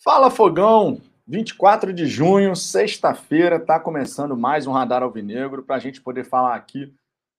[0.00, 6.00] Fala Fogão, 24 de junho, sexta-feira, está começando mais um Radar Alvinegro para a gente
[6.00, 6.94] poder falar aqui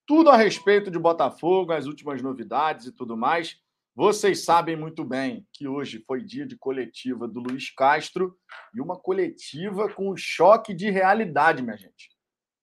[0.05, 3.55] tudo a respeito de Botafogo, as últimas novidades e tudo mais.
[3.95, 8.37] Vocês sabem muito bem que hoje foi dia de coletiva do Luiz Castro
[8.75, 12.09] e uma coletiva com um choque de realidade, minha gente.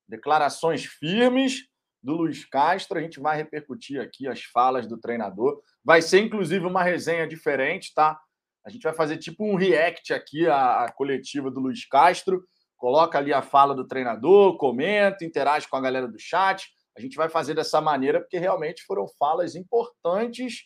[0.07, 1.71] Declarações firmes
[2.03, 5.59] do Luiz Castro, a gente vai repercutir aqui as falas do treinador.
[5.83, 8.21] Vai ser inclusive uma resenha diferente, tá?
[8.67, 12.45] A gente vai fazer tipo um react aqui à, coletiva do Luiz Castro.
[12.77, 16.69] Coloca ali a fala do treinador, comenta, interage com a galera do chat.
[16.99, 20.65] A gente vai fazer dessa maneira porque realmente foram falas importantes,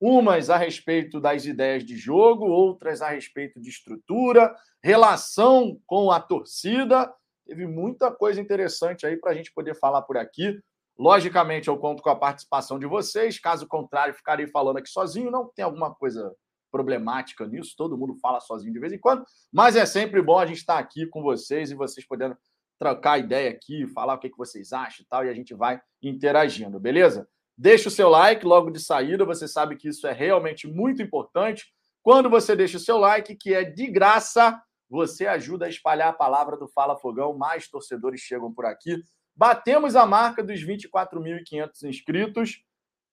[0.00, 6.20] umas a respeito das ideias de jogo, outras a respeito de estrutura, relação com a
[6.20, 7.12] torcida.
[7.44, 10.56] Teve muita coisa interessante aí para a gente poder falar por aqui.
[10.96, 13.40] Logicamente, eu conto com a participação de vocês.
[13.40, 15.32] Caso contrário, ficarei falando aqui sozinho.
[15.32, 16.32] Não tem alguma coisa
[16.70, 20.46] problemática nisso, todo mundo fala sozinho de vez em quando, mas é sempre bom a
[20.46, 22.36] gente estar aqui com vocês e vocês podendo
[22.78, 25.80] trocar ideia aqui, falar o que, que vocês acham e tal, e a gente vai
[26.02, 27.28] interagindo, beleza?
[27.56, 31.66] Deixa o seu like logo de saída, você sabe que isso é realmente muito importante.
[32.02, 34.58] Quando você deixa o seu like, que é de graça,
[34.88, 38.96] você ajuda a espalhar a palavra do Fala Fogão, mais torcedores chegam por aqui.
[39.36, 42.62] Batemos a marca dos 24.500 inscritos.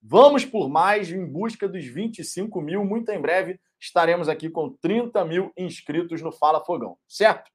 [0.10, 2.86] Vamos por mais em busca dos 25 mil.
[2.86, 7.52] Muito em breve estaremos aqui com 30 mil inscritos no Fala Fogão, certo?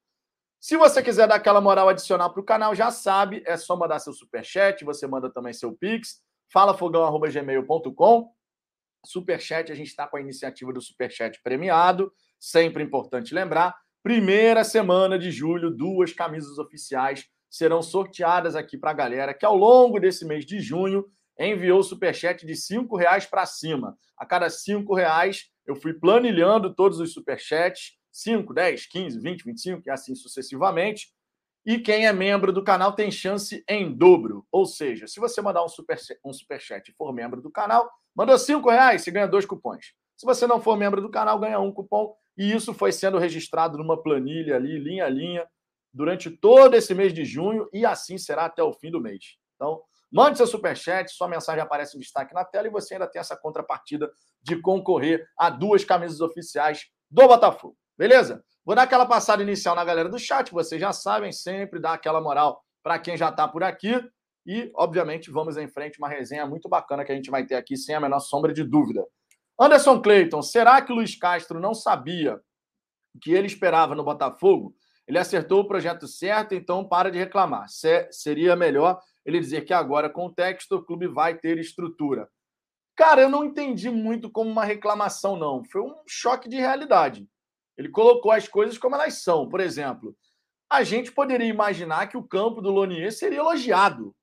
[0.61, 4.01] Se você quiser dar aquela moral adicional para o canal, já sabe, é só mandar
[4.01, 6.21] seu superchat, você manda também seu pix,
[6.53, 8.31] falafogão.gmail.com.
[9.07, 13.75] Superchat, a gente está com a iniciativa do Superchat premiado, sempre importante lembrar.
[14.03, 19.57] Primeira semana de julho, duas camisas oficiais serão sorteadas aqui para a galera que ao
[19.57, 23.97] longo desse mês de junho enviou o superchat de cinco reais para cima.
[24.17, 29.83] A cada cinco reais, eu fui planilhando todos os superchats, 5, 10, 15, 20, 25
[29.87, 31.13] e assim sucessivamente.
[31.65, 34.45] E quem é membro do canal tem chance em dobro.
[34.51, 38.37] Ou seja, se você mandar um, super, um superchat e for membro do canal, mandou
[38.37, 39.95] cinco reais, você ganha dois cupons.
[40.17, 42.15] Se você não for membro do canal, ganha um cupom.
[42.37, 45.47] E isso foi sendo registrado numa planilha ali, linha a linha,
[45.93, 49.37] durante todo esse mês de junho, e assim será até o fim do mês.
[49.55, 53.19] Então, Mande seu superchat, sua mensagem aparece em destaque na tela e você ainda tem
[53.19, 54.11] essa contrapartida
[54.43, 57.77] de concorrer a duas camisas oficiais do Botafogo.
[57.97, 58.45] Beleza?
[58.65, 62.21] Vou dar aquela passada inicial na galera do chat, vocês já sabem, sempre dá aquela
[62.21, 63.95] moral para quem já está por aqui.
[64.45, 67.77] E, obviamente, vamos em frente, uma resenha muito bacana que a gente vai ter aqui,
[67.77, 69.07] sem a menor sombra de dúvida.
[69.59, 72.41] Anderson Clayton, será que o Luiz Castro não sabia
[73.21, 74.75] que ele esperava no Botafogo?
[75.07, 77.67] Ele acertou o projeto certo, então para de reclamar.
[78.11, 82.29] seria melhor ele dizer que agora, com o texto, o clube vai ter estrutura.
[82.97, 85.65] Cara, eu não entendi muito como uma reclamação, não.
[85.65, 87.29] Foi um choque de realidade.
[87.77, 89.49] Ele colocou as coisas como elas são.
[89.49, 90.17] Por exemplo,
[90.71, 94.15] a gente poderia imaginar que o campo do Lonier seria elogiado.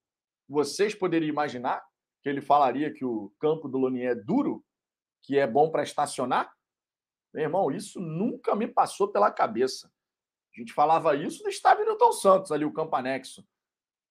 [0.47, 1.83] Vocês poderiam imaginar
[2.21, 4.63] que ele falaria que o campo do Lonier é duro,
[5.23, 6.51] que é bom para estacionar?
[7.33, 9.91] Meu irmão, isso nunca me passou pela cabeça.
[10.55, 13.45] A gente falava isso no estádio Newton Santos, ali, o campo anexo.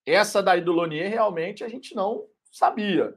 [0.06, 3.16] Essa daí do Lonier, realmente, a gente não sabia.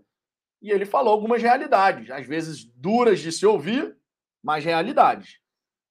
[0.62, 3.98] E ele falou algumas realidades, às vezes duras de se ouvir,
[4.44, 5.40] mas realidades.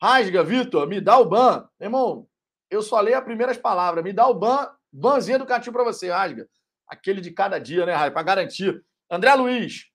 [0.03, 1.69] Rasga, Vitor, me dá o ban.
[1.79, 2.29] Meu irmão,
[2.71, 4.03] eu só leio as primeiras palavras.
[4.03, 6.49] Me dá o ban, banzinho educativo para você, Rasga.
[6.87, 8.13] Aquele de cada dia, né, Rasga?
[8.13, 8.85] Para garantir.
[9.11, 9.87] André Luiz,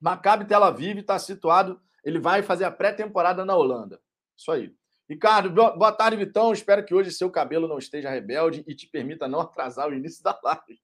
[0.00, 4.00] Maccabi Tel Aviv está situado, ele vai fazer a pré-temporada na Holanda.
[4.36, 4.72] Isso aí.
[5.08, 6.52] Ricardo, boa tarde, Vitão.
[6.52, 10.22] Espero que hoje seu cabelo não esteja rebelde e te permita não atrasar o início
[10.22, 10.80] da live.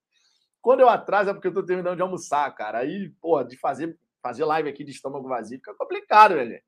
[0.60, 2.78] Quando eu atraso é porque eu estou terminando de almoçar, cara.
[2.78, 6.60] Aí, porra, de fazer, fazer live aqui de estômago vazio fica complicado, velho.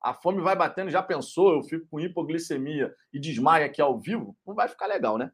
[0.00, 1.52] A fome vai batendo, já pensou?
[1.52, 4.34] Eu fico com hipoglicemia e desmaio aqui ao vivo?
[4.46, 5.30] Não vai ficar legal, né?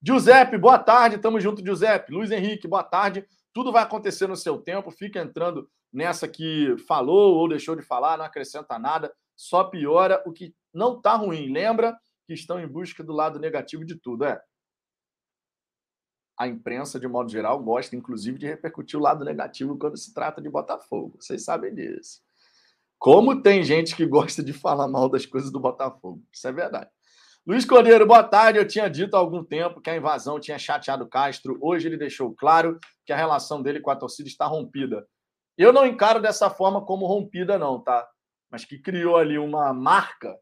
[0.00, 1.18] Giuseppe, boa tarde.
[1.18, 2.12] Tamo junto, Giuseppe.
[2.12, 3.26] Luiz Henrique, boa tarde.
[3.52, 4.92] Tudo vai acontecer no seu tempo.
[4.92, 10.32] Fica entrando nessa que falou ou deixou de falar, não acrescenta nada, só piora o
[10.32, 11.52] que não está ruim.
[11.52, 14.24] Lembra que estão em busca do lado negativo de tudo.
[14.24, 14.40] É.
[16.38, 20.42] A imprensa, de modo geral, gosta, inclusive, de repercutir o lado negativo quando se trata
[20.42, 21.16] de Botafogo.
[21.18, 22.20] Vocês sabem disso.
[22.98, 26.22] Como tem gente que gosta de falar mal das coisas do Botafogo.
[26.32, 26.90] Isso é verdade.
[27.46, 28.58] Luiz Cordeiro, boa tarde.
[28.58, 31.56] Eu tinha dito há algum tempo que a invasão tinha chateado Castro.
[31.62, 35.06] Hoje ele deixou claro que a relação dele com a torcida está rompida.
[35.56, 38.06] Eu não encaro dessa forma como rompida, não, tá?
[38.50, 40.36] Mas que criou ali uma marca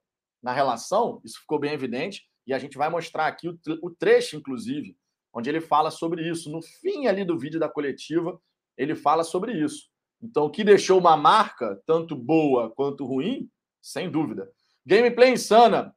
[0.45, 4.95] na relação, isso ficou bem evidente, e a gente vai mostrar aqui o, trecho, inclusive,
[5.33, 6.53] onde ele fala sobre isso.
[6.53, 8.39] No fim ali do vídeo da coletiva,
[8.77, 9.89] ele fala sobre isso.
[10.23, 13.49] Então, o que deixou uma marca, tanto boa quanto ruim,
[13.81, 14.51] sem dúvida.
[14.85, 15.97] Gameplay insana.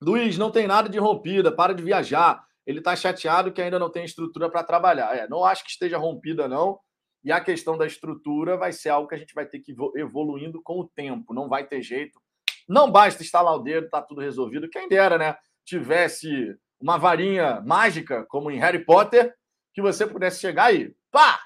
[0.00, 2.42] Luiz, não tem nada de rompida, para de viajar.
[2.66, 5.14] Ele está chateado que ainda não tem estrutura para trabalhar.
[5.14, 6.80] É, não acho que esteja rompida, não.
[7.22, 9.76] E a questão da estrutura vai ser algo que a gente vai ter que ir
[9.96, 11.34] evoluindo com o tempo.
[11.34, 12.18] Não vai ter jeito.
[12.68, 14.68] Não basta instalar o dedo, tá tudo resolvido.
[14.68, 15.36] Quem dera, né?
[15.64, 19.34] Tivesse uma varinha mágica, como em Harry Potter,
[19.72, 20.94] que você pudesse chegar aí.
[21.10, 21.40] Pá!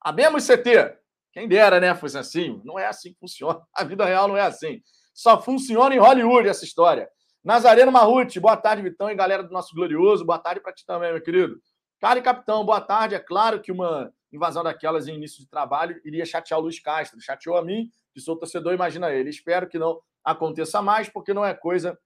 [0.00, 0.96] Abemos CT!
[1.32, 1.94] Quem dera, né?
[1.94, 2.60] Fosse assim.
[2.64, 3.60] Não é assim que funciona.
[3.74, 4.82] A vida real não é assim.
[5.14, 7.08] Só funciona em Hollywood essa história.
[7.42, 10.24] Nazareno Marruti, boa tarde, Vitão e galera do nosso glorioso.
[10.24, 11.60] Boa tarde para ti também, meu querido.
[12.00, 13.14] Cara e capitão, boa tarde.
[13.14, 17.20] É claro que uma invasão daquelas em início de trabalho iria chatear o Luiz Castro.
[17.20, 19.30] Chateou a mim, que sou torcedor, imagina ele.
[19.30, 21.98] Espero que não aconteça mais, porque não é coisa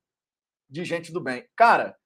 [0.69, 1.47] de gente do bem.
[1.57, 1.97] Cara,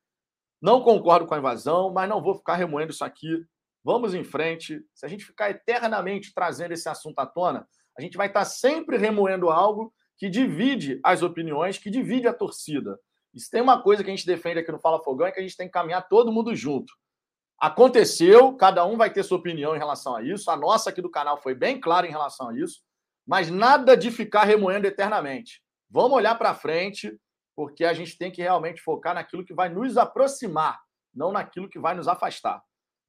[0.60, 3.44] não concordo com a invasão, mas não vou ficar remoendo isso aqui.
[3.84, 4.84] Vamos em frente.
[4.92, 7.66] Se a gente ficar eternamente trazendo esse assunto à tona,
[7.96, 12.98] a gente vai estar sempre remoendo algo que divide as opiniões, que divide a torcida.
[13.32, 15.38] E se tem uma coisa que a gente defende aqui no Fala Fogão é que
[15.38, 16.92] a gente tem que caminhar todo mundo junto.
[17.60, 20.50] Aconteceu, cada um vai ter sua opinião em relação a isso.
[20.50, 22.82] A nossa aqui do canal foi bem clara em relação a isso,
[23.26, 25.60] mas nada de ficar remoendo eternamente.
[25.90, 27.18] Vamos olhar para frente,
[27.56, 30.78] porque a gente tem que realmente focar naquilo que vai nos aproximar,
[31.14, 32.62] não naquilo que vai nos afastar.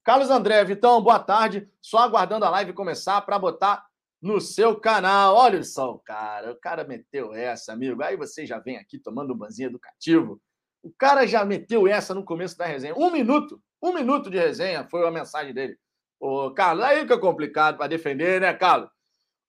[0.04, 1.70] Carlos André, Vitão, boa tarde.
[1.82, 3.86] Só aguardando a live começar para botar
[4.22, 5.36] no seu canal.
[5.36, 8.02] Olha só o cara, o cara meteu essa, amigo.
[8.02, 10.42] Aí você já vem aqui tomando um banzinho educativo.
[10.82, 12.96] O cara já meteu essa no começo da resenha.
[12.96, 15.78] Um minuto, um minuto de resenha foi a mensagem dele.
[16.20, 18.90] Ô, Carlos, aí que é complicado para defender, né, Carlos?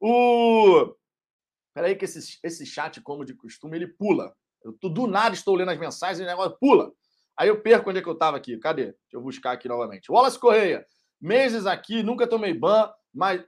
[0.00, 0.94] O.
[1.74, 4.34] Peraí, que esse, esse chat, como de costume, ele pula.
[4.62, 6.92] Eu do nada estou lendo as mensagens e o negócio pula.
[7.38, 8.58] Aí eu perco onde é que eu estava aqui.
[8.58, 8.86] Cadê?
[8.86, 10.10] Deixa eu buscar aqui novamente.
[10.10, 10.84] Wallace Correia.
[11.20, 13.44] Meses aqui, nunca tomei ban, mas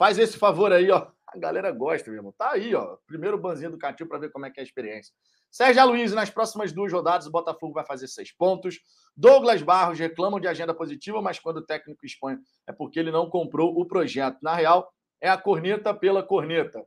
[0.00, 1.08] Faz esse favor aí, ó.
[1.28, 2.34] A galera gosta, meu irmão.
[2.36, 2.96] Tá aí, ó.
[3.06, 5.14] Primeiro banzinho educativo para ver como é que é a experiência.
[5.50, 8.80] Sérgio Luiz, nas próximas duas rodadas, o Botafogo vai fazer seis pontos.
[9.14, 13.28] Douglas Barros reclamam de agenda positiva, mas quando o técnico expõe é porque ele não
[13.28, 14.38] comprou o projeto.
[14.40, 16.82] Na real, é a corneta pela corneta.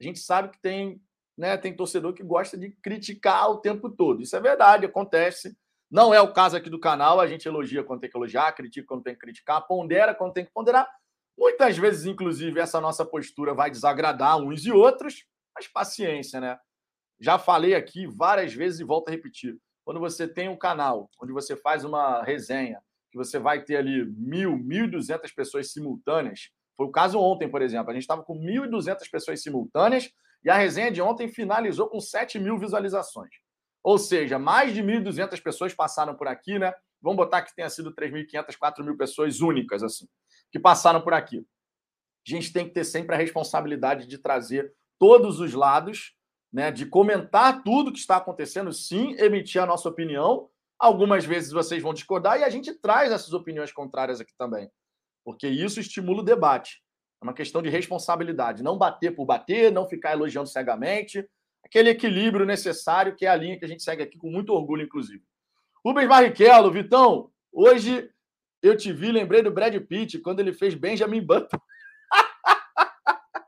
[0.00, 1.00] A gente sabe que tem,
[1.36, 4.22] né, tem torcedor que gosta de criticar o tempo todo.
[4.22, 5.56] Isso é verdade, acontece.
[5.90, 7.20] Não é o caso aqui do canal.
[7.20, 10.44] A gente elogia quando tem que elogiar, critica quando tem que criticar, pondera quando tem
[10.44, 10.88] que ponderar.
[11.36, 15.24] Muitas vezes, inclusive, essa nossa postura vai desagradar uns e outros,
[15.54, 16.58] mas paciência, né?
[17.20, 19.56] Já falei aqui várias vezes e volto a repetir.
[19.84, 22.80] Quando você tem um canal onde você faz uma resenha,
[23.10, 27.60] que você vai ter ali mil, mil duzentas pessoas simultâneas, foi o caso ontem, por
[27.60, 27.90] exemplo.
[27.90, 30.10] A gente estava com mil e duzentas pessoas simultâneas
[30.42, 33.34] e a resenha de ontem finalizou com sete mil visualizações.
[33.82, 36.72] Ou seja, mais de 1.200 pessoas passaram por aqui, né?
[37.02, 40.06] Vamos botar que tenha sido 3.500, 4.000 pessoas únicas, assim
[40.50, 41.38] que passaram por aqui.
[42.26, 46.14] A gente tem que ter sempre a responsabilidade de trazer todos os lados,
[46.52, 50.48] né, de comentar tudo que está acontecendo, sim, emitir a nossa opinião.
[50.78, 54.70] Algumas vezes vocês vão discordar e a gente traz essas opiniões contrárias aqui também,
[55.28, 56.82] porque isso estimula o debate.
[57.20, 61.22] É uma questão de responsabilidade, não bater por bater, não ficar elogiando cegamente,
[61.62, 64.84] aquele equilíbrio necessário que é a linha que a gente segue aqui com muito orgulho,
[64.84, 65.22] inclusive.
[65.84, 68.10] Rubens Barrichello, Vitão, hoje
[68.62, 71.60] eu te vi, lembrei do Brad Pitt quando ele fez Benjamin Button.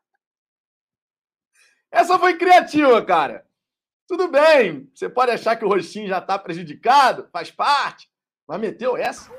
[1.91, 3.47] Essa foi criativa, cara.
[4.07, 8.07] Tudo bem, você pode achar que o rostinho já está prejudicado, faz parte,
[8.47, 9.33] mas meteu essa.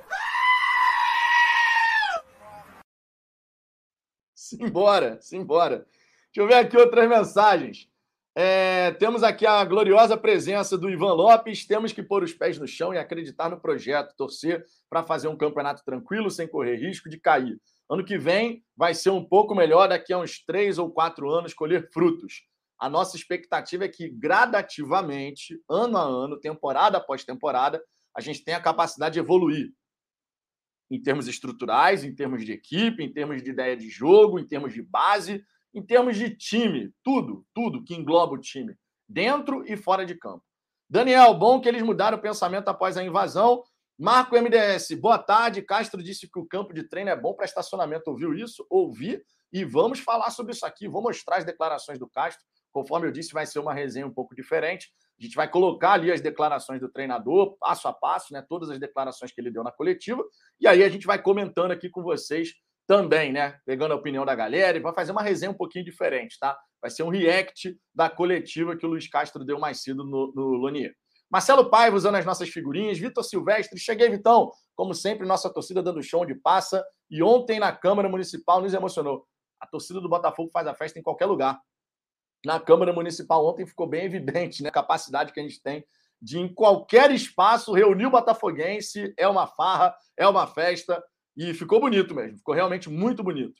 [4.51, 5.77] Simbora, simbora.
[6.33, 7.87] Deixa eu ver aqui outras mensagens.
[8.35, 11.65] É, temos aqui a gloriosa presença do Ivan Lopes.
[11.65, 15.37] Temos que pôr os pés no chão e acreditar no projeto, torcer para fazer um
[15.37, 17.57] campeonato tranquilo, sem correr risco de cair.
[17.89, 21.53] Ano que vem vai ser um pouco melhor, daqui a uns três ou quatro anos,
[21.53, 22.43] colher frutos.
[22.77, 27.81] A nossa expectativa é que, gradativamente, ano a ano, temporada após temporada,
[28.13, 29.71] a gente tenha a capacidade de evoluir
[30.91, 34.73] em termos estruturais, em termos de equipe, em termos de ideia de jogo, em termos
[34.73, 35.43] de base
[35.73, 38.75] em termos de time, tudo, tudo que engloba o time,
[39.07, 40.43] dentro e fora de campo.
[40.89, 43.63] Daniel, bom que eles mudaram o pensamento após a invasão.
[43.97, 45.61] Marco MDS, boa tarde.
[45.61, 48.09] Castro disse que o campo de treino é bom para estacionamento.
[48.09, 48.65] Ouviu isso?
[48.69, 49.21] Ouvi.
[49.53, 50.87] E vamos falar sobre isso aqui.
[50.87, 52.43] Vou mostrar as declarações do Castro.
[52.73, 54.91] Conforme eu disse, vai ser uma resenha um pouco diferente.
[55.21, 58.43] A gente vai colocar ali as declarações do treinador, passo a passo, né?
[58.49, 60.23] Todas as declarações que ele deu na coletiva.
[60.59, 62.55] E aí a gente vai comentando aqui com vocês
[62.87, 63.55] também, né?
[63.63, 66.57] Pegando a opinião da galera e vai fazer uma resenha um pouquinho diferente, tá?
[66.81, 70.47] Vai ser um react da coletiva que o Luiz Castro deu mais cedo no, no
[70.53, 70.91] Lonier.
[71.29, 74.51] Marcelo Paiva usando as nossas figurinhas, Vitor Silvestre, cheguei, Vitão.
[74.75, 76.83] Como sempre, nossa torcida dando show de passa.
[77.11, 79.23] E ontem na Câmara Municipal nos emocionou.
[79.59, 81.59] A torcida do Botafogo faz a festa em qualquer lugar.
[82.45, 85.85] Na Câmara Municipal ontem ficou bem evidente né, a capacidade que a gente tem
[86.21, 89.13] de, em qualquer espaço, reunir o Botafoguense.
[89.17, 91.03] É uma farra, é uma festa.
[91.35, 93.59] E ficou bonito mesmo, ficou realmente muito bonito.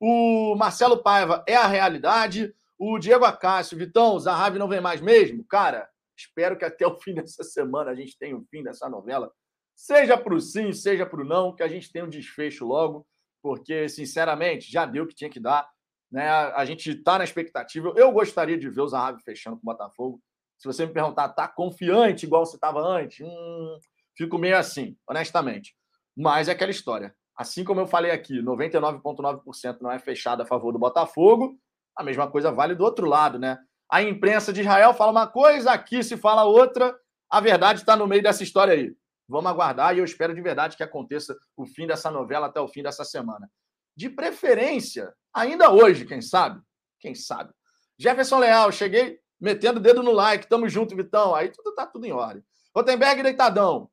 [0.00, 2.54] O Marcelo Paiva é a realidade.
[2.78, 5.44] O Diego Acácio, Vitão, Zahavi não vem mais mesmo?
[5.44, 9.32] Cara, espero que até o fim dessa semana a gente tenha o fim dessa novela.
[9.74, 13.06] Seja para o sim, seja para o não, que a gente tenha um desfecho logo,
[13.42, 15.68] porque, sinceramente, já deu o que tinha que dar.
[16.14, 16.28] Né?
[16.28, 17.92] A gente está na expectativa.
[17.96, 20.22] Eu gostaria de ver o Zahavi fechando com o Botafogo.
[20.56, 23.26] Se você me perguntar, tá confiante igual você estava antes?
[23.26, 23.78] Hum,
[24.16, 25.74] fico meio assim, honestamente.
[26.16, 27.12] Mas é aquela história.
[27.36, 31.58] Assim como eu falei aqui, 99,9% não é fechado a favor do Botafogo,
[31.96, 33.58] a mesma coisa vale do outro lado, né?
[33.90, 36.96] A imprensa de Israel fala uma coisa, aqui se fala outra.
[37.28, 38.94] A verdade está no meio dessa história aí.
[39.28, 42.68] Vamos aguardar e eu espero de verdade que aconteça o fim dessa novela até o
[42.68, 43.50] fim dessa semana.
[43.96, 46.60] De preferência, ainda hoje, quem sabe?
[46.98, 47.52] Quem sabe?
[47.98, 50.48] Jefferson Leal, cheguei metendo o dedo no like.
[50.48, 51.34] Tamo junto, Vitão.
[51.34, 52.42] Aí tudo tá tudo em ordem.
[52.74, 53.90] Rotenberg deitadão.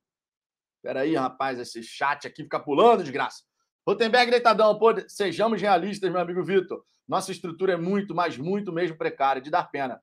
[0.81, 3.43] Peraí, rapaz, esse chat aqui fica pulando, desgraça.
[3.87, 6.83] Rotenberg deitadão, pô, sejamos realistas, meu amigo Vitor.
[7.07, 10.01] Nossa estrutura é muito, mas muito mesmo precária, de dar pena.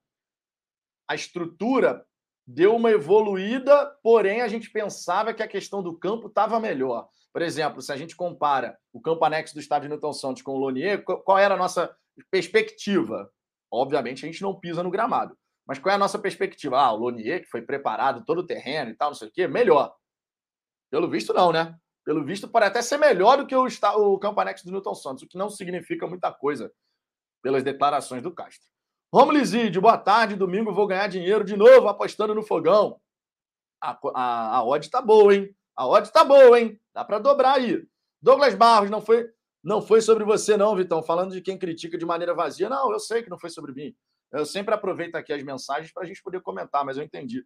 [1.07, 2.05] A estrutura
[2.45, 7.09] deu uma evoluída, porém a gente pensava que a questão do campo estava melhor.
[7.31, 10.57] Por exemplo, se a gente compara o campo anexo do estádio Newton Santos com o
[10.57, 11.95] Lonier, qual era a nossa
[12.31, 13.31] perspectiva?
[13.71, 15.37] Obviamente a gente não pisa no gramado.
[15.67, 16.79] Mas qual é a nossa perspectiva?
[16.79, 19.47] Ah, o Lonier, que foi preparado todo o terreno e tal, não sei o quê,
[19.47, 19.95] melhor.
[20.91, 21.77] Pelo visto, não, né?
[22.03, 25.23] Pelo visto, pode até ser melhor do que o, o campo anexo do Newton Santos,
[25.23, 26.71] o que não significa muita coisa
[27.43, 28.67] pelas declarações do Castro.
[29.13, 30.35] Romulo Lisídio, boa tarde.
[30.35, 32.99] Domingo vou ganhar dinheiro de novo apostando no fogão.
[33.81, 35.55] A, a, a odd tá boa, hein?
[35.79, 36.77] A odd tá boa, hein?
[36.93, 37.87] Dá para dobrar aí.
[38.21, 39.29] Douglas Barros, não foi,
[39.63, 41.01] não foi sobre você, não, Vitão.
[41.01, 42.67] Falando de quem critica de maneira vazia.
[42.67, 43.95] Não, eu sei que não foi sobre mim.
[44.29, 47.45] Eu sempre aproveito aqui as mensagens para a gente poder comentar, mas eu entendi.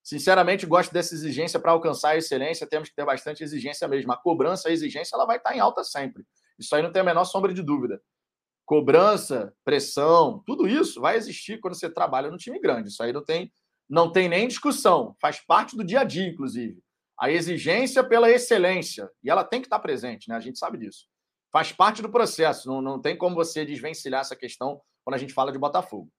[0.00, 2.68] Sinceramente, gosto dessa exigência para alcançar a excelência.
[2.68, 4.12] Temos que ter bastante exigência mesmo.
[4.12, 6.24] A cobrança, a exigência, ela vai estar em alta sempre.
[6.56, 8.00] Isso aí não tem a menor sombra de dúvida.
[8.64, 12.90] Cobrança, pressão, tudo isso vai existir quando você trabalha no time grande.
[12.90, 13.52] Isso aí não tem,
[13.90, 15.16] não tem nem discussão.
[15.20, 16.80] Faz parte do dia a dia, inclusive.
[17.22, 19.08] A exigência pela excelência.
[19.22, 20.34] E ela tem que estar presente, né?
[20.34, 21.06] A gente sabe disso.
[21.52, 22.68] Faz parte do processo.
[22.68, 26.10] Não, não tem como você desvencilhar essa questão quando a gente fala de Botafogo.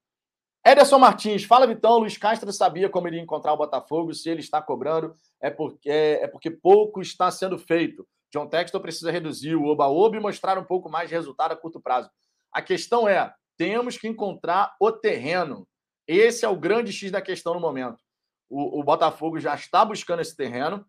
[0.66, 4.62] Ederson Martins, fala Vitão, Luiz Castro sabia como iria encontrar o Botafogo, se ele está
[4.62, 8.08] cobrando, é porque, é, é porque pouco está sendo feito.
[8.32, 11.82] John Textor precisa reduzir o oba-oba e mostrar um pouco mais de resultado a curto
[11.82, 12.10] prazo.
[12.50, 15.68] A questão é, temos que encontrar o terreno.
[16.08, 18.02] Esse é o grande X da questão no momento.
[18.50, 20.86] O, o Botafogo já está buscando esse terreno.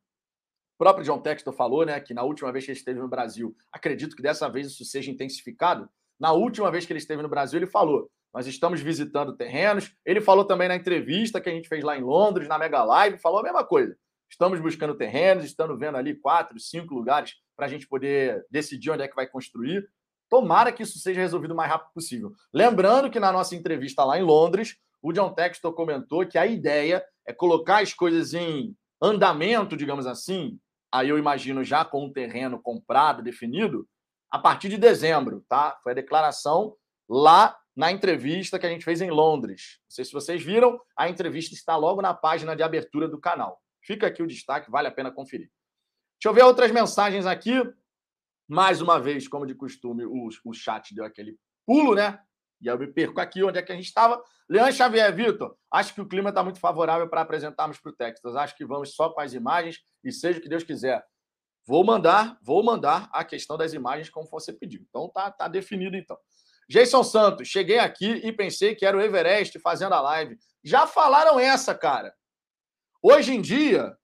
[0.85, 4.15] Próprio John Textor falou né, que na última vez que ele esteve no Brasil, acredito
[4.15, 5.89] que dessa vez isso seja intensificado.
[6.21, 9.97] Na última vez que ele esteve no Brasil, ele falou: nós estamos visitando terrenos.
[10.05, 13.17] Ele falou também na entrevista que a gente fez lá em Londres, na Mega Live,
[13.17, 13.97] falou a mesma coisa.
[14.31, 19.05] Estamos buscando terrenos, estamos vendo ali quatro, cinco lugares para a gente poder decidir onde
[19.05, 19.89] é que vai construir.
[20.29, 22.31] Tomara que isso seja resolvido o mais rápido possível.
[22.53, 27.03] Lembrando que na nossa entrevista lá em Londres, o John Textor comentou que a ideia
[27.27, 30.59] é colocar as coisas em andamento, digamos assim.
[30.95, 33.85] Aí eu imagino já com um terreno comprado, definido,
[34.31, 35.77] a partir de dezembro, tá?
[35.83, 36.77] Foi a declaração
[37.09, 39.81] lá na entrevista que a gente fez em Londres.
[39.83, 43.61] Não sei se vocês viram, a entrevista está logo na página de abertura do canal.
[43.83, 45.51] Fica aqui o destaque, vale a pena conferir.
[46.21, 47.55] Deixa eu ver outras mensagens aqui.
[48.47, 51.37] Mais uma vez, como de costume, o, o chat deu aquele
[51.67, 52.21] pulo, né?
[52.65, 54.23] E eu me perco aqui onde é que a gente estava.
[54.49, 58.35] Leandro Xavier, Vitor, acho que o clima está muito favorável para apresentarmos para o Texas.
[58.35, 61.05] Acho que vamos só com as imagens e seja o que Deus quiser.
[61.67, 64.81] Vou mandar, vou mandar a questão das imagens como você pediu.
[64.89, 66.17] Então tá, tá definido então.
[66.67, 70.39] Jason Santos, cheguei aqui e pensei que era o Everest fazendo a live.
[70.63, 72.15] Já falaram essa, cara.
[73.03, 73.95] Hoje em dia,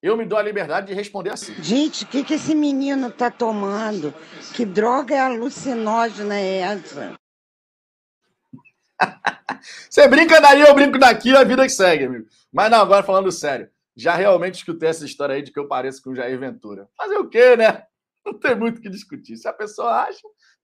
[0.00, 1.60] eu me dou a liberdade de responder assim.
[1.60, 4.14] Gente, o que, que esse menino tá tomando?
[4.54, 7.19] Que droga é alucinógena é essa?
[9.90, 12.26] Você brinca daí, eu brinco daqui, a vida que segue, amigo.
[12.52, 13.68] Mas não, agora falando sério.
[13.96, 16.88] Já realmente escutei essa história aí de que eu pareço com o Jair Ventura.
[16.96, 17.84] Fazer o quê, né?
[18.24, 19.36] Não tem muito o que discutir.
[19.36, 20.20] Se a pessoa acha,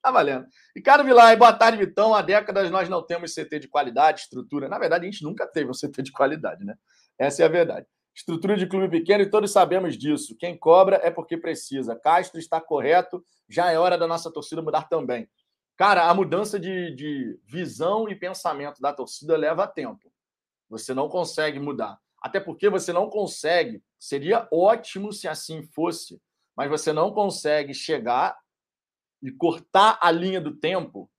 [0.06, 0.46] Tá valendo.
[0.72, 2.14] Ricardo Vilar, boa tarde, Vitão.
[2.14, 4.68] Há décadas nós não temos CT de qualidade, estrutura.
[4.68, 6.76] Na verdade, a gente nunca teve um CT de qualidade, né?
[7.18, 7.88] Essa é a verdade.
[8.14, 10.36] Estrutura de clube pequeno e todos sabemos disso.
[10.38, 11.96] Quem cobra é porque precisa.
[11.96, 15.28] Castro está correto, já é hora da nossa torcida mudar também.
[15.76, 20.10] Cara, a mudança de, de visão e pensamento da torcida leva tempo.
[20.70, 22.00] Você não consegue mudar.
[22.20, 23.82] Até porque você não consegue.
[23.98, 26.20] Seria ótimo se assim fosse,
[26.56, 28.36] mas você não consegue chegar
[29.22, 31.10] e cortar a linha do tempo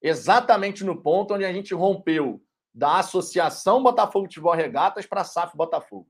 [0.00, 5.56] exatamente no ponto onde a gente rompeu da Associação Botafogo Futebol Regatas para a SAF
[5.56, 6.08] Botafogo.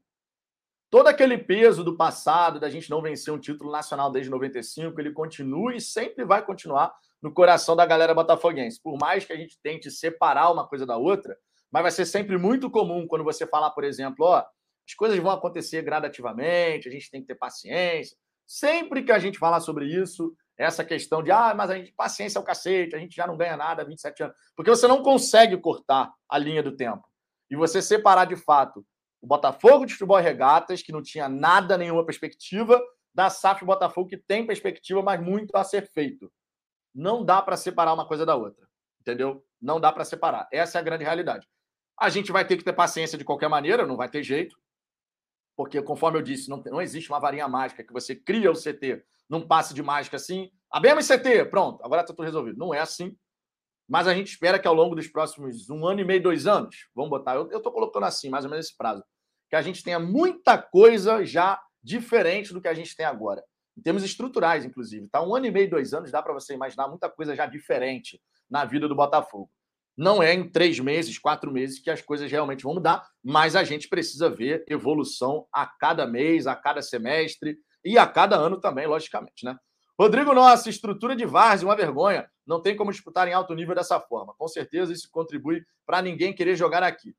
[0.91, 5.13] Todo aquele peso do passado, da gente não vencer um título nacional desde 95, ele
[5.13, 8.81] continua e sempre vai continuar no coração da galera botafoguense.
[8.83, 11.39] Por mais que a gente tente separar uma coisa da outra,
[11.71, 14.45] mas vai ser sempre muito comum quando você falar, por exemplo, ó,
[14.87, 18.17] as coisas vão acontecer gradativamente, a gente tem que ter paciência.
[18.45, 22.39] Sempre que a gente falar sobre isso, essa questão de, ah, mas a gente, paciência
[22.39, 24.37] é o cacete, a gente já não ganha nada há 27 anos.
[24.57, 27.05] Porque você não consegue cortar a linha do tempo.
[27.51, 28.85] E você separar de fato
[29.21, 32.83] o Botafogo de futebol e regatas, que não tinha nada, nenhuma perspectiva,
[33.15, 36.31] da SAF Botafogo, que tem perspectiva, mas muito a ser feito.
[36.95, 38.67] Não dá para separar uma coisa da outra.
[39.01, 39.45] Entendeu?
[39.61, 40.49] Não dá para separar.
[40.53, 41.49] Essa é a grande realidade.
[41.99, 44.57] A gente vai ter que ter paciência de qualquer maneira, não vai ter jeito.
[45.57, 49.05] Porque, conforme eu disse, não, não existe uma varinha mágica que você cria o CT
[49.29, 50.51] num passe de mágica assim.
[50.71, 52.59] Abemos CT, pronto, agora está tudo resolvido.
[52.59, 53.17] Não é assim.
[53.89, 56.89] Mas a gente espera que ao longo dos próximos um ano e meio, dois anos,
[56.95, 59.05] vamos botar, eu estou colocando assim, mais ou menos esse prazo,
[59.51, 63.43] que a gente tenha muita coisa já diferente do que a gente tem agora.
[63.77, 65.09] Em termos estruturais, inclusive.
[65.09, 65.23] Tá?
[65.23, 68.65] Um ano e meio, dois anos, dá para você imaginar muita coisa já diferente na
[68.65, 69.51] vida do Botafogo.
[69.97, 73.63] Não é em três meses, quatro meses que as coisas realmente vão mudar, mas a
[73.63, 78.87] gente precisa ver evolução a cada mês, a cada semestre e a cada ano também,
[78.87, 79.57] logicamente, né?
[79.99, 82.29] Rodrigo Nossa, estrutura de Várzea, uma vergonha.
[82.47, 84.35] Não tem como disputar em alto nível dessa forma.
[84.37, 87.15] Com certeza isso contribui para ninguém querer jogar aqui.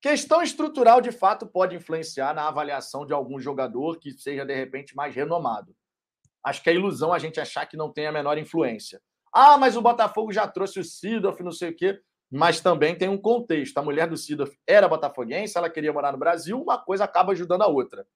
[0.00, 4.94] Questão estrutural, de fato, pode influenciar na avaliação de algum jogador que seja, de repente,
[4.94, 5.74] mais renomado.
[6.44, 9.00] Acho que é ilusão a gente achar que não tem a menor influência.
[9.32, 12.00] Ah, mas o Botafogo já trouxe o Sidoff, não sei o quê.
[12.30, 13.76] Mas também tem um contexto.
[13.78, 17.62] A mulher do Sidoff era botafoguense, ela queria morar no Brasil, uma coisa acaba ajudando
[17.62, 18.06] a outra.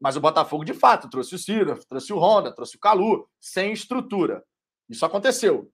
[0.00, 3.72] Mas o Botafogo, de fato, trouxe o Sidoff, trouxe o Honda, trouxe o Calu, sem
[3.72, 4.44] estrutura.
[4.88, 5.72] Isso aconteceu.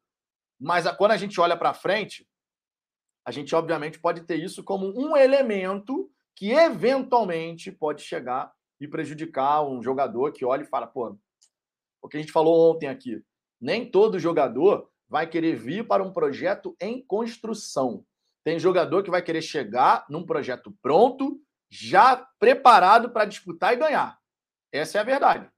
[0.59, 2.27] Mas quando a gente olha para frente,
[3.25, 9.63] a gente obviamente pode ter isso como um elemento que eventualmente pode chegar e prejudicar
[9.65, 11.17] um jogador que olha e fala, pô,
[12.03, 13.23] o que a gente falou ontem aqui,
[13.61, 18.05] nem todo jogador vai querer vir para um projeto em construção.
[18.43, 24.19] Tem jogador que vai querer chegar num projeto pronto, já preparado para disputar e ganhar.
[24.71, 25.49] Essa é a verdade.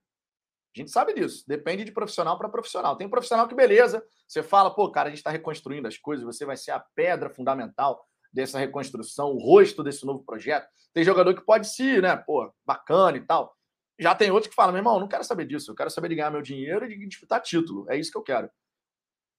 [0.77, 1.43] A gente sabe disso.
[1.47, 2.95] Depende de profissional para profissional.
[2.95, 6.45] Tem profissional que, beleza, você fala, pô, cara, a gente está reconstruindo as coisas, você
[6.45, 10.67] vai ser a pedra fundamental dessa reconstrução, o rosto desse novo projeto.
[10.93, 13.55] Tem jogador que pode ser, né, pô, bacana e tal.
[13.97, 16.15] Já tem outros que falam, meu irmão, não quero saber disso, eu quero saber de
[16.15, 17.89] ganhar meu dinheiro e de disputar título.
[17.89, 18.47] É isso que eu quero.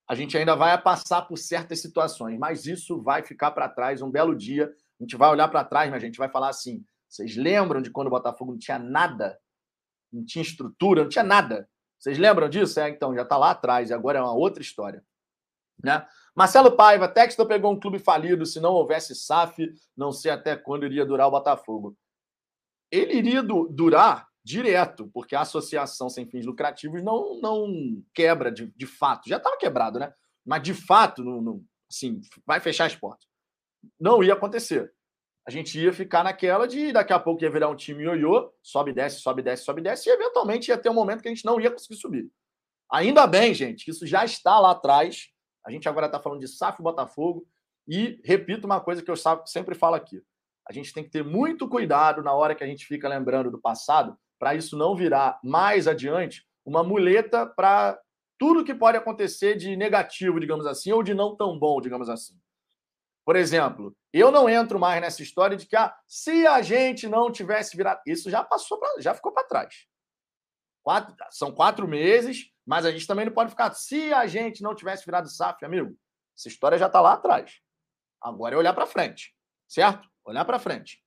[0.08, 4.10] A gente ainda vai passar por certas situações, mas isso vai ficar para trás um
[4.10, 4.72] belo dia.
[4.98, 7.90] A gente vai olhar para trás, mas a gente vai falar assim: vocês lembram de
[7.90, 9.38] quando o Botafogo não tinha nada
[10.12, 11.68] não tinha estrutura, não tinha nada.
[11.98, 12.78] Vocês lembram disso?
[12.80, 15.04] É, então, já está lá atrás, agora é uma outra história.
[15.82, 16.06] Né?
[16.34, 20.86] Marcelo Paiva, Textor pegou um clube falido, se não houvesse SAF, não sei até quando
[20.86, 21.96] iria durar o Botafogo.
[22.90, 28.72] Ele iria du durar direto, porque a associação sem fins lucrativos não, não quebra de,
[28.74, 29.28] de fato.
[29.28, 30.12] Já estava quebrado, né?
[30.44, 33.26] Mas de fato, não, não, assim, vai fechar as portas.
[34.00, 34.92] Não ia acontecer
[35.48, 38.92] a gente ia ficar naquela de daqui a pouco ia virar um time ioiô, sobe,
[38.92, 41.58] desce, sobe, desce, sobe, desce, e eventualmente ia ter um momento que a gente não
[41.58, 42.30] ia conseguir subir.
[42.92, 45.28] Ainda bem, gente, que isso já está lá atrás.
[45.64, 47.48] A gente agora está falando de SAF Botafogo.
[47.88, 49.14] E repito uma coisa que eu
[49.46, 50.20] sempre falo aqui:
[50.68, 53.58] a gente tem que ter muito cuidado na hora que a gente fica lembrando do
[53.58, 57.98] passado, para isso não virar mais adiante uma muleta para
[58.38, 62.38] tudo que pode acontecer de negativo, digamos assim, ou de não tão bom, digamos assim.
[63.28, 67.30] Por exemplo, eu não entro mais nessa história de que ah, se a gente não
[67.30, 68.00] tivesse virado.
[68.06, 68.88] Isso já passou, pra...
[69.00, 69.86] já ficou para trás.
[70.82, 71.14] Quatro...
[71.30, 73.74] São quatro meses, mas a gente também não pode ficar.
[73.74, 75.94] Se a gente não tivesse virado SAF, amigo,
[76.34, 77.60] essa história já está lá atrás.
[78.18, 79.34] Agora é olhar para frente,
[79.68, 80.08] certo?
[80.24, 80.98] Olhar para frente.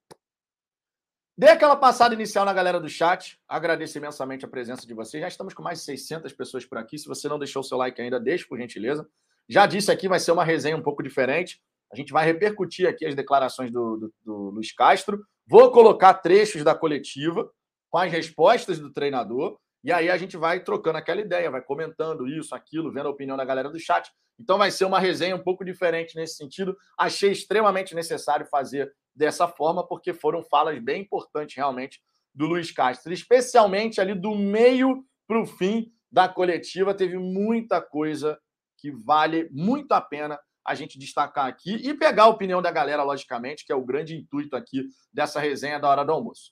[1.36, 3.42] Dê aquela passada inicial na galera do chat.
[3.48, 5.22] Agradeço imensamente a presença de vocês.
[5.22, 7.00] Já estamos com mais de 600 pessoas por aqui.
[7.00, 9.10] Se você não deixou o seu like ainda, deixe por gentileza.
[9.50, 11.60] Já disse aqui, vai ser uma resenha um pouco diferente.
[11.92, 15.24] A gente vai repercutir aqui as declarações do, do, do Luiz Castro.
[15.46, 17.52] Vou colocar trechos da coletiva
[17.90, 19.58] com as respostas do treinador.
[19.84, 23.36] E aí a gente vai trocando aquela ideia, vai comentando isso, aquilo, vendo a opinião
[23.36, 24.10] da galera do chat.
[24.40, 26.78] Então vai ser uma resenha um pouco diferente nesse sentido.
[26.98, 32.02] Achei extremamente necessário fazer dessa forma, porque foram falas bem importantes realmente
[32.34, 36.94] do Luiz Castro, especialmente ali do meio para o fim da coletiva.
[36.94, 38.40] Teve muita coisa
[38.78, 43.04] que vale muito a pena a gente destacar aqui e pegar a opinião da galera,
[43.04, 46.52] logicamente, que é o grande intuito aqui dessa resenha da hora do almoço.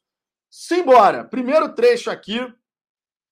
[0.50, 1.24] Simbora!
[1.24, 2.40] Primeiro trecho aqui,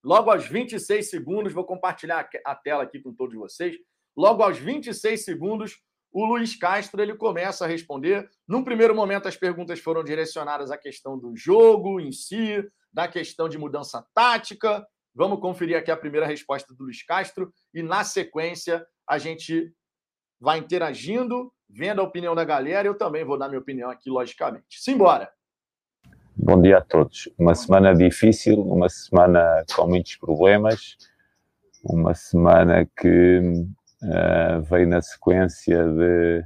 [0.04, 3.76] logo aos 26 segundos, vou compartilhar a tela aqui com todos vocês.
[4.16, 8.30] Logo aos 26 segundos, o Luiz Castro ele começa a responder.
[8.48, 13.50] Num primeiro momento, as perguntas foram direcionadas à questão do jogo em si, da questão
[13.50, 14.86] de mudança tática.
[15.14, 19.74] Vamos conferir aqui a primeira resposta do Luiz Castro e, na sequência, a gente
[20.40, 22.88] vai interagindo, vendo a opinião da galera.
[22.88, 24.82] Eu também vou dar minha opinião aqui, logicamente.
[24.82, 25.30] Simbora!
[26.36, 27.28] Bom dia a todos.
[27.38, 30.96] Uma semana difícil, uma semana com muitos problemas,
[31.84, 36.46] uma semana que uh, veio na sequência de,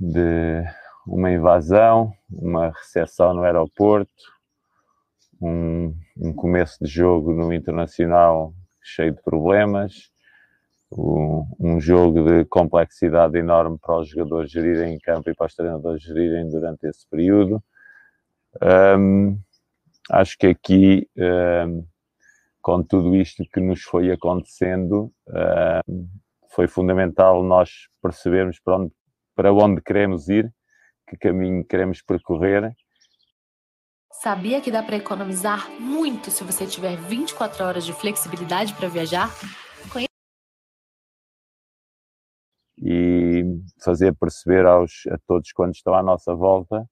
[0.00, 0.64] de
[1.06, 4.10] uma invasão, uma recepção no aeroporto,
[5.40, 10.10] um, um, começo de jogo no Internacional cheio de problemas,
[10.96, 16.02] um, jogo de complexidade enorme para os jogadores gerirem em campo e para os treinadores
[16.02, 17.62] gerirem durante esse período
[18.62, 19.38] um,
[20.10, 21.86] acho que aqui, um,
[22.60, 25.12] com tudo isto que nos foi acontecendo,
[25.88, 26.08] um,
[26.54, 28.92] foi fundamental nós percebermos para onde,
[29.34, 30.52] para onde queremos ir,
[31.08, 32.72] que caminho queremos percorrer.
[34.22, 39.28] Sabia que dá para economizar muito se você tiver 24 horas de flexibilidade para viajar?
[42.82, 43.44] E
[43.82, 46.84] fazer perceber aos, a todos quando estão à nossa volta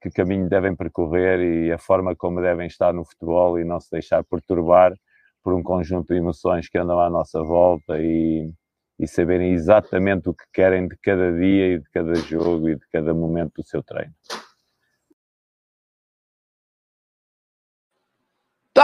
[0.00, 3.90] que caminho devem percorrer e a forma como devem estar no futebol e não se
[3.90, 4.94] deixar perturbar
[5.42, 8.52] por um conjunto de emoções que andam à nossa volta e,
[8.98, 12.86] e saberem exatamente o que querem de cada dia e de cada jogo e de
[12.92, 14.12] cada momento do seu treino.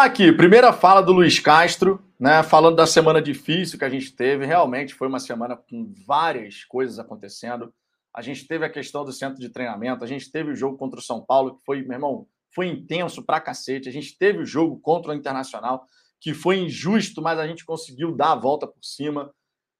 [0.02, 2.42] Aqui, primeira fala do Luiz Castro, né?
[2.42, 4.44] Falando da semana difícil que a gente teve.
[4.44, 7.72] Realmente foi uma semana com várias coisas acontecendo.
[8.12, 10.98] A gente teve a questão do centro de treinamento, a gente teve o jogo contra
[10.98, 13.88] o São Paulo, que foi, meu irmão, foi intenso pra cacete.
[13.88, 15.86] A gente teve o jogo contra o Internacional,
[16.20, 19.32] que foi injusto, mas a gente conseguiu dar a volta por cima.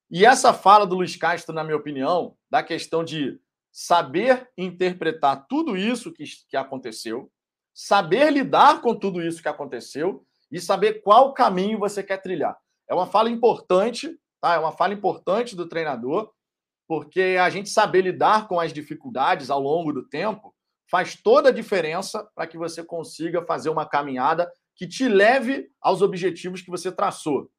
[0.08, 3.40] E essa fala do Luiz Castro, na minha opinião, da questão de
[3.72, 7.28] saber interpretar tudo isso que, que aconteceu,
[7.74, 12.56] saber lidar com tudo isso que aconteceu e saber qual caminho você quer trilhar.
[12.88, 14.54] É uma fala importante, tá?
[14.54, 16.30] É uma fala importante do treinador
[16.86, 20.54] porque a gente saber lidar com as dificuldades ao longo do tempo
[20.90, 26.02] faz toda a diferença para que você consiga fazer uma caminhada que te leve aos
[26.02, 27.50] objetivos que você traçou.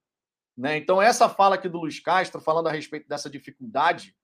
[0.56, 0.78] Né?
[0.78, 4.16] Então, essa fala aqui do Luiz Castro, falando a respeito dessa dificuldade,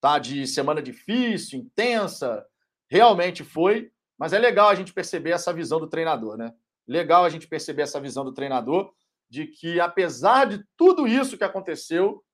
[0.00, 0.18] tá?
[0.18, 2.44] de semana difícil, intensa,
[2.90, 6.36] realmente foi, mas é legal a gente perceber essa visão do treinador.
[6.36, 6.52] Né?
[6.86, 8.92] Legal a gente perceber essa visão do treinador
[9.28, 12.24] de que, apesar de tudo isso que aconteceu,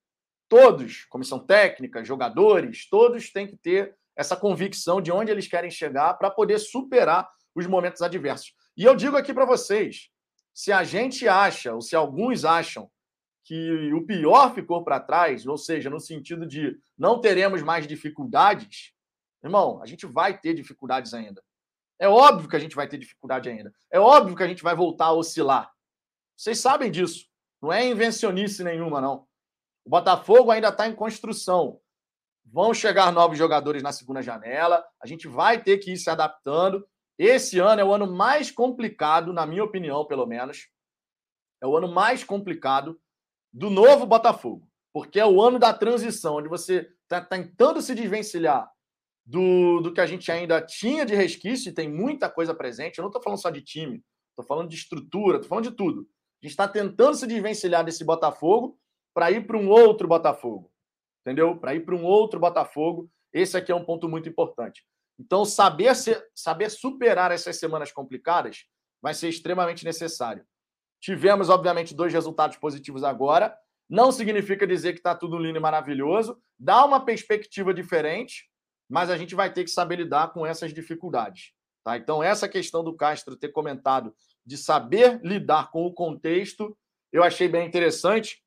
[0.47, 6.13] todos, comissão técnica, jogadores, todos têm que ter essa convicção de onde eles querem chegar
[6.15, 8.53] para poder superar os momentos adversos.
[8.77, 10.09] E eu digo aqui para vocês:
[10.53, 12.89] se a gente acha, ou se alguns acham,
[13.43, 18.93] que o pior ficou para trás, ou seja, no sentido de não teremos mais dificuldades,
[19.43, 21.43] irmão, a gente vai ter dificuldades ainda.
[22.03, 23.73] É óbvio que a gente vai ter dificuldade ainda.
[23.89, 25.71] É óbvio que a gente vai voltar a oscilar.
[26.35, 27.27] Vocês sabem disso.
[27.61, 29.25] Não é invencionice nenhuma, não.
[29.85, 31.79] O Botafogo ainda está em construção.
[32.43, 34.85] Vão chegar novos jogadores na segunda janela.
[35.01, 36.85] A gente vai ter que ir se adaptando.
[37.17, 40.67] Esse ano é o ano mais complicado, na minha opinião, pelo menos.
[41.61, 42.99] É o ano mais complicado
[43.49, 44.67] do novo Botafogo.
[44.91, 48.69] Porque é o ano da transição, onde você está tentando se desvencilhar
[49.25, 52.97] do, do que a gente ainda tinha de resquício, e tem muita coisa presente.
[52.97, 56.01] Eu não estou falando só de time, estou falando de estrutura, estou falando de tudo.
[56.01, 58.77] A gente está tentando se desvencilhar desse Botafogo
[59.13, 60.71] para ir para um outro Botafogo.
[61.21, 61.57] Entendeu?
[61.57, 63.09] Para ir para um outro Botafogo.
[63.31, 64.85] Esse aqui é um ponto muito importante.
[65.17, 68.65] Então, saber, ser, saber superar essas semanas complicadas
[69.01, 70.45] vai ser extremamente necessário.
[70.99, 73.55] Tivemos, obviamente, dois resultados positivos agora.
[73.89, 76.41] Não significa dizer que está tudo lindo e maravilhoso.
[76.57, 78.49] Dá uma perspectiva diferente,
[78.93, 81.51] mas a gente vai ter que saber lidar com essas dificuldades.
[81.83, 81.97] Tá?
[81.97, 84.13] Então, essa questão do Castro ter comentado
[84.45, 86.77] de saber lidar com o contexto,
[87.11, 88.43] eu achei bem interessante.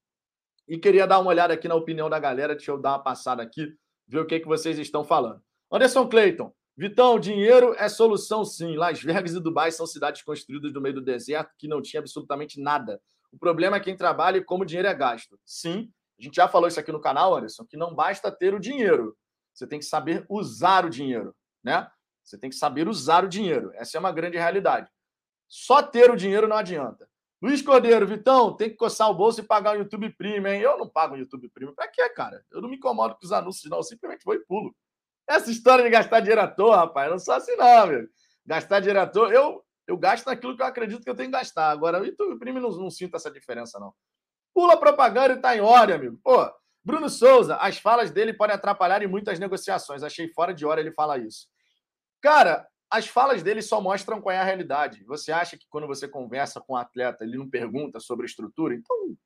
[0.69, 2.55] E queria dar uma olhada aqui na opinião da galera.
[2.55, 3.75] Deixa eu dar uma passada aqui,
[4.07, 5.43] ver o que, que vocês estão falando.
[5.69, 6.55] Anderson Clayton.
[6.77, 8.77] Vitão, dinheiro é solução sim.
[8.77, 12.61] Las Vegas e Dubai são cidades construídas no meio do deserto que não tinha absolutamente
[12.61, 13.01] nada.
[13.33, 15.41] O problema é quem trabalha e como o dinheiro é gasto.
[15.45, 18.61] Sim, a gente já falou isso aqui no canal, Anderson, que não basta ter o
[18.61, 19.17] dinheiro.
[19.57, 21.91] Você tem que saber usar o dinheiro, né?
[22.23, 23.73] Você tem que saber usar o dinheiro.
[23.75, 24.91] Essa é uma grande realidade.
[25.49, 27.09] Só ter o dinheiro não adianta.
[27.41, 30.61] Luiz Cordeiro, Vitão, tem que coçar o bolso e pagar o YouTube Premium, hein?
[30.61, 31.75] Eu não pago o YouTube Premium.
[31.75, 32.45] Pra quê, cara?
[32.51, 33.79] Eu não me incomodo com os anúncios, não.
[33.79, 34.75] Eu simplesmente vou e pulo.
[35.27, 38.09] Essa história de gastar dinheiro à toa, rapaz, não sou assim, não, meu.
[38.45, 41.37] Gastar dinheiro à toa, eu, eu gasto naquilo que eu acredito que eu tenho que
[41.37, 41.71] gastar.
[41.71, 43.95] Agora, o YouTube Premium não, não sinto essa diferença, não.
[44.53, 46.19] Pula propaganda e tá em ordem, amigo.
[46.23, 46.51] Pô,
[46.87, 50.05] Bruno Souza, as falas dele podem atrapalhar em muitas negociações.
[50.05, 51.49] Achei fora de hora ele falar isso.
[52.23, 55.03] Cara, as falas dele só mostram qual é a realidade.
[55.03, 58.73] Você acha que quando você conversa com um atleta, ele não pergunta sobre a estrutura?
[58.73, 59.17] Então,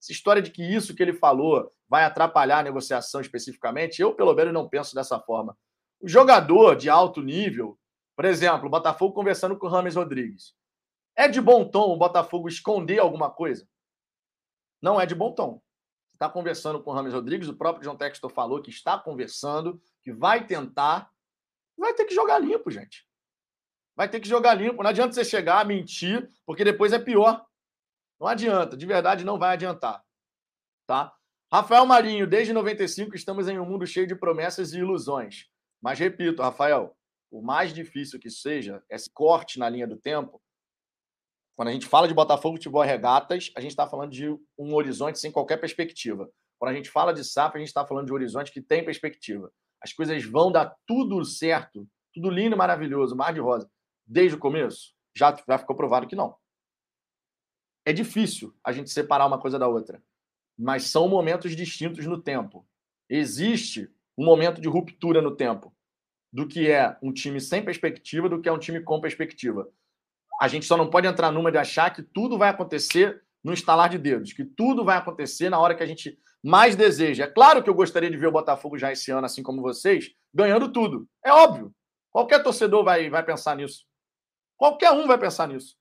[0.00, 4.32] essa história de que isso que ele falou vai atrapalhar a negociação especificamente, eu, pelo
[4.32, 5.54] menos, não penso dessa forma.
[6.00, 7.78] O jogador de alto nível,
[8.16, 10.54] por exemplo, o Botafogo conversando com o Rames Rodrigues.
[11.14, 13.68] É de bom tom o Botafogo esconder alguma coisa?
[14.80, 15.60] Não é de bom tom.
[16.20, 20.12] Está conversando com o Rames Rodrigues, o próprio John Textor falou que está conversando, que
[20.12, 21.10] vai tentar.
[21.78, 23.08] Vai ter que jogar limpo, gente.
[23.96, 24.82] Vai ter que jogar limpo.
[24.82, 27.42] Não adianta você chegar, mentir, porque depois é pior.
[28.20, 30.04] Não adianta, de verdade não vai adiantar.
[30.86, 31.10] Tá?
[31.50, 35.46] Rafael Marinho, desde 95 estamos em um mundo cheio de promessas e ilusões.
[35.80, 36.94] Mas repito, Rafael,
[37.30, 40.38] por mais difícil que seja esse corte na linha do tempo,
[41.60, 45.18] quando a gente fala de Botafogo Futebol Regatas, a gente está falando de um horizonte
[45.18, 46.26] sem qualquer perspectiva.
[46.58, 48.82] Quando a gente fala de SAF, a gente está falando de um horizonte que tem
[48.82, 49.52] perspectiva.
[49.78, 53.70] As coisas vão dar tudo certo, tudo lindo, maravilhoso, mar de rosa,
[54.06, 54.94] desde o começo?
[55.14, 56.34] Já, já ficou provado que não.
[57.84, 60.02] É difícil a gente separar uma coisa da outra,
[60.58, 62.66] mas são momentos distintos no tempo.
[63.06, 65.76] Existe um momento de ruptura no tempo
[66.32, 69.70] do que é um time sem perspectiva do que é um time com perspectiva.
[70.40, 73.90] A gente só não pode entrar numa de achar que tudo vai acontecer no instalar
[73.90, 77.24] de dedos, que tudo vai acontecer na hora que a gente mais deseja.
[77.24, 80.14] É claro que eu gostaria de ver o Botafogo já esse ano, assim como vocês,
[80.32, 81.06] ganhando tudo.
[81.22, 81.74] É óbvio.
[82.10, 83.84] Qualquer torcedor vai, vai pensar nisso.
[84.56, 85.76] Qualquer um vai pensar nisso.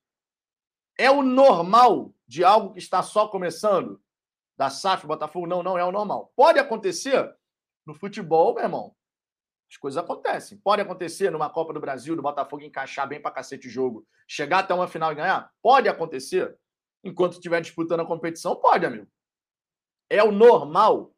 [0.98, 4.02] É o normal de algo que está só começando?
[4.58, 5.48] Da SAF, Botafogo?
[5.48, 6.34] Não, não é o normal.
[6.36, 7.34] Pode acontecer
[7.86, 8.94] no futebol, meu irmão.
[9.70, 10.58] As coisas acontecem.
[10.58, 14.60] Pode acontecer numa Copa do Brasil, do Botafogo encaixar bem pra cacete o jogo, chegar
[14.60, 15.52] até uma final e ganhar?
[15.62, 16.58] Pode acontecer.
[17.04, 19.08] Enquanto estiver disputando a competição, pode, amigo.
[20.10, 21.14] É o normal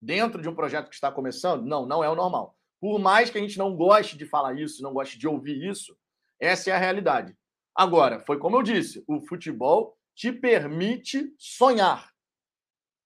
[0.00, 1.64] dentro de um projeto que está começando?
[1.64, 2.56] Não, não é o normal.
[2.80, 5.96] Por mais que a gente não goste de falar isso, não goste de ouvir isso,
[6.40, 7.36] essa é a realidade.
[7.74, 12.12] Agora, foi como eu disse, o futebol te permite sonhar.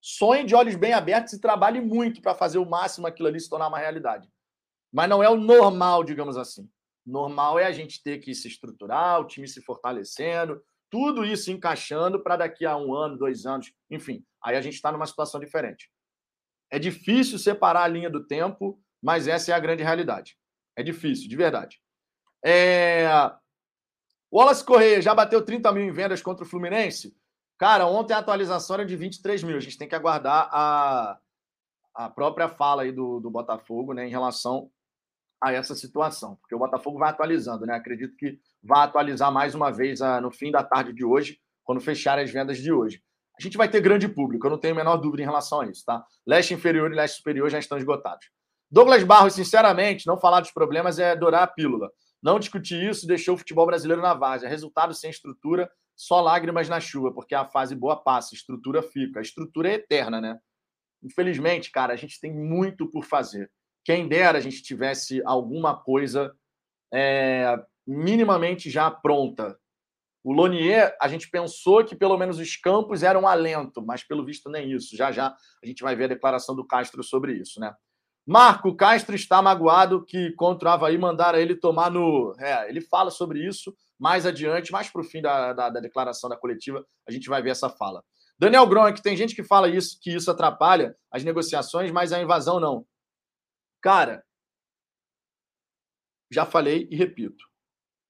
[0.00, 3.48] Sonhe de olhos bem abertos e trabalhe muito para fazer o máximo aquilo ali se
[3.48, 4.28] tornar uma realidade.
[4.92, 6.68] Mas não é o normal, digamos assim.
[7.04, 12.22] Normal é a gente ter que se estruturar, o time se fortalecendo, tudo isso encaixando
[12.22, 14.24] para daqui a um ano, dois anos, enfim.
[14.42, 15.90] Aí a gente está numa situação diferente.
[16.70, 20.38] É difícil separar a linha do tempo, mas essa é a grande realidade.
[20.76, 21.80] É difícil, de verdade.
[22.44, 23.06] É...
[24.30, 27.16] Wallace Correia já bateu 30 mil em vendas contra o Fluminense?
[27.56, 29.56] Cara, ontem a atualização era de 23 mil.
[29.56, 31.18] A gente tem que aguardar a,
[31.94, 34.70] a própria fala aí do, do Botafogo né, em relação
[35.40, 37.74] a essa situação, porque o Botafogo vai atualizando, né?
[37.74, 41.80] Acredito que vai atualizar mais uma vez a, no fim da tarde de hoje, quando
[41.80, 43.02] fechar as vendas de hoje.
[43.38, 45.66] A gente vai ter grande público, eu não tenho a menor dúvida em relação a
[45.66, 46.04] isso, tá?
[46.26, 48.26] Leste inferior e leste superior já estão esgotados.
[48.70, 51.90] Douglas Barros, sinceramente, não falar dos problemas é dourar a pílula.
[52.22, 54.48] Não discutir isso deixou o futebol brasileiro na várzea.
[54.48, 59.20] Resultado sem estrutura, só lágrimas na chuva, porque a fase boa passa, estrutura fica.
[59.20, 60.38] A estrutura é eterna, né?
[61.02, 63.50] Infelizmente, cara, a gente tem muito por fazer.
[63.84, 66.34] Quem dera a gente tivesse alguma coisa
[66.92, 69.58] é, minimamente já pronta.
[70.22, 74.50] O Lonier, a gente pensou que pelo menos os campos eram alento, mas pelo visto
[74.50, 74.96] nem isso.
[74.96, 77.74] Já já a gente vai ver a declaração do Castro sobre isso, né?
[78.26, 82.34] Marco Castro está magoado que contra o Havaí mandaram ele tomar no.
[82.38, 86.30] É, ele fala sobre isso mais adiante, mais para o fim da, da, da, declaração
[86.30, 88.04] da coletiva, a gente vai ver essa fala.
[88.38, 92.60] Daniel Gronk, tem gente que fala isso, que isso atrapalha as negociações, mas a invasão
[92.60, 92.86] não.
[93.80, 94.24] Cara,
[96.30, 97.44] já falei e repito.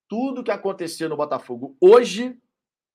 [0.09, 2.41] Tudo que acontecer no Botafogo hoje,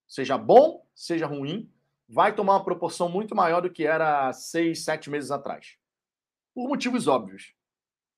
[0.07, 1.71] seja bom, seja ruim,
[2.09, 5.77] vai tomar uma proporção muito maior do que era seis, sete meses atrás.
[6.53, 7.53] Por motivos óbvios.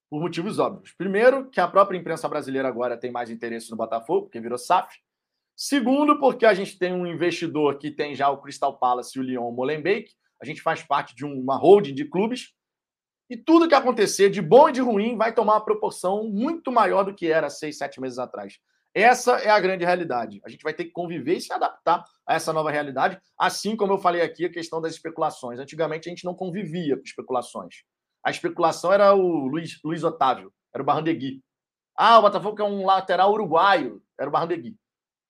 [0.09, 0.93] Por motivos óbvios.
[0.93, 4.99] Primeiro, que a própria imprensa brasileira agora tem mais interesse no Botafogo, porque virou SAF.
[5.55, 9.23] Segundo, porque a gente tem um investidor que tem já o Crystal Palace e o
[9.23, 10.13] Lyon Molenbeek.
[10.41, 12.53] A gente faz parte de uma holding de clubes.
[13.29, 17.03] E tudo que acontecer, de bom e de ruim, vai tomar uma proporção muito maior
[17.03, 18.59] do que era seis, sete meses atrás.
[18.93, 20.39] Essa é a grande realidade.
[20.45, 23.93] A gente vai ter que conviver e se adaptar a essa nova realidade, assim como
[23.93, 25.59] eu falei aqui a questão das especulações.
[25.59, 27.83] Antigamente a gente não convivia com especulações
[28.25, 31.43] a especulação era o Luiz, Luiz Otávio, era o Barrandegui.
[31.95, 34.75] Ah, o Botafogo é um lateral uruguaio, era o Barrandegui.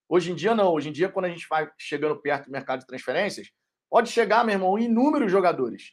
[0.08, 0.72] Hoje em dia, não.
[0.72, 3.50] Hoje em dia, quando a gente vai chegando perto do mercado de transferências,
[3.90, 5.92] pode chegar, meu irmão, inúmeros jogadores.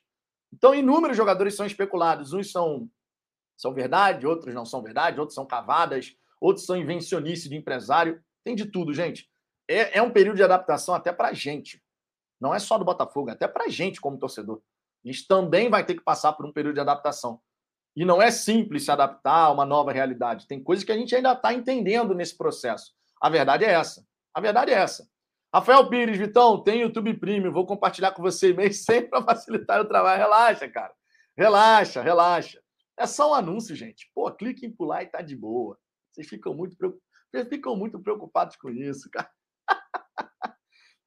[0.53, 2.31] Então, inúmeros jogadores são especulados.
[2.31, 2.87] Uns são,
[3.57, 8.23] são verdade, outros não são verdade, outros são cavadas, outros são invencionice de empresário.
[8.43, 9.27] Tem de tudo, gente.
[9.67, 11.83] É, é um período de adaptação até para a gente.
[12.39, 14.61] Não é só do Botafogo, é até para gente como torcedor.
[15.03, 17.41] A gente também vai ter que passar por um período de adaptação.
[17.95, 20.47] E não é simples se adaptar a uma nova realidade.
[20.47, 22.93] Tem coisas que a gente ainda está entendendo nesse processo.
[23.19, 24.05] A verdade é essa.
[24.33, 25.07] A verdade é essa.
[25.53, 27.51] Rafael Pires, Vitão, tem YouTube Premium.
[27.51, 30.19] Vou compartilhar com você e-mail sempre para facilitar o trabalho.
[30.19, 30.93] Relaxa, cara.
[31.37, 32.59] Relaxa, relaxa.
[32.97, 34.09] É só um anúncio, gente.
[34.15, 35.77] Pô, clique em pular e tá de boa.
[36.11, 36.75] Vocês ficam muito,
[37.31, 39.29] Vocês ficam muito preocupados com isso, cara.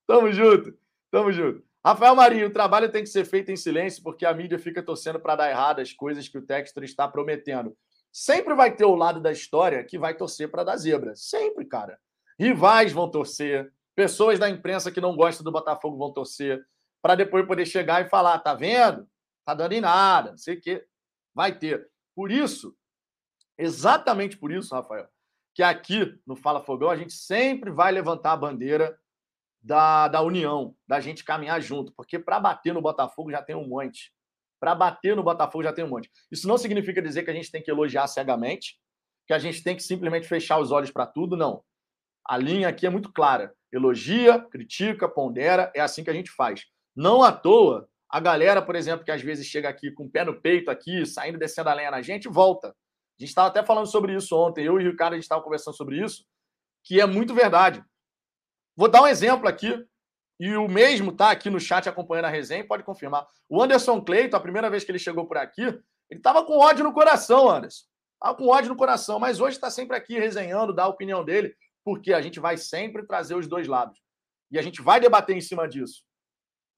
[0.06, 0.78] Tamo junto.
[1.10, 1.64] Tamo junto.
[1.84, 5.18] Rafael Marinho, o trabalho tem que ser feito em silêncio porque a mídia fica torcendo
[5.20, 7.76] para dar errado as coisas que o Textor está prometendo.
[8.12, 11.14] Sempre vai ter o lado da história que vai torcer para dar zebra.
[11.16, 11.98] Sempre, cara.
[12.38, 16.64] Rivais vão torcer, pessoas da imprensa que não gostam do Botafogo vão torcer,
[17.02, 19.08] para depois poder chegar e falar: tá vendo?
[19.44, 20.86] Tá dando em nada, não sei o quê.
[21.34, 21.88] Vai ter.
[22.14, 22.76] Por isso,
[23.58, 25.08] exatamente por isso, Rafael,
[25.54, 28.98] que aqui no Fala Fogão a gente sempre vai levantar a bandeira
[29.62, 33.66] da, da união, da gente caminhar junto, porque para bater no Botafogo já tem um
[33.66, 34.12] monte.
[34.60, 36.10] Para bater no Botafogo já tem um monte.
[36.30, 38.78] Isso não significa dizer que a gente tem que elogiar cegamente,
[39.26, 41.62] que a gente tem que simplesmente fechar os olhos para tudo, não.
[42.28, 43.54] A linha aqui é muito clara.
[43.72, 46.64] Elogia, critica, pondera, é assim que a gente faz.
[46.94, 50.24] Não à toa, a galera, por exemplo, que às vezes chega aqui com o pé
[50.24, 52.68] no peito aqui, saindo descendo a lenha na gente, volta.
[52.68, 52.72] A
[53.18, 54.64] gente estava até falando sobre isso ontem.
[54.64, 56.24] Eu e o Ricardo, a gente estava conversando sobre isso,
[56.84, 57.82] que é muito verdade.
[58.76, 59.84] Vou dar um exemplo aqui,
[60.38, 63.26] e o mesmo está aqui no chat acompanhando a resenha pode confirmar.
[63.48, 66.84] O Anderson Cleiton, a primeira vez que ele chegou por aqui, ele estava com ódio
[66.84, 67.84] no coração, Anderson.
[68.14, 71.54] Estava com ódio no coração, mas hoje está sempre aqui resenhando, dá a opinião dele,
[71.86, 73.96] porque a gente vai sempre trazer os dois lados.
[74.50, 76.02] E a gente vai debater em cima disso.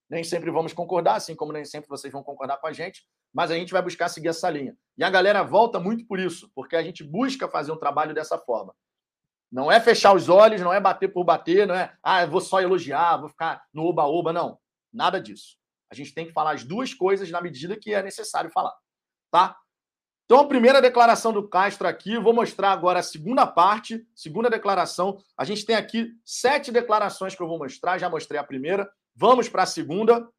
[0.07, 3.49] Nem sempre vamos concordar, assim como nem sempre vocês vão concordar com a gente, mas
[3.49, 4.77] a gente vai buscar seguir essa linha.
[4.95, 8.37] E a galera volta muito por isso, porque a gente busca fazer um trabalho dessa
[8.37, 8.75] forma.
[9.51, 12.61] Não é fechar os olhos, não é bater por bater, não é, ah, vou só
[12.61, 14.59] elogiar, vou ficar no oba-oba, não.
[14.93, 15.57] Nada disso.
[15.91, 18.77] A gente tem que falar as duas coisas na medida que é necessário falar,
[19.31, 19.57] tá?
[20.29, 25.17] Então, a primeira declaração do Castro aqui, vou mostrar agora a segunda parte, segunda declaração.
[25.35, 28.87] A gente tem aqui sete declarações que eu vou mostrar, já mostrei a primeira.
[29.15, 30.29] Vamos para a segunda,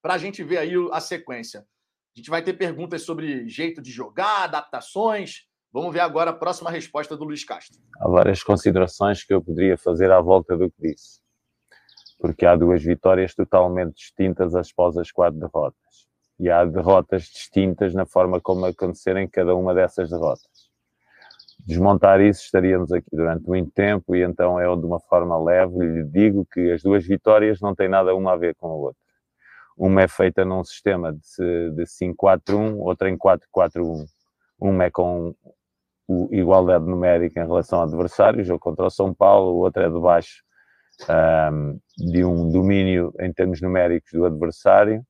[0.00, 1.60] para a gente ver aí a sequência.
[1.60, 6.70] A gente vai ter perguntas sobre jeito de jogar, adaptações, Vamos ver agora a próxima
[6.70, 7.78] resposta do Luiz Castro.
[8.00, 11.20] Há várias considerações que eu poderia fazer à volta do que disse,
[12.18, 15.87] porque há duas vitórias totalmente distintas após as quatro derrotas.
[16.38, 20.68] E há derrotas distintas na forma como acontecerem cada uma dessas derrotas.
[21.66, 26.04] Desmontar isso, estaríamos aqui durante muito tempo, e então eu, de uma forma leve, lhe
[26.04, 29.02] digo que as duas vitórias não têm nada uma a ver com a outra.
[29.76, 34.06] Uma é feita num sistema de, de 5-4-1, outra em 4-4-1.
[34.60, 35.34] Uma é com
[36.30, 39.90] igualdade numérica em relação ao adversário, o jogo contra o São Paulo, o outro é
[39.90, 40.42] debaixo
[41.52, 45.04] um, de um domínio em termos numéricos do adversário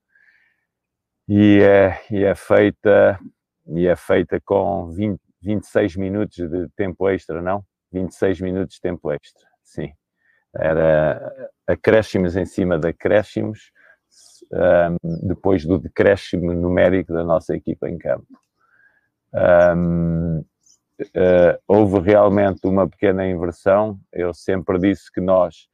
[1.28, 3.18] e é, e é feita
[3.66, 7.62] e é feita com 20, 26 minutos de tempo extra, não?
[7.92, 9.92] 26 minutos de tempo extra, sim.
[10.54, 13.70] Era acréscimos em cima de acréscimos
[14.52, 18.26] um, depois do decréscimo numérico da nossa equipa em campo.
[19.34, 24.00] Um, uh, houve realmente uma pequena inversão.
[24.12, 25.68] Eu sempre disse que nós,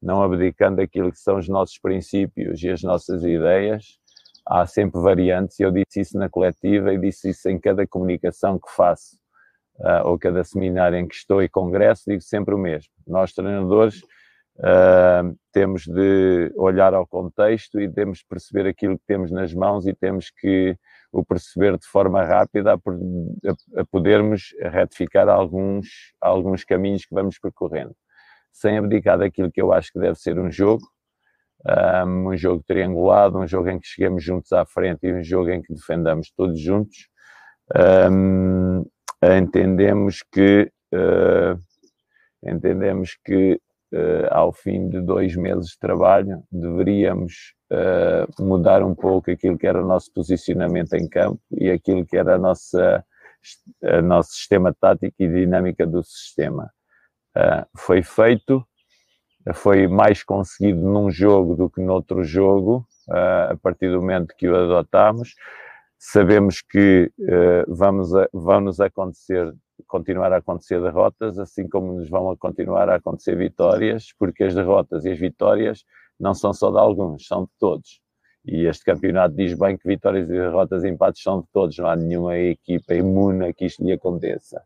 [0.00, 3.99] não abdicando daquilo que são os nossos princípios e as nossas ideias,
[4.46, 5.58] há sempre variantes.
[5.60, 9.16] Eu disse isso na coletiva e disse isso em cada comunicação que faço,
[9.78, 12.90] uh, ou cada seminário em que estou e congresso, digo sempre o mesmo.
[13.06, 14.02] Nós, treinadores,
[14.58, 19.86] uh, temos de olhar ao contexto e temos de perceber aquilo que temos nas mãos
[19.86, 20.76] e temos que
[21.12, 27.94] o perceber de forma rápida a, a podermos retificar alguns, alguns caminhos que vamos percorrendo,
[28.52, 30.86] sem abdicar daquilo que eu acho que deve ser um jogo,
[32.06, 35.62] um, jogo triangulado, um jogo em que chegamos juntos à frente e um jogo em
[35.62, 37.08] que defendamos todos juntos.
[38.10, 38.84] Um,
[39.22, 41.60] entendemos que uh,
[42.42, 43.60] entendemos que
[43.92, 49.66] uh, ao fim de dois meses de trabalho deveríamos uh, mudar um pouco aquilo que
[49.66, 53.04] era o nosso posicionamento em campo e aquilo que era a nossa,
[53.84, 56.70] a nosso sistema tático e dinâmica do sistema.
[57.76, 58.66] Foi feito,
[59.54, 64.48] foi mais conseguido num jogo do que noutro jogo, uh, a partir do momento que
[64.48, 65.34] o adotámos.
[65.98, 67.12] Sabemos que
[67.68, 69.54] vamos a, vão nos acontecer
[69.86, 74.54] continuar a acontecer derrotas, assim como nos vão a continuar a acontecer vitórias, porque as
[74.54, 75.84] derrotas e as vitórias
[76.18, 78.00] não são só de alguns, são de todos.
[78.44, 81.86] E este campeonato diz bem que vitórias e derrotas e empates são de todos, não
[81.86, 84.62] há nenhuma equipa imune a que isto lhe aconteça.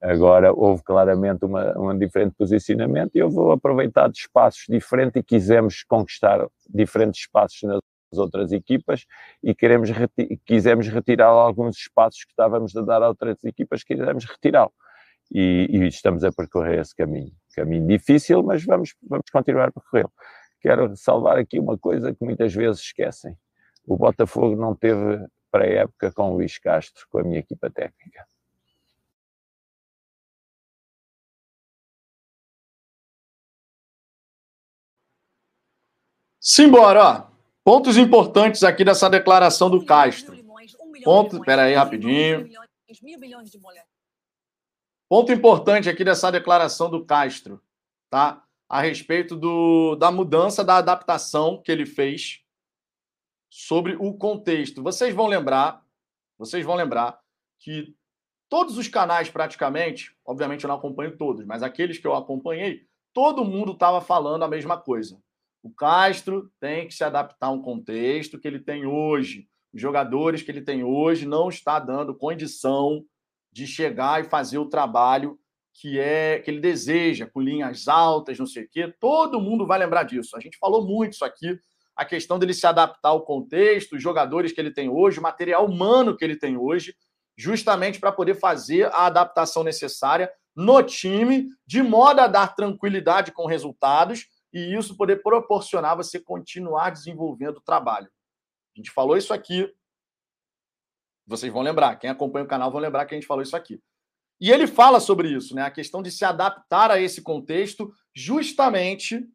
[0.00, 3.20] Agora, houve claramente uma, um diferente posicionamento e
[3.52, 7.80] aproveitar de espaços diferentes e quisemos conquistar diferentes espaços nas
[8.16, 9.04] outras equipas
[9.42, 14.24] e queremos reti quisemos retirar alguns espaços que estávamos a dar a outras equipas, quisemos
[14.24, 14.72] retirá-lo.
[15.30, 17.32] E, e, estamos a percorrer esse caminho.
[17.54, 20.12] Caminho difícil, mas vamos, vamos continuar a percorrê-lo.
[20.60, 23.36] Quero salvar aqui uma coisa que muitas vezes esquecem.
[23.86, 28.24] O Botafogo não teve pré-época com o Luís Castro, com a minha equipa técnica.
[36.50, 37.30] Simbora, ó.
[37.62, 40.34] Pontos importantes aqui dessa declaração do Castro.
[41.04, 42.48] Ponto, espera aí rapidinho.
[45.06, 47.62] Ponto importante aqui dessa declaração do Castro,
[48.08, 48.42] tá?
[48.66, 52.40] A respeito do, da mudança da adaptação que ele fez
[53.50, 54.82] sobre o contexto.
[54.82, 55.84] Vocês vão lembrar,
[56.38, 57.20] vocês vão lembrar
[57.58, 57.94] que
[58.48, 63.44] todos os canais praticamente, obviamente eu não acompanho todos, mas aqueles que eu acompanhei, todo
[63.44, 65.22] mundo estava falando a mesma coisa.
[65.62, 69.48] O Castro tem que se adaptar a um contexto que ele tem hoje.
[69.72, 73.04] Os jogadores que ele tem hoje não está dando condição
[73.52, 75.38] de chegar e fazer o trabalho
[75.80, 78.92] que é que ele deseja, com linhas altas, não sei o quê.
[78.98, 80.36] Todo mundo vai lembrar disso.
[80.36, 81.58] A gente falou muito isso aqui,
[81.94, 85.66] a questão dele se adaptar ao contexto, os jogadores que ele tem hoje, o material
[85.66, 86.94] humano que ele tem hoje,
[87.36, 93.46] justamente para poder fazer a adaptação necessária no time, de modo a dar tranquilidade com
[93.46, 98.10] resultados e isso poder proporcionar você continuar desenvolvendo o trabalho.
[98.76, 99.72] A gente falou isso aqui.
[101.26, 103.80] Vocês vão lembrar, quem acompanha o canal vão lembrar que a gente falou isso aqui.
[104.40, 105.62] E ele fala sobre isso, né?
[105.62, 109.28] A questão de se adaptar a esse contexto, justamente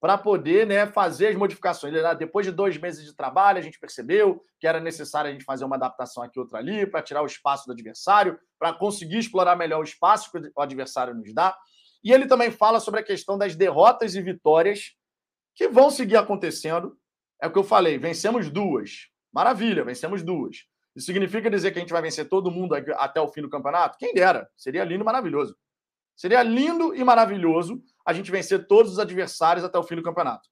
[0.00, 1.92] para poder né, fazer as modificações.
[2.18, 5.64] Depois de dois meses de trabalho, a gente percebeu que era necessário a gente fazer
[5.64, 9.80] uma adaptação aqui outra ali, para tirar o espaço do adversário, para conseguir explorar melhor
[9.80, 11.56] o espaço que o adversário nos dá.
[12.06, 14.94] E ele também fala sobre a questão das derrotas e vitórias
[15.56, 16.96] que vão seguir acontecendo.
[17.42, 19.08] É o que eu falei, vencemos duas.
[19.32, 20.68] Maravilha, vencemos duas.
[20.94, 23.98] Isso significa dizer que a gente vai vencer todo mundo até o fim do campeonato?
[23.98, 24.48] Quem dera.
[24.56, 25.56] Seria lindo e maravilhoso.
[26.14, 30.48] Seria lindo e maravilhoso a gente vencer todos os adversários até o fim do campeonato.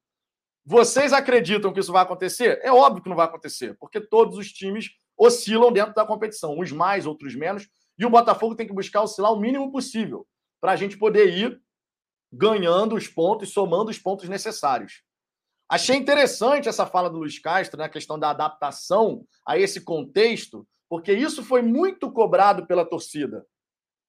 [0.65, 2.59] Vocês acreditam que isso vai acontecer?
[2.63, 6.73] É óbvio que não vai acontecer, porque todos os times oscilam dentro da competição, uns
[6.73, 7.65] mais, outros menos,
[7.97, 10.27] e o Botafogo tem que buscar oscilar o mínimo possível
[10.59, 11.61] para a gente poder ir
[12.31, 15.03] ganhando os pontos, somando os pontos necessários.
[15.69, 21.11] Achei interessante essa fala do Luiz Castro na questão da adaptação a esse contexto, porque
[21.11, 23.45] isso foi muito cobrado pela torcida.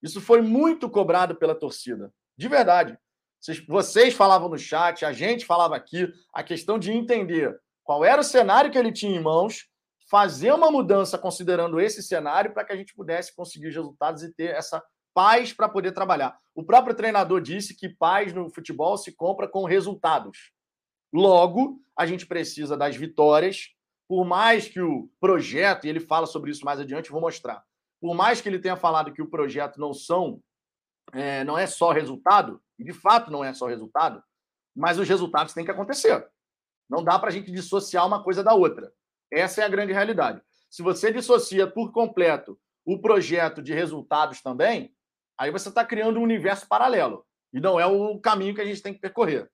[0.02, 2.12] Isso foi muito cobrado pela torcida.
[2.36, 2.98] De verdade.
[3.68, 8.24] Vocês falavam no chat, a gente falava aqui, a questão de entender qual era o
[8.24, 9.68] cenário que ele tinha em mãos,
[10.10, 14.32] fazer uma mudança considerando esse cenário para que a gente pudesse conseguir os resultados e
[14.32, 14.82] ter essa
[15.16, 16.38] paz para poder trabalhar.
[16.54, 20.52] O próprio treinador disse que paz no futebol se compra com resultados.
[21.10, 23.70] Logo, a gente precisa das vitórias,
[24.06, 27.64] por mais que o projeto, e ele fala sobre isso mais adiante, vou mostrar.
[27.98, 30.38] Por mais que ele tenha falado que o projeto não são,
[31.14, 34.22] é, não é só resultado, e de fato não é só resultado,
[34.76, 36.28] mas os resultados têm que acontecer.
[36.90, 38.92] Não dá para a gente dissociar uma coisa da outra.
[39.32, 40.42] Essa é a grande realidade.
[40.68, 44.94] Se você dissocia por completo o projeto de resultados também,
[45.38, 47.26] aí você está criando um universo paralelo.
[47.52, 49.50] E não é o caminho que a gente tem que percorrer.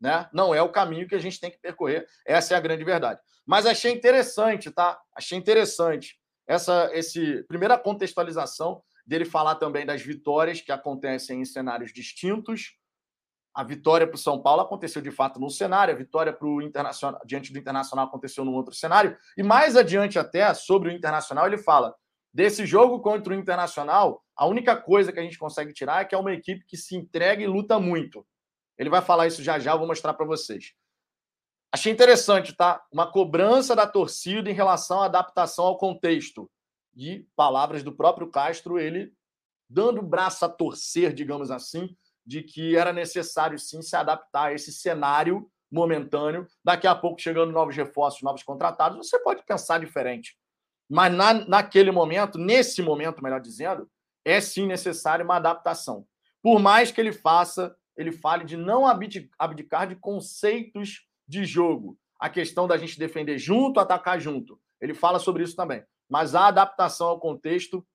[0.00, 0.28] Né?
[0.32, 2.06] Não é o caminho que a gente tem que percorrer.
[2.26, 3.20] Essa é a grande verdade.
[3.46, 4.98] Mas achei interessante, tá?
[5.14, 11.92] Achei interessante essa esse primeira contextualização dele falar também das vitórias que acontecem em cenários
[11.92, 12.76] distintos.
[13.54, 16.62] A vitória para o São Paulo aconteceu de fato num cenário, a vitória para o
[16.62, 19.16] Internacional diante do Internacional aconteceu num outro cenário.
[19.36, 21.94] E mais adiante até sobre o Internacional ele fala
[22.32, 26.14] Desse jogo contra o Internacional, a única coisa que a gente consegue tirar é que
[26.14, 28.24] é uma equipe que se entrega e luta muito.
[28.78, 30.72] Ele vai falar isso já já, eu vou mostrar para vocês.
[31.72, 32.84] Achei interessante, tá?
[32.92, 36.50] Uma cobrança da torcida em relação à adaptação ao contexto.
[36.96, 39.12] E palavras do próprio Castro, ele
[39.68, 44.72] dando braço a torcer, digamos assim, de que era necessário sim se adaptar a esse
[44.72, 46.46] cenário momentâneo.
[46.64, 50.36] Daqui a pouco, chegando novos reforços, novos contratados, você pode pensar diferente.
[50.90, 53.88] Mas na, naquele momento, nesse momento, melhor dizendo,
[54.24, 56.04] é sim necessário uma adaptação.
[56.42, 61.96] Por mais que ele faça, ele fale de não abdicar de conceitos de jogo.
[62.18, 64.60] A questão da gente defender junto, atacar junto.
[64.80, 65.84] Ele fala sobre isso também.
[66.08, 67.86] Mas a adaptação ao contexto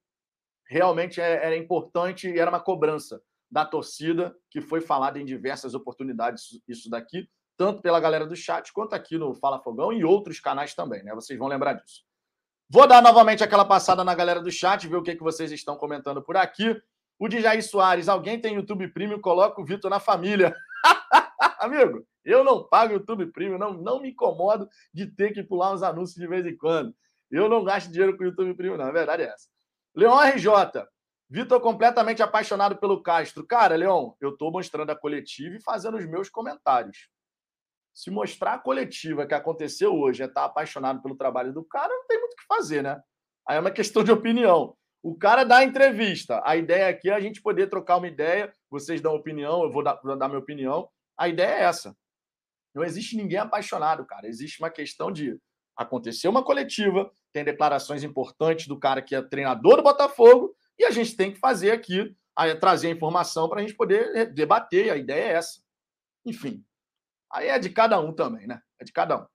[0.67, 3.21] realmente é, era importante e era uma cobrança
[3.51, 8.71] da torcida, que foi falada em diversas oportunidades, isso daqui, tanto pela galera do chat
[8.73, 11.13] quanto aqui no Fala Fogão e outros canais também, né?
[11.13, 12.03] Vocês vão lembrar disso.
[12.69, 15.75] Vou dar novamente aquela passada na galera do chat, ver o que, que vocês estão
[15.75, 16.75] comentando por aqui.
[17.19, 20.55] O de Jair Soares, alguém tem YouTube Premium, coloca o Vitor na família.
[21.59, 25.83] Amigo, eu não pago YouTube Premium, não, não me incomodo de ter que pular uns
[25.83, 26.93] anúncios de vez em quando.
[27.29, 28.85] Eu não gasto dinheiro com o YouTube Premium, não.
[28.85, 29.47] A verdade é essa.
[29.95, 30.49] Leon RJ,
[31.29, 33.45] Vitor completamente apaixonado pelo Castro.
[33.45, 37.09] Cara, Leon, eu estou mostrando a coletiva e fazendo os meus comentários.
[37.95, 41.87] Se mostrar a coletiva que aconteceu hoje é estar tá apaixonado pelo trabalho do cara,
[41.87, 43.01] não tem muito o que fazer, né?
[43.47, 44.75] Aí é uma questão de opinião.
[45.01, 46.41] O cara dá a entrevista.
[46.43, 48.53] A ideia aqui é a gente poder trocar uma ideia.
[48.69, 50.89] Vocês dão opinião, eu vou dar, vou dar minha opinião.
[51.17, 51.95] A ideia é essa.
[52.73, 54.27] Não existe ninguém apaixonado, cara.
[54.27, 55.39] Existe uma questão de
[55.77, 60.91] acontecer uma coletiva, tem declarações importantes do cara que é treinador do Botafogo, e a
[60.91, 62.13] gente tem que fazer aqui,
[62.59, 64.91] trazer a informação para a gente poder debater.
[64.91, 65.61] A ideia é essa.
[66.25, 66.61] Enfim.
[67.35, 68.61] Aí é de cada um também, né?
[68.79, 69.25] É de cada um.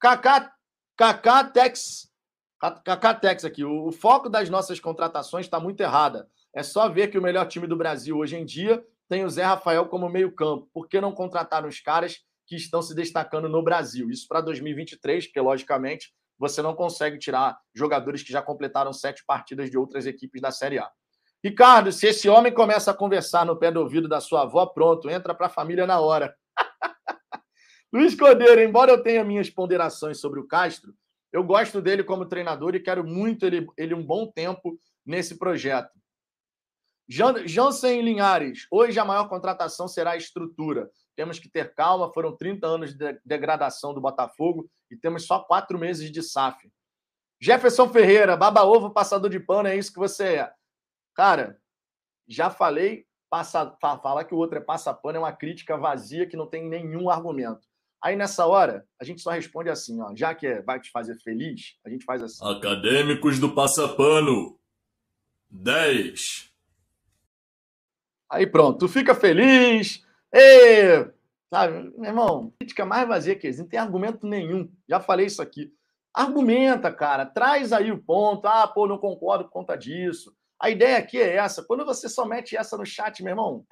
[0.00, 0.50] Kaká,
[0.96, 2.10] Kaká Tex.
[2.58, 3.62] Kaká Tex aqui.
[3.64, 6.26] O, o foco das nossas contratações está muito errada.
[6.54, 9.44] É só ver que o melhor time do Brasil hoje em dia tem o Zé
[9.44, 10.70] Rafael como meio-campo.
[10.72, 14.08] Por que não contratar os caras que estão se destacando no Brasil?
[14.08, 19.70] Isso para 2023, porque, logicamente, você não consegue tirar jogadores que já completaram sete partidas
[19.70, 20.90] de outras equipes da Série A.
[21.44, 25.10] Ricardo, se esse homem começa a conversar no pé do ouvido da sua avó, pronto,
[25.10, 26.34] entra para a família na hora.
[27.92, 30.94] Luiz Cordeiro, embora eu tenha minhas ponderações sobre o Castro,
[31.32, 35.90] eu gosto dele como treinador e quero muito ele, ele um bom tempo nesse projeto.
[37.08, 40.88] Jansen Linhares, hoje a maior contratação será a estrutura.
[41.16, 45.76] Temos que ter calma, foram 30 anos de degradação do Botafogo e temos só quatro
[45.76, 46.70] meses de SAF.
[47.40, 50.52] Jefferson Ferreira, baba-ovo, passador de pano, é isso que você é.
[51.14, 51.60] Cara,
[52.28, 56.46] já falei, passa, falar que o outro é passa-pano é uma crítica vazia que não
[56.46, 57.69] tem nenhum argumento.
[58.02, 61.16] Aí nessa hora, a gente só responde assim, ó, já que é, vai te fazer
[61.20, 62.42] feliz, a gente faz assim.
[62.42, 64.58] Acadêmicos do Passapano.
[65.50, 66.50] 10.
[68.30, 70.06] Aí pronto, tu fica feliz.
[70.32, 71.10] E,
[71.52, 74.72] sabe, meu irmão, crítica mais vazia que existe, não tem argumento nenhum.
[74.88, 75.70] Já falei isso aqui.
[76.14, 78.46] Argumenta, cara, traz aí o ponto.
[78.46, 80.34] Ah, pô, não concordo por conta disso.
[80.58, 81.62] A ideia aqui é essa.
[81.62, 83.66] Quando você só mete essa no chat, meu irmão,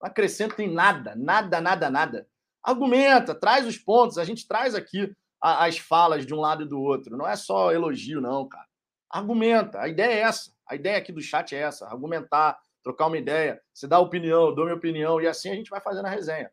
[0.00, 2.26] não acrescenta em nada, nada, nada, nada
[2.66, 4.18] argumenta, traz os pontos.
[4.18, 7.16] A gente traz aqui as falas de um lado e do outro.
[7.16, 8.66] Não é só elogio, não, cara.
[9.08, 9.80] Argumenta.
[9.80, 10.50] A ideia é essa.
[10.68, 13.60] A ideia aqui do chat é essa: argumentar, trocar uma ideia.
[13.72, 16.50] Você dá opinião, dou minha opinião, e assim a gente vai fazendo a resenha.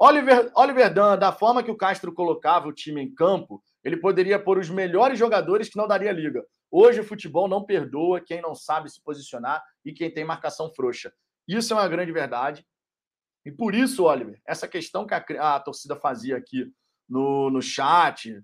[0.00, 4.38] Oliver, Oliver Dan, da forma que o Castro colocava o time em campo, ele poderia
[4.38, 6.44] pôr os melhores jogadores que não daria liga.
[6.70, 11.12] Hoje o futebol não perdoa quem não sabe se posicionar e quem tem marcação frouxa.
[11.48, 12.64] Isso é uma grande verdade.
[13.48, 15.24] E por isso, Oliver, essa questão que a,
[15.56, 16.70] a torcida fazia aqui
[17.08, 18.38] no, no chat,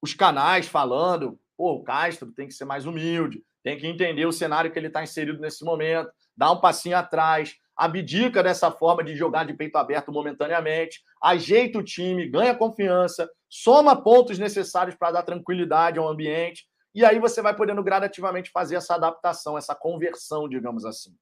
[0.00, 4.32] os canais falando, pô, o Castro tem que ser mais humilde, tem que entender o
[4.32, 9.14] cenário que ele está inserido nesse momento, dá um passinho atrás, abdica dessa forma de
[9.14, 15.24] jogar de peito aberto momentaneamente, ajeita o time, ganha confiança, soma pontos necessários para dar
[15.24, 20.86] tranquilidade ao ambiente, e aí você vai podendo gradativamente fazer essa adaptação, essa conversão, digamos
[20.86, 21.14] assim.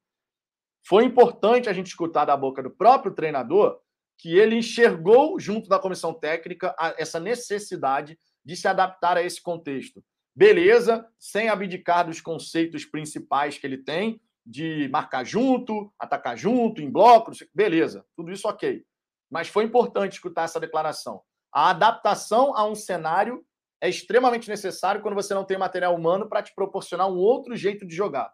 [0.89, 3.81] Foi importante a gente escutar da boca do próprio treinador
[4.19, 10.03] que ele enxergou, junto da comissão técnica, essa necessidade de se adaptar a esse contexto.
[10.35, 16.89] Beleza, sem abdicar dos conceitos principais que ele tem, de marcar junto, atacar junto, em
[16.89, 18.85] bloco, beleza, tudo isso ok.
[19.29, 21.21] Mas foi importante escutar essa declaração.
[21.53, 23.45] A adaptação a um cenário
[23.81, 27.85] é extremamente necessário quando você não tem material humano para te proporcionar um outro jeito
[27.85, 28.33] de jogar.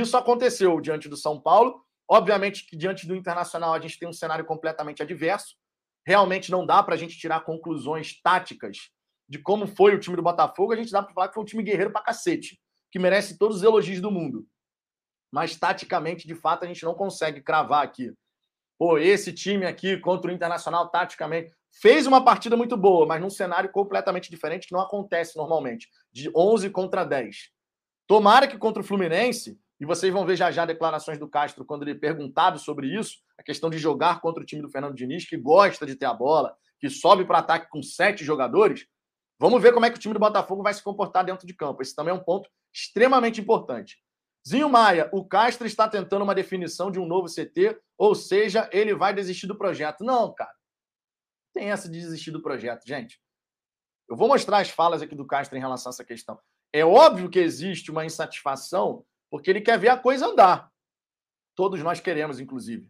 [0.00, 1.84] Isso aconteceu diante do São Paulo.
[2.08, 5.54] Obviamente que diante do Internacional a gente tem um cenário completamente adverso.
[6.06, 8.90] Realmente não dá para a gente tirar conclusões táticas
[9.28, 10.72] de como foi o time do Botafogo.
[10.72, 12.58] A gente dá para falar que foi um time guerreiro para cacete,
[12.90, 14.46] que merece todos os elogios do mundo.
[15.30, 18.14] Mas taticamente, de fato, a gente não consegue cravar aqui.
[18.78, 23.30] Pô, esse time aqui contra o Internacional, taticamente, fez uma partida muito boa, mas num
[23.30, 27.50] cenário completamente diferente que não acontece normalmente, de 11 contra 10.
[28.06, 31.82] Tomara que contra o Fluminense e vocês vão ver já já declarações do Castro quando
[31.82, 35.28] ele é perguntado sobre isso, a questão de jogar contra o time do Fernando Diniz,
[35.28, 38.86] que gosta de ter a bola, que sobe para ataque com sete jogadores.
[39.40, 41.82] Vamos ver como é que o time do Botafogo vai se comportar dentro de campo.
[41.82, 43.98] Esse também é um ponto extremamente importante.
[44.48, 48.94] Zinho Maia, o Castro está tentando uma definição de um novo CT, ou seja, ele
[48.94, 50.04] vai desistir do projeto.
[50.04, 50.54] Não, cara.
[51.52, 53.20] Tem essa de desistir do projeto, gente.
[54.08, 56.38] Eu vou mostrar as falas aqui do Castro em relação a essa questão.
[56.72, 60.70] É óbvio que existe uma insatisfação porque ele quer ver a coisa andar.
[61.56, 62.86] Todos nós queremos, inclusive.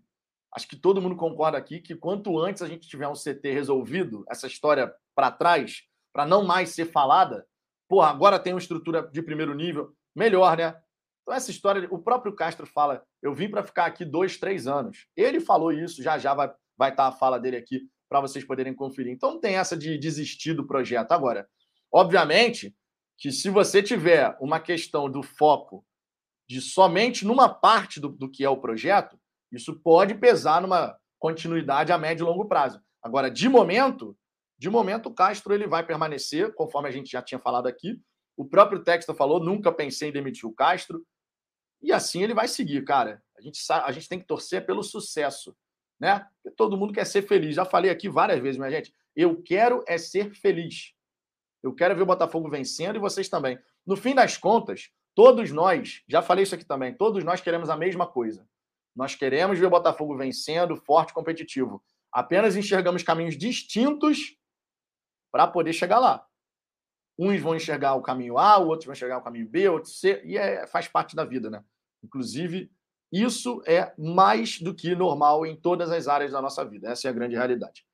[0.53, 4.25] Acho que todo mundo concorda aqui que quanto antes a gente tiver um CT resolvido,
[4.29, 7.47] essa história para trás, para não mais ser falada,
[7.89, 10.77] porra, agora tem uma estrutura de primeiro nível, melhor, né?
[11.23, 15.07] Então, essa história, o próprio Castro fala: eu vim para ficar aqui dois, três anos.
[15.17, 18.75] Ele falou isso, já já vai, vai estar a fala dele aqui para vocês poderem
[18.75, 19.13] conferir.
[19.13, 21.49] Então não tem essa de desistir do projeto agora.
[21.93, 22.75] Obviamente
[23.17, 25.87] que se você tiver uma questão do foco
[26.49, 29.19] de somente numa parte do, do que é o projeto,
[29.51, 32.81] isso pode pesar numa continuidade a médio e longo prazo.
[33.03, 34.17] Agora, de momento,
[34.59, 38.01] de momento o Castro ele vai permanecer, conforme a gente já tinha falado aqui.
[38.37, 41.05] O próprio Texto falou, nunca pensei em demitir o Castro.
[41.83, 43.23] E assim ele vai seguir, cara.
[43.37, 45.55] A gente, a gente tem que torcer pelo sucesso,
[46.01, 46.27] né?
[46.43, 47.57] Porque todo mundo quer ser feliz.
[47.57, 48.95] Já falei aqui várias vezes, minha gente.
[49.15, 50.95] Eu quero é ser feliz.
[51.63, 53.59] Eu quero ver o Botafogo vencendo e vocês também.
[53.87, 57.77] No fim das contas, todos nós, já falei isso aqui também, todos nós queremos a
[57.77, 58.47] mesma coisa.
[58.95, 61.83] Nós queremos ver o Botafogo vencendo, forte, competitivo.
[62.13, 64.37] Apenas enxergamos caminhos distintos
[65.31, 66.27] para poder chegar lá.
[67.19, 70.37] Uns vão enxergar o caminho A, outros vão enxergar o caminho B, outros C, e
[70.37, 71.65] é, faz parte da vida, né?
[72.03, 72.71] Inclusive,
[73.11, 76.91] isso é mais do que normal em todas as áreas da nossa vida.
[76.91, 77.87] Essa é a grande realidade.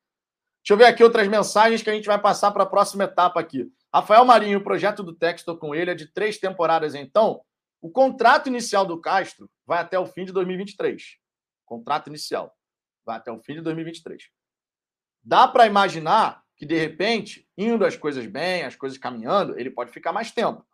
[0.63, 3.41] Deixa eu ver aqui outras mensagens que a gente vai passar para a próxima etapa
[3.41, 3.71] aqui.
[3.93, 7.43] Rafael Marinho, o projeto do Texto com ele é de três temporadas, então.
[7.81, 11.17] O contrato inicial do Castro vai até o fim de 2023.
[11.65, 12.55] Contrato inicial
[13.07, 14.29] vai até o fim de 2023.
[15.23, 19.93] Dá para imaginar que, de repente, indo as coisas bem, as coisas caminhando, ele pode
[19.93, 20.67] ficar mais tempo.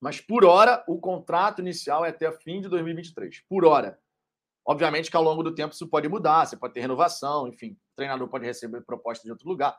[0.00, 3.44] Mas, por hora, o contrato inicial é até o fim de 2023.
[3.48, 4.00] Por hora.
[4.64, 7.96] Obviamente que ao longo do tempo isso pode mudar, você pode ter renovação, enfim, o
[7.96, 9.78] treinador pode receber proposta de outro lugar.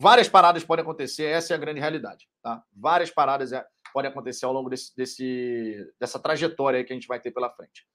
[0.00, 2.26] Várias paradas podem acontecer, essa é a grande realidade.
[2.42, 2.62] Tá?
[2.74, 7.20] Várias paradas é, podem acontecer ao longo desse, desse, dessa trajetória que a gente vai
[7.20, 7.86] ter pela frente.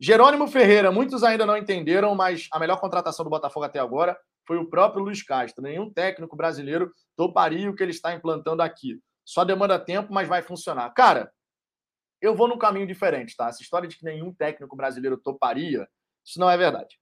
[0.00, 4.56] Jerônimo Ferreira, muitos ainda não entenderam, mas a melhor contratação do Botafogo até agora foi
[4.56, 5.62] o próprio Luiz Castro.
[5.62, 8.98] Nenhum técnico brasileiro toparia o que ele está implantando aqui.
[9.22, 10.88] Só demanda tempo, mas vai funcionar.
[10.94, 11.30] Cara,
[12.22, 13.48] eu vou num caminho diferente, tá?
[13.48, 15.86] Essa história de que nenhum técnico brasileiro toparia,
[16.24, 16.98] isso não é verdade.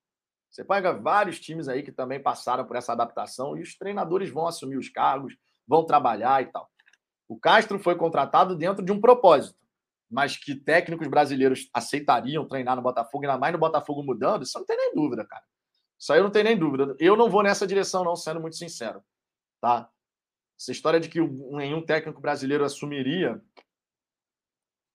[0.51, 4.47] Você pega vários times aí que também passaram por essa adaptação e os treinadores vão
[4.49, 5.37] assumir os cargos,
[5.67, 6.69] vão trabalhar e tal.
[7.29, 9.57] O Castro foi contratado dentro de um propósito,
[10.11, 14.67] mas que técnicos brasileiros aceitariam treinar no Botafogo, ainda mais no Botafogo mudando, isso não
[14.67, 15.45] tem nem dúvida, cara.
[15.97, 16.97] Isso aí eu não tenho nem dúvida.
[16.99, 19.05] Eu não vou nessa direção, não, sendo muito sincero.
[19.61, 19.89] Tá?
[20.59, 23.41] Essa história de que nenhum técnico brasileiro assumiria,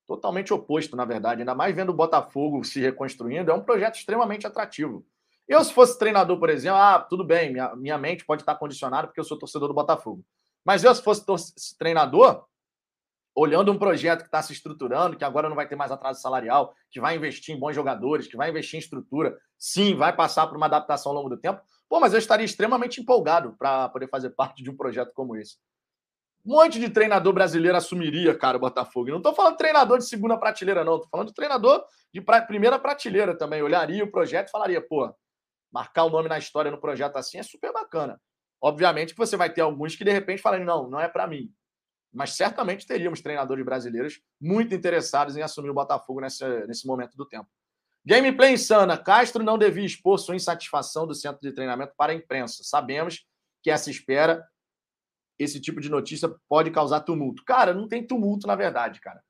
[0.05, 1.41] totalmente oposto, na verdade.
[1.41, 5.05] Ainda mais vendo o Botafogo se reconstruindo, é um projeto extremamente atrativo.
[5.47, 9.07] Eu, se fosse treinador, por exemplo, ah, tudo bem, minha, minha mente pode estar condicionada
[9.07, 10.25] porque eu sou torcedor do Botafogo.
[10.63, 11.23] Mas eu, se fosse
[11.77, 12.45] treinador,
[13.35, 16.73] olhando um projeto que está se estruturando, que agora não vai ter mais atraso salarial,
[16.89, 20.55] que vai investir em bons jogadores, que vai investir em estrutura, sim, vai passar por
[20.55, 24.31] uma adaptação ao longo do tempo, pô, mas eu estaria extremamente empolgado para poder fazer
[24.35, 25.57] parte de um projeto como esse.
[26.45, 29.09] Um monte de treinador brasileiro assumiria, cara, o Botafogo.
[29.09, 30.97] não estou falando treinador de segunda prateleira, não.
[30.97, 31.83] Estou falando de treinador
[32.13, 32.39] de pra...
[32.39, 33.63] primeira prateleira também.
[33.63, 35.11] Olharia o projeto e falaria, pô,
[35.75, 38.17] marcar o nome na história no projeto assim é super bacana.
[38.61, 41.53] Obviamente que você vai ter alguns que de repente falam, não, não é para mim.
[42.13, 47.27] Mas certamente teríamos treinadores brasileiros muito interessados em assumir o Botafogo nesse, nesse momento do
[47.27, 47.49] tempo.
[48.05, 48.97] Gameplay insana.
[48.97, 52.63] Castro não devia expor sua insatisfação do centro de treinamento para a imprensa.
[52.63, 53.27] Sabemos
[53.61, 54.47] que essa espera
[55.37, 57.43] esse tipo de notícia pode causar tumulto.
[57.43, 59.21] Cara, não tem tumulto, na verdade, cara.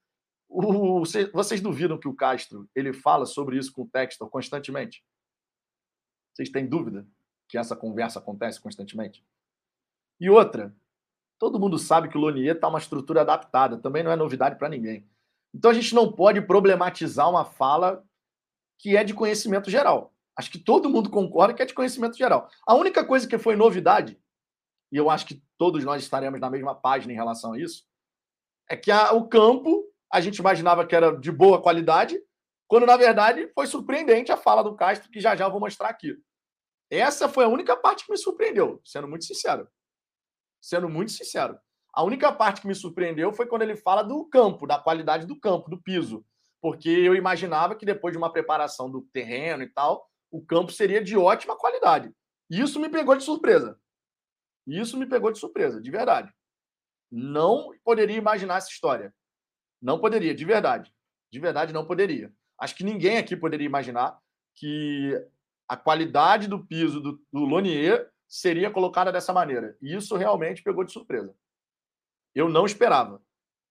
[0.47, 1.01] O,
[1.33, 5.03] vocês duvidam que o Castro ele fala sobre isso com o Textor constantemente?
[6.35, 7.07] Vocês têm dúvida
[7.47, 9.25] que essa conversa acontece constantemente?
[10.19, 10.75] E outra,
[11.39, 14.69] todo mundo sabe que o Lonier está uma estrutura adaptada, também não é novidade para
[14.69, 15.09] ninguém.
[15.53, 18.03] Então a gente não pode problematizar uma fala
[18.77, 20.13] que é de conhecimento geral.
[20.37, 22.49] Acho que todo mundo concorda que é de conhecimento geral.
[22.67, 24.19] A única coisa que foi novidade
[24.95, 27.85] e eu acho que todos nós estaremos na mesma página em relação a isso,
[28.69, 32.17] é que a, o campo a gente imaginava que era de boa qualidade,
[32.67, 36.17] quando na verdade foi surpreendente a fala do Castro, que já já vou mostrar aqui.
[36.89, 39.67] Essa foi a única parte que me surpreendeu, sendo muito sincero.
[40.61, 41.57] Sendo muito sincero.
[41.93, 45.39] A única parte que me surpreendeu foi quando ele fala do campo, da qualidade do
[45.39, 46.25] campo, do piso.
[46.61, 51.03] Porque eu imaginava que depois de uma preparação do terreno e tal, o campo seria
[51.03, 52.13] de ótima qualidade.
[52.49, 53.79] Isso me pegou de surpresa.
[54.67, 56.33] Isso me pegou de surpresa, de verdade.
[57.11, 59.13] Não poderia imaginar essa história.
[59.81, 60.93] Não poderia, de verdade.
[61.31, 62.33] De verdade, não poderia.
[62.59, 64.19] Acho que ninguém aqui poderia imaginar
[64.55, 65.13] que
[65.67, 69.77] a qualidade do piso do, do Lonier seria colocada dessa maneira.
[69.81, 71.35] E isso realmente pegou de surpresa.
[72.33, 73.21] Eu não esperava.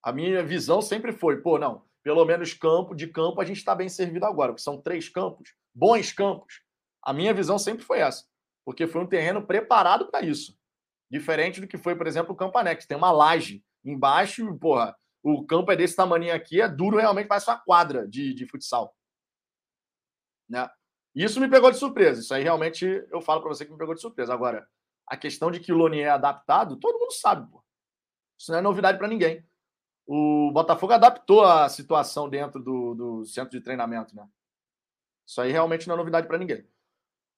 [0.03, 3.75] A minha visão sempre foi, pô, não, pelo menos campo de campo a gente está
[3.75, 6.61] bem servido agora, porque são três campos, bons campos.
[7.03, 8.25] A minha visão sempre foi essa,
[8.65, 10.59] porque foi um terreno preparado para isso.
[11.11, 12.89] Diferente do que foi, por exemplo, o Campo Anexo.
[12.89, 17.49] Tem uma laje embaixo, porra, o campo é desse tamanho aqui, é duro realmente, parece
[17.49, 18.95] uma quadra de, de futsal.
[20.47, 20.69] Né?
[21.15, 22.21] Isso me pegou de surpresa.
[22.21, 24.35] Isso aí realmente eu falo para você que me pegou de surpresa.
[24.35, 24.69] Agora,
[25.07, 27.65] a questão de que o Loni é adaptado, todo mundo sabe, pô.
[28.39, 29.43] Isso não é novidade para ninguém.
[30.07, 34.29] O Botafogo adaptou a situação dentro do, do, centro de treinamento, né?
[35.27, 36.69] Isso aí realmente não é novidade para ninguém.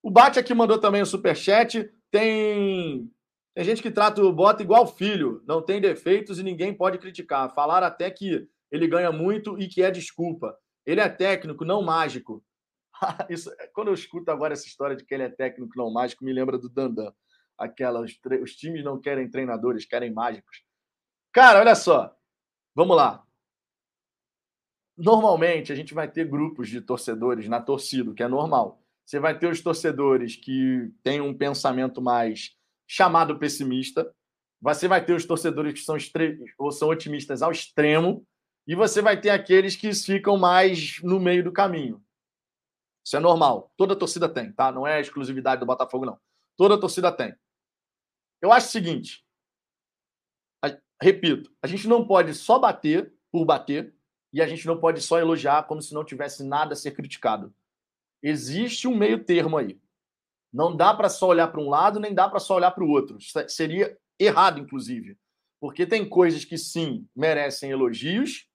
[0.03, 1.89] O Bate aqui mandou também o superchat.
[2.11, 3.09] Tem,
[3.57, 7.55] tem gente que trata o Bota igual filho, não tem defeitos e ninguém pode criticar.
[7.55, 10.55] Falar até que ele ganha muito e que é desculpa.
[10.85, 12.45] Ele é técnico, não mágico.
[13.31, 16.35] Isso, quando eu escuto agora essa história de que ele é técnico, não mágico, me
[16.35, 17.11] lembra do Dandan.
[17.57, 20.63] Aquela, os, os times não querem treinadores, querem mágicos.
[21.33, 22.15] Cara, olha só.
[22.75, 23.25] Vamos lá.
[24.99, 28.83] Normalmente a gente vai ter grupos de torcedores na torcida, que é normal.
[29.03, 32.56] Você vai ter os torcedores que têm um pensamento mais
[32.87, 34.15] chamado pessimista.
[34.61, 35.97] Você vai ter os torcedores que são,
[36.59, 38.27] ou são otimistas ao extremo.
[38.67, 42.03] E você vai ter aqueles que ficam mais no meio do caminho.
[43.05, 43.73] Isso é normal.
[43.77, 44.73] Toda torcida tem, tá?
[44.73, 46.19] Não é exclusividade do Botafogo, não.
[46.57, 47.35] Toda torcida tem.
[48.43, 49.25] Eu acho o seguinte.
[51.01, 53.95] Repito, a gente não pode só bater por bater
[54.33, 57.55] e a gente não pode só elogiar como se não tivesse nada a ser criticado.
[58.23, 59.79] Existe um meio termo aí.
[60.57, 62.89] Não dá para só olhar para um lado, nem dá para só olhar para o
[62.89, 63.19] outro.
[63.47, 65.19] Seria errado, inclusive.
[65.61, 68.49] Porque tem coisas que sim merecem elogios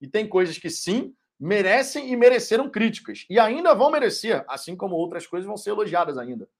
[0.00, 3.24] e tem coisas que sim merecem e mereceram críticas.
[3.30, 6.50] E ainda vão merecer, assim como outras coisas vão ser elogiadas ainda.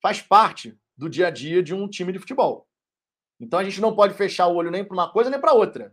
[0.00, 2.68] Faz parte do dia a dia de um time de futebol.
[3.40, 5.92] Então a gente não pode fechar o olho nem para uma coisa nem para outra.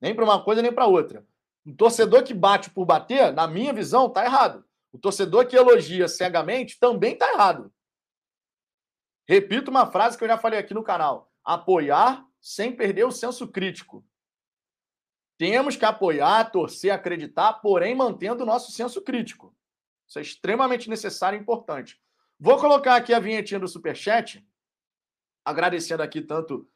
[0.00, 1.24] Nem para uma coisa nem para outra.
[1.64, 4.64] Um torcedor que bate por bater, na minha visão, está errado.
[4.92, 7.72] O torcedor que elogia cegamente também está errado.
[9.28, 13.46] Repito uma frase que eu já falei aqui no canal: apoiar sem perder o senso
[13.46, 14.04] crítico.
[15.38, 19.56] Temos que apoiar, torcer, acreditar, porém mantendo o nosso senso crítico.
[20.06, 21.98] Isso é extremamente necessário e importante.
[22.38, 24.46] Vou colocar aqui a vinhetinha do Superchat,
[25.44, 26.68] agradecendo aqui tanto.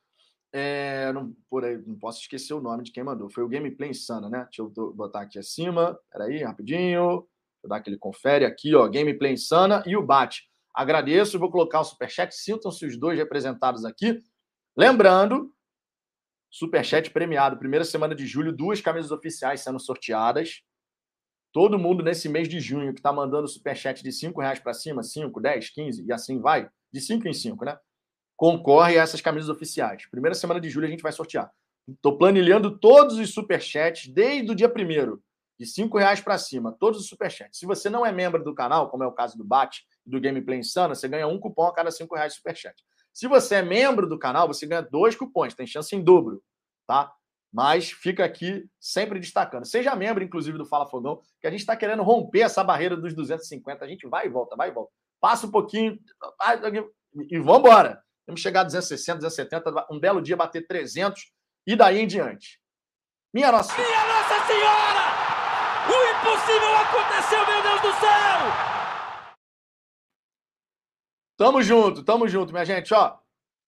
[0.52, 3.28] É, não, por aí, não posso esquecer o nome de quem mandou.
[3.28, 4.44] Foi o Gameplay Insana, né?
[4.44, 5.98] Deixa eu botar aqui acima.
[6.10, 7.26] Peraí, rapidinho.
[7.64, 8.86] Eu dar aquele confere aqui, ó.
[8.86, 10.44] Gameplay Insana e o Bate.
[10.74, 12.34] Agradeço, vou colocar o Superchat.
[12.34, 14.20] Sintam-se os dois representados aqui.
[14.76, 15.50] Lembrando
[16.50, 17.56] Superchat premiado.
[17.56, 20.60] Primeira semana de julho, duas camisas oficiais sendo sorteadas.
[21.52, 25.02] Todo mundo nesse mês de junho que está mandando superchat de 5 reais para cima,
[25.02, 27.78] 5, 10, 15 e assim vai, de 5 em 5, né?
[28.36, 30.06] Concorre a essas camisas oficiais.
[30.10, 31.50] Primeira semana de julho a gente vai sortear.
[31.88, 35.22] Estou planilhando todos os superchats desde o dia primeiro,
[35.58, 37.58] de 5 reais para cima, todos os superchats.
[37.58, 40.20] Se você não é membro do canal, como é o caso do Bate e do
[40.20, 42.74] Gameplay Insana, você ganha um cupom a cada 5 reais de superchat.
[43.12, 46.42] Se você é membro do canal, você ganha dois cupons, tem chance em dobro,
[46.86, 47.12] tá?
[47.52, 49.64] Mas fica aqui sempre destacando.
[49.64, 53.14] Seja membro, inclusive, do Fala Fogão, que a gente está querendo romper essa barreira dos
[53.14, 53.84] 250.
[53.84, 54.90] A gente vai e volta, vai e volta.
[55.20, 55.96] Passa um pouquinho
[57.30, 58.02] e vamos embora.
[58.28, 61.30] Que chegar a 260, 270, um belo dia bater 300
[61.66, 62.60] e daí em diante.
[63.32, 65.23] Minha Nossa Minha Nossa Senhora!
[65.86, 68.74] O impossível aconteceu, meu Deus do céu!
[71.36, 72.94] Tamo junto, tamo junto, minha gente.
[72.94, 73.18] Ó,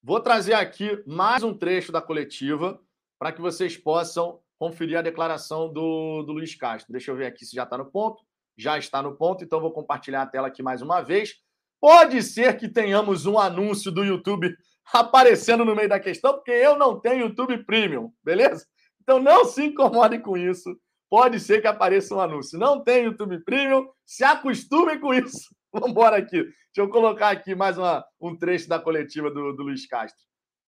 [0.03, 2.81] vou trazer aqui mais um trecho da coletiva
[3.19, 6.93] para que vocês possam conferir a declaração do, do Luiz Castro.
[6.93, 8.23] Deixa eu ver aqui se já está no ponto.
[8.57, 11.35] Já está no ponto, então vou compartilhar a tela aqui mais uma vez.
[11.79, 14.57] Pode ser que tenhamos um anúncio do YouTube
[14.93, 18.67] aparecendo no meio da questão, porque eu não tenho YouTube Premium, beleza?
[19.03, 20.75] Então não se incomodem com isso.
[21.09, 22.59] Pode ser que apareça um anúncio.
[22.59, 25.55] Não tem YouTube Premium, se acostumem com isso.
[25.73, 26.43] Vamos embora aqui.
[26.43, 30.23] Deixa eu colocar aqui mais uma, um trecho da coletiva do, do Luiz Castro.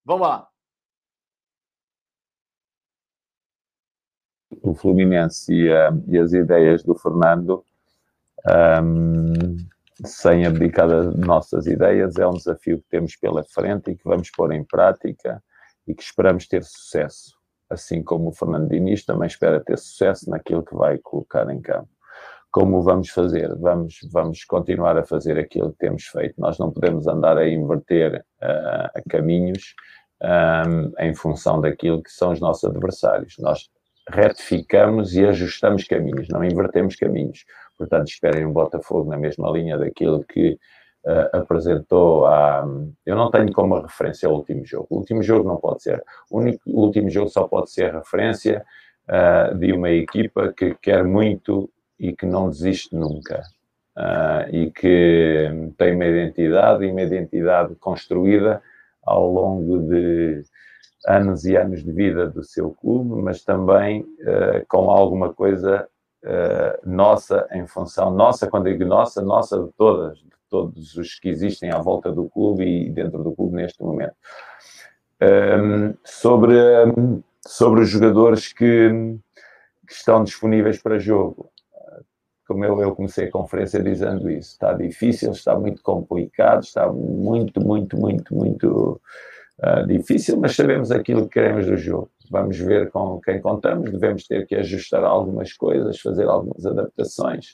[0.05, 0.49] Vamos lá.
[4.63, 5.69] O Fluminense e,
[6.09, 7.65] e as ideias do Fernando,
[8.83, 9.57] um,
[10.05, 14.31] sem abdicar das nossas ideias, é um desafio que temos pela frente e que vamos
[14.31, 15.43] pôr em prática
[15.87, 17.38] e que esperamos ter sucesso.
[17.71, 21.89] Assim como o Fernando Diniz também espera ter sucesso naquilo que vai colocar em campo
[22.51, 23.55] como vamos fazer?
[23.57, 26.41] Vamos, vamos continuar a fazer aquilo que temos feito.
[26.41, 29.75] Nós não podemos andar a inverter uh, caminhos
[30.23, 33.35] um, em função daquilo que são os nossos adversários.
[33.39, 33.69] Nós
[34.09, 37.45] retificamos e ajustamos caminhos, não invertemos caminhos.
[37.77, 40.59] Portanto, esperem um Botafogo na mesma linha daquilo que
[41.05, 42.67] uh, apresentou a.
[43.05, 44.87] Eu não tenho como referência o último jogo.
[44.91, 46.03] O último jogo não pode ser.
[46.31, 48.65] O, único, o último jogo só pode ser referência
[49.09, 53.43] uh, de uma equipa que quer muito e que não desiste nunca.
[53.97, 58.63] Uh, e que tem uma identidade e uma identidade construída
[59.05, 60.45] ao longo de
[61.07, 65.89] anos e anos de vida do seu clube, mas também uh, com alguma coisa
[66.25, 71.29] uh, nossa em função, nossa, quando digo nossa, nossa de todas, de todos os que
[71.29, 74.15] existem à volta do clube e dentro do clube neste momento.
[75.21, 76.55] Um, sobre,
[77.47, 78.89] sobre os jogadores que,
[79.87, 81.51] que, estão disponíveis para jogo.
[82.47, 87.61] Como eu, eu comecei a conferência dizendo isso, está difícil, está muito complicado, está muito,
[87.61, 89.01] muito, muito, muito
[89.59, 92.11] uh, difícil, mas sabemos aquilo que queremos do jogo.
[92.31, 97.53] Vamos ver com quem contamos, devemos ter que ajustar algumas coisas, fazer algumas adaptações.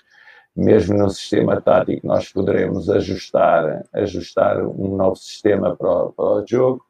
[0.56, 6.46] Mesmo no sistema tático, nós poderemos ajustar, ajustar um novo sistema para o, para o
[6.46, 6.86] jogo.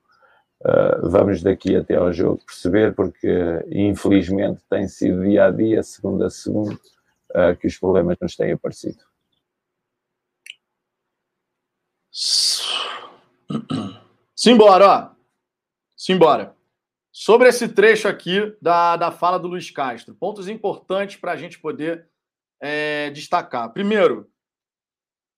[0.60, 6.24] Uh, vamos daqui até ao jogo perceber, porque infelizmente tem sido dia a dia, segundo
[6.24, 9.02] a segundo, uh, que os problemas nos têm aparecido.
[14.34, 15.10] Simbora, ó.
[15.96, 16.54] Simbora.
[17.10, 21.58] Sobre esse trecho aqui da, da fala do Luiz Castro, pontos importantes para a gente
[21.58, 22.08] poder
[22.66, 23.70] é, destacar.
[23.74, 24.26] Primeiro,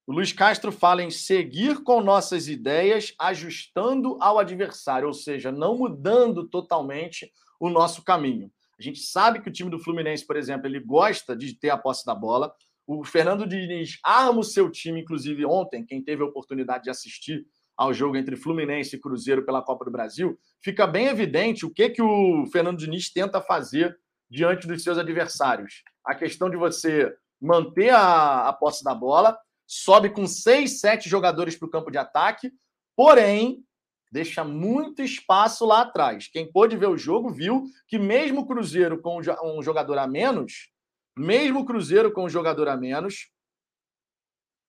[0.07, 5.77] o Luiz Castro fala em seguir com nossas ideias, ajustando ao adversário, ou seja, não
[5.77, 8.49] mudando totalmente o nosso caminho.
[8.79, 11.77] A gente sabe que o time do Fluminense, por exemplo, ele gosta de ter a
[11.77, 12.55] posse da bola.
[12.87, 17.45] O Fernando Diniz arma o seu time, inclusive ontem, quem teve a oportunidade de assistir
[17.77, 21.91] ao jogo entre Fluminense e Cruzeiro pela Copa do Brasil, fica bem evidente o que,
[21.91, 23.99] que o Fernando Diniz tenta fazer
[24.31, 25.83] diante dos seus adversários.
[26.07, 31.57] A questão de você manter a, a posse da bola, sobe com seis, sete jogadores
[31.57, 32.53] para o campo de ataque,
[32.95, 33.65] porém
[34.11, 36.29] deixa muito espaço lá atrás.
[36.29, 40.71] Quem pôde ver o jogo viu que mesmo o Cruzeiro com um jogador a menos,
[41.17, 43.31] mesmo o Cruzeiro com um jogador a menos,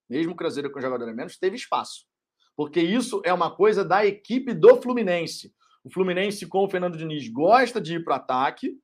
[0.09, 2.07] mesmo o Cruzeiro com um jogador a menos, teve espaço
[2.57, 5.53] porque isso é uma coisa da equipe do Fluminense.
[5.83, 8.75] O Fluminense com o Fernando Diniz gosta de ir para o ataque,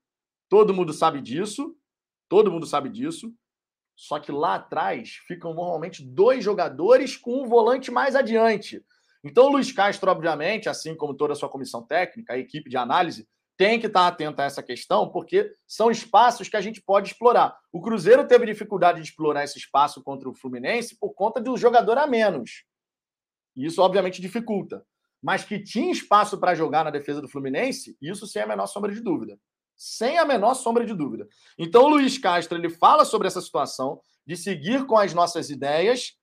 [0.47, 1.75] todo mundo sabe disso,
[2.27, 3.33] todo mundo sabe disso.
[3.95, 8.83] Só que lá atrás ficam normalmente dois jogadores com um volante mais adiante.
[9.23, 12.75] Então, o Luiz Castro, obviamente, assim como toda a sua comissão técnica, a equipe de
[12.75, 17.09] análise, tem que estar atento a essa questão, porque são espaços que a gente pode
[17.09, 17.55] explorar.
[17.71, 21.97] O Cruzeiro teve dificuldade de explorar esse espaço contra o Fluminense por conta do jogador
[21.97, 22.65] a menos.
[23.55, 24.83] E isso, obviamente, dificulta.
[25.21, 28.91] Mas que tinha espaço para jogar na defesa do Fluminense, isso sem a menor sombra
[28.91, 29.39] de dúvida.
[29.85, 31.27] Sem a menor sombra de dúvida.
[31.57, 36.17] Então, o Luiz Castro ele fala sobre essa situação de seguir com as nossas ideias,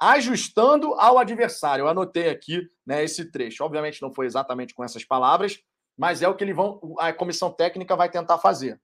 [0.00, 1.82] ajustando ao adversário.
[1.82, 3.62] Eu anotei aqui né, esse trecho.
[3.62, 5.60] Obviamente, não foi exatamente com essas palavras,
[5.94, 8.80] mas é o que eles vão, a comissão técnica vai tentar fazer.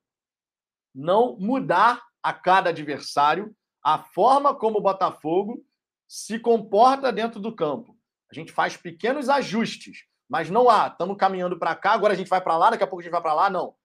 [0.95, 5.65] Não mudar a cada adversário a forma como o Botafogo
[6.07, 7.97] se comporta dentro do campo.
[8.31, 12.29] A gente faz pequenos ajustes, mas não há, estamos caminhando para cá, agora a gente
[12.29, 13.80] vai para lá, daqui a pouco a gente vai para lá, não.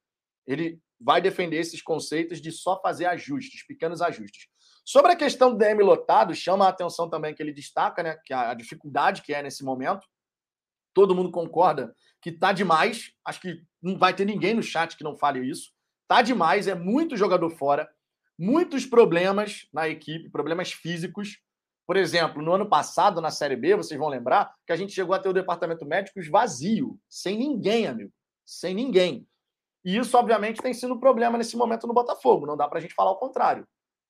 [0.47, 4.47] Ele vai defender esses conceitos de só fazer ajustes, pequenos ajustes.
[4.83, 8.33] Sobre a questão do DM lotado, chama a atenção também que ele destaca, né, que
[8.33, 10.07] a dificuldade que é nesse momento.
[10.93, 13.11] Todo mundo concorda que tá demais.
[13.25, 15.71] Acho que não vai ter ninguém no chat que não fale isso.
[16.07, 17.89] Tá demais, é muito jogador fora,
[18.37, 21.39] muitos problemas na equipe, problemas físicos.
[21.87, 25.15] Por exemplo, no ano passado, na Série B, vocês vão lembrar que a gente chegou
[25.15, 28.11] a ter o departamento médico vazio, sem ninguém, amigo.
[28.45, 29.27] Sem ninguém.
[29.85, 32.47] E isso, obviamente, tem sido um problema nesse momento no Botafogo.
[32.47, 33.67] Não dá para a gente falar o contrário.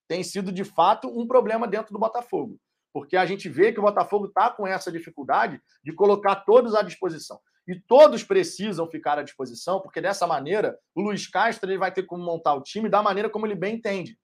[0.07, 2.57] Tem sido, de fato, um problema dentro do Botafogo.
[2.93, 6.81] Porque a gente vê que o Botafogo está com essa dificuldade de colocar todos à
[6.81, 7.41] disposição.
[7.67, 12.03] E todos precisam ficar à disposição, porque dessa maneira o Luiz Castro ele vai ter
[12.03, 14.17] como montar o time da maneira como ele bem entende.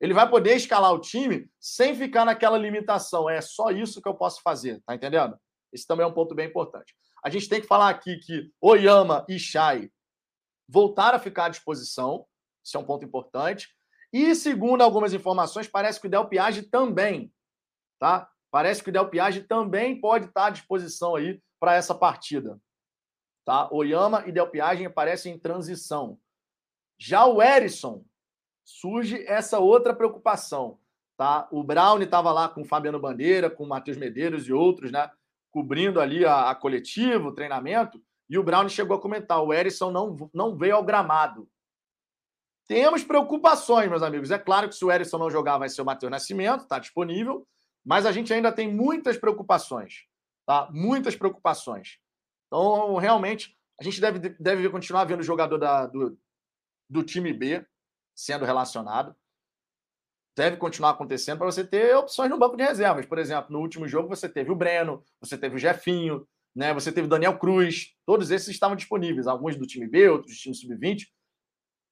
[0.00, 3.28] Ele vai poder escalar o time sem ficar naquela limitação.
[3.28, 5.36] É só isso que eu posso fazer, tá entendendo?
[5.72, 6.94] Esse também é um ponto bem importante.
[7.24, 9.90] A gente tem que falar aqui que Oyama e Shai
[10.68, 12.26] voltaram a ficar à disposição.
[12.64, 13.68] Isso é um ponto importante.
[14.12, 17.32] E segundo algumas informações, parece que o Del Piage também,
[17.98, 18.30] tá?
[18.50, 22.58] Parece que o Del Piage também pode estar à disposição aí para essa partida.
[23.44, 23.68] Tá?
[23.72, 26.18] Oyama e Del Piage aparecem em transição.
[26.98, 28.04] Já o Erisson
[28.64, 30.78] surge essa outra preocupação.
[31.16, 31.48] Tá?
[31.50, 35.10] O Brown estava lá com o Fabiano Bandeira, com o Matheus Medeiros e outros, né?
[35.50, 39.90] cobrindo ali a, a coletiva, o treinamento, e o Brown chegou a comentar: o Erisson
[39.90, 41.48] não, não veio ao gramado.
[42.66, 44.30] Temos preocupações, meus amigos.
[44.30, 47.48] É claro que se o Erisson não jogar, vai ser o Matheus Nascimento, está disponível,
[47.84, 50.04] mas a gente ainda tem muitas preocupações.
[50.44, 50.68] Tá?
[50.70, 51.98] Muitas preocupações.
[52.46, 56.18] Então, realmente, a gente deve, deve continuar vendo o jogador da, do,
[56.90, 57.66] do time B,
[58.14, 59.16] sendo relacionado.
[60.36, 63.06] Deve continuar acontecendo para você ter opções no banco de reservas.
[63.06, 66.74] Por exemplo, no último jogo você teve o Breno, você teve o Jefinho, né?
[66.74, 70.54] Você teve Daniel Cruz, todos esses estavam disponíveis, alguns do time B, outros do time
[70.54, 71.06] sub-20.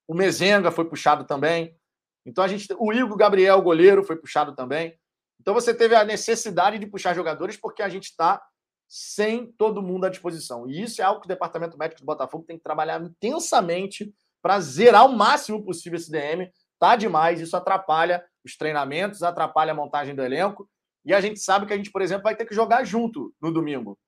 [0.09, 1.77] O Mezenga foi puxado também.
[2.25, 2.67] Então a gente.
[2.79, 4.99] O Igor Gabriel, goleiro, foi puxado também.
[5.41, 8.43] Então você teve a necessidade de puxar jogadores porque a gente está
[8.89, 10.69] sem todo mundo à disposição.
[10.69, 14.61] E isso é algo que o departamento médico do Botafogo tem que trabalhar intensamente para
[14.61, 16.51] zerar o máximo possível esse DM.
[16.79, 20.69] Tá demais, isso atrapalha os treinamentos, atrapalha a montagem do elenco.
[21.05, 23.53] E a gente sabe que a gente, por exemplo, vai ter que jogar junto no
[23.53, 23.99] domingo.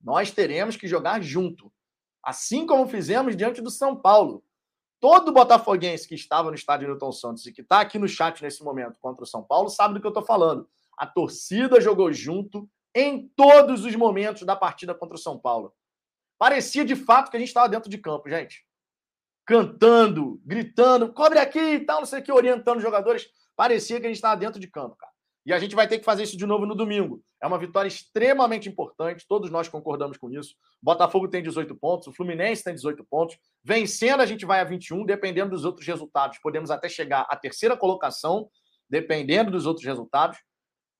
[0.00, 1.72] Nós teremos que jogar junto.
[2.22, 4.44] Assim como fizemos diante do São Paulo.
[5.00, 8.62] Todo botafoguense que estava no estádio Newton Santos e que está aqui no chat nesse
[8.62, 10.68] momento contra o São Paulo sabe do que eu estou falando.
[10.96, 15.74] A torcida jogou junto em todos os momentos da partida contra o São Paulo.
[16.38, 18.66] Parecia de fato que a gente estava dentro de campo, gente.
[19.46, 23.28] Cantando, gritando, cobre aqui e tal, não sei o que, orientando os jogadores.
[23.56, 25.09] Parecia que a gente estava dentro de campo, cara.
[25.50, 27.24] E a gente vai ter que fazer isso de novo no domingo.
[27.42, 30.54] É uma vitória extremamente importante, todos nós concordamos com isso.
[30.80, 33.36] O Botafogo tem 18 pontos, o Fluminense tem 18 pontos.
[33.64, 36.38] Vencendo, a gente vai a 21, dependendo dos outros resultados.
[36.38, 38.48] Podemos até chegar à terceira colocação,
[38.88, 40.38] dependendo dos outros resultados.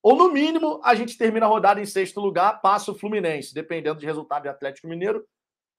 [0.02, 4.00] Ou, no mínimo, a gente termina a rodada em sexto lugar, passa o Fluminense, dependendo
[4.00, 5.24] do resultado de Atlético Mineiro,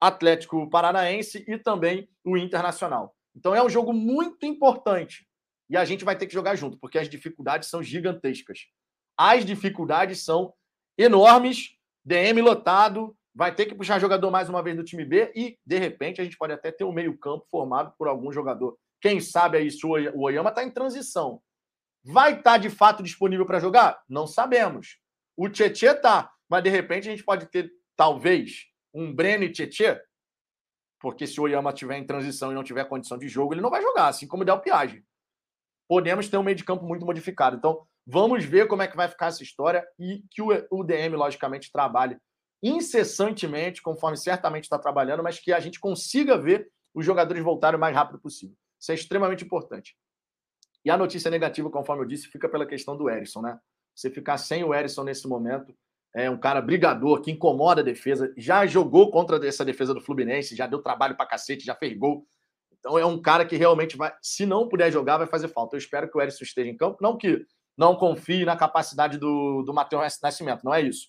[0.00, 3.14] Atlético Paranaense e também o Internacional.
[3.36, 5.26] Então é um jogo muito importante
[5.72, 8.66] e a gente vai ter que jogar junto, porque as dificuldades são gigantescas.
[9.16, 10.52] As dificuldades são
[10.98, 15.58] enormes, DM lotado, vai ter que puxar jogador mais uma vez do time B e,
[15.64, 18.76] de repente, a gente pode até ter um meio-campo formado por algum jogador.
[19.00, 21.40] Quem sabe aí se o Oyama está em transição.
[22.04, 24.02] Vai estar tá, de fato disponível para jogar?
[24.06, 24.98] Não sabemos.
[25.34, 29.98] O Tietê tá, mas de repente a gente pode ter, talvez, um Breno e Tietê,
[31.00, 33.70] porque se o Oyama estiver em transição e não tiver condição de jogo, ele não
[33.70, 34.60] vai jogar, assim como o Del
[35.92, 37.54] podemos ter um meio de campo muito modificado.
[37.54, 41.70] Então, vamos ver como é que vai ficar essa história e que o DM, logicamente,
[41.70, 42.16] trabalhe
[42.62, 47.80] incessantemente, conforme certamente está trabalhando, mas que a gente consiga ver os jogadores voltarem o
[47.80, 48.56] mais rápido possível.
[48.80, 49.94] Isso é extremamente importante.
[50.82, 53.58] E a notícia negativa, conforme eu disse, fica pela questão do Erisson, né?
[53.94, 55.76] Você ficar sem o Erisson nesse momento
[56.16, 60.56] é um cara brigador que incomoda a defesa, já jogou contra essa defesa do Fluminense,
[60.56, 62.26] já deu trabalho para cacete, já fez gol.
[62.82, 65.76] Então é um cara que realmente vai, se não puder jogar, vai fazer falta.
[65.76, 66.98] Eu espero que o Erisson esteja em campo.
[67.00, 67.46] Não que
[67.78, 71.08] não confie na capacidade do, do Matheus Nascimento, não é isso.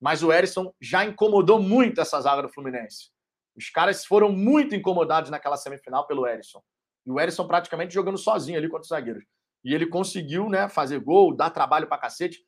[0.00, 3.10] Mas o Erisson já incomodou muito essa zaga do Fluminense.
[3.54, 6.62] Os caras foram muito incomodados naquela semifinal pelo Erisson.
[7.06, 9.22] E o Erisson praticamente jogando sozinho ali contra os zagueiros.
[9.62, 12.42] E ele conseguiu né, fazer gol, dar trabalho para cacete.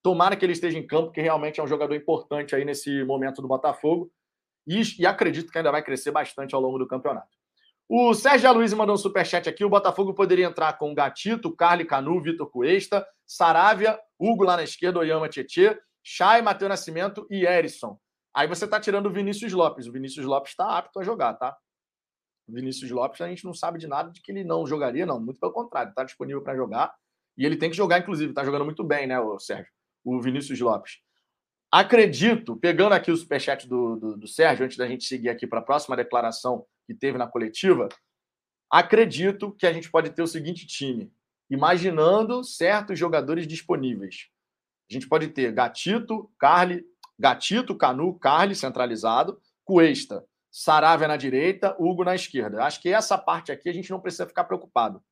[0.00, 3.42] Tomara que ele esteja em campo, que realmente é um jogador importante aí nesse momento
[3.42, 4.12] do Botafogo.
[4.64, 7.41] E, e acredito que ainda vai crescer bastante ao longo do campeonato.
[7.88, 9.64] O Sérgio Aloysio mandou um superchat aqui.
[9.64, 15.00] O Botafogo poderia entrar com Gatito, Carly Canu, Vitor Cuesta, Saravia, Hugo lá na esquerda,
[15.00, 17.98] Oyama Tietê, Chay, Matheus Nascimento e Erisson.
[18.34, 19.86] Aí você está tirando o Vinícius Lopes.
[19.86, 21.54] O Vinícius Lopes está apto a jogar, tá?
[22.48, 25.20] O Vinícius Lopes, a gente não sabe de nada de que ele não jogaria, não.
[25.20, 26.94] Muito pelo contrário, está disponível para jogar.
[27.36, 28.30] E ele tem que jogar, inclusive.
[28.30, 29.70] Está jogando muito bem, né, o Sérgio?
[30.04, 30.98] O Vinícius Lopes.
[31.70, 35.60] Acredito, pegando aqui o superchat do, do, do Sérgio, antes da gente seguir aqui para
[35.60, 37.88] a próxima declaração que teve na coletiva,
[38.70, 41.12] acredito que a gente pode ter o seguinte time,
[41.50, 44.28] imaginando certos jogadores disponíveis.
[44.90, 46.84] A gente pode ter Gatito, Carli,
[47.18, 52.62] Gatito, Canu, Carli centralizado, Cuesta, Saravia na direita, Hugo na esquerda.
[52.62, 55.02] Acho que essa parte aqui a gente não precisa ficar preocupado.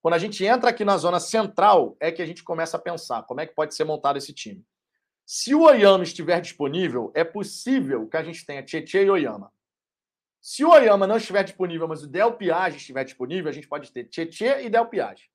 [0.00, 3.22] Quando a gente entra aqui na zona central, é que a gente começa a pensar
[3.22, 4.66] como é que pode ser montado esse time.
[5.24, 9.51] Se o Oyama estiver disponível, é possível que a gente tenha Tietchan e Oyama.
[10.42, 13.92] Se o Oyama não estiver disponível, mas o Del Piage estiver disponível, a gente pode
[13.92, 15.30] ter Tietê e Del Piage.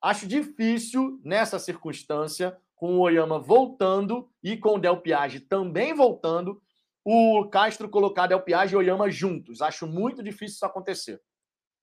[0.00, 6.62] Acho difícil, nessa circunstância, com o Oyama voltando e com o Del Piage também voltando,
[7.04, 9.60] o Castro colocar Del Piage e Oyama juntos.
[9.60, 11.20] Acho muito difícil isso acontecer.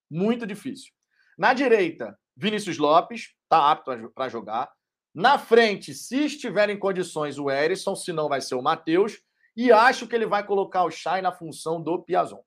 [0.09, 0.91] Muito difícil.
[1.37, 4.71] Na direita, Vinícius Lopes, está apto para jogar.
[5.13, 9.21] Na frente, se estiver em condições, o Erisson, se não vai ser o Matheus.
[9.55, 12.43] E acho que ele vai colocar o Chay na função do Piazon.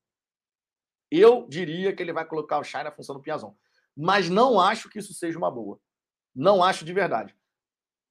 [1.11, 3.55] Eu diria que ele vai colocar o Chay na função do Piazon.
[3.97, 5.79] Mas não acho que isso seja uma boa.
[6.35, 7.35] Não acho de verdade.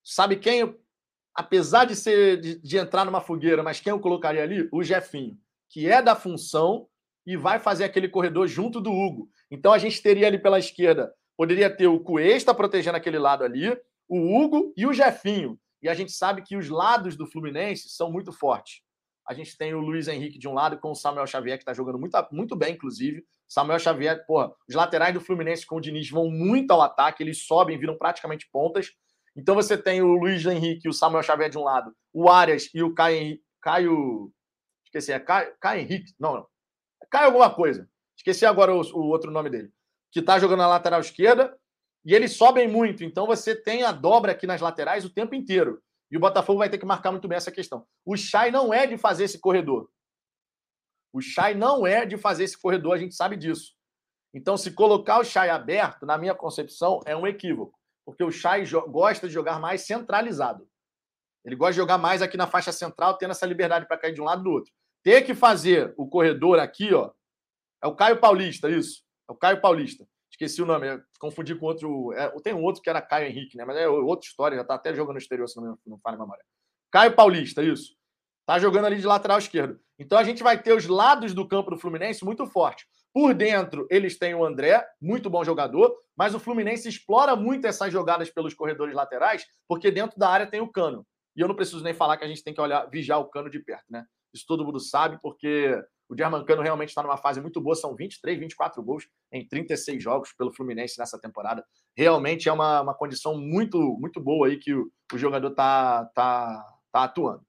[0.04, 0.80] Sabe quem, eu,
[1.34, 4.70] apesar de ser de, de entrar numa fogueira, mas quem eu colocaria ali?
[4.72, 5.38] O Jefinho,
[5.70, 6.88] que é da função
[7.26, 9.30] e vai fazer aquele corredor junto do Hugo.
[9.52, 13.78] Então a gente teria ali pela esquerda, poderia ter o Cuesta protegendo aquele lado ali,
[14.08, 15.60] o Hugo e o Jefinho.
[15.82, 18.82] E a gente sabe que os lados do Fluminense são muito fortes.
[19.28, 21.74] A gente tem o Luiz Henrique de um lado com o Samuel Xavier, que está
[21.74, 23.26] jogando muito, muito bem, inclusive.
[23.48, 27.46] Samuel Xavier, porra, os laterais do Fluminense com o Diniz vão muito ao ataque, eles
[27.46, 28.92] sobem, viram praticamente pontas.
[29.36, 32.70] Então você tem o Luiz Henrique e o Samuel Xavier de um lado, o Arias
[32.74, 33.40] e o Caio.
[33.62, 34.32] Caio
[34.86, 36.14] esqueci, é Caio, Caio Henrique?
[36.20, 36.48] Não, não.
[37.10, 37.90] Caio alguma coisa.
[38.16, 39.72] Esqueci agora o, o outro nome dele.
[40.12, 41.58] que está jogando na lateral esquerda,
[42.06, 43.04] e eles sobem muito.
[43.04, 45.82] Então você tem a dobra aqui nas laterais o tempo inteiro.
[46.12, 47.86] E o Botafogo vai ter que marcar muito bem essa questão.
[48.06, 49.90] O Chay não é de fazer esse corredor.
[51.12, 53.74] O Chay não é de fazer esse corredor, a gente sabe disso.
[54.34, 57.80] Então, se colocar o Chay aberto, na minha concepção, é um equívoco.
[58.06, 60.68] Porque o Chay gosta de jogar mais centralizado.
[61.44, 64.22] Ele gosta de jogar mais aqui na faixa central, tendo essa liberdade para cair de
[64.22, 64.72] um lado do outro.
[65.04, 67.12] Ter que fazer o corredor aqui, ó,
[67.82, 69.04] é o Caio Paulista, isso.
[69.30, 70.08] É o Caio Paulista.
[70.36, 72.12] Esqueci o nome, confundi com outro.
[72.12, 73.64] É, tem um outro que era Caio Henrique, né?
[73.64, 76.20] Mas é outra história, já está até jogando no exterior, se não não falha a
[76.20, 76.44] memória.
[76.92, 77.96] Caio Paulista, isso.
[78.46, 79.80] Tá jogando ali de lateral esquerdo.
[79.98, 82.86] Então a gente vai ter os lados do campo do Fluminense muito forte.
[83.14, 87.94] Por dentro, eles têm o André, muito bom jogador, mas o Fluminense explora muito essas
[87.94, 91.08] jogadas pelos corredores laterais, porque dentro da área tem o Cano.
[91.34, 93.50] E eu não preciso nem falar que a gente tem que olhar, vigiar o Cano
[93.50, 94.06] de perto, né?
[94.34, 98.40] Isso todo mundo sabe, porque o Germancano realmente está numa fase muito boa, são 23,
[98.40, 101.66] 24 gols em 36 jogos pelo Fluminense nessa temporada.
[101.96, 106.66] Realmente é uma, uma condição muito, muito boa aí que o, o jogador está tá,
[106.92, 107.44] tá atuando.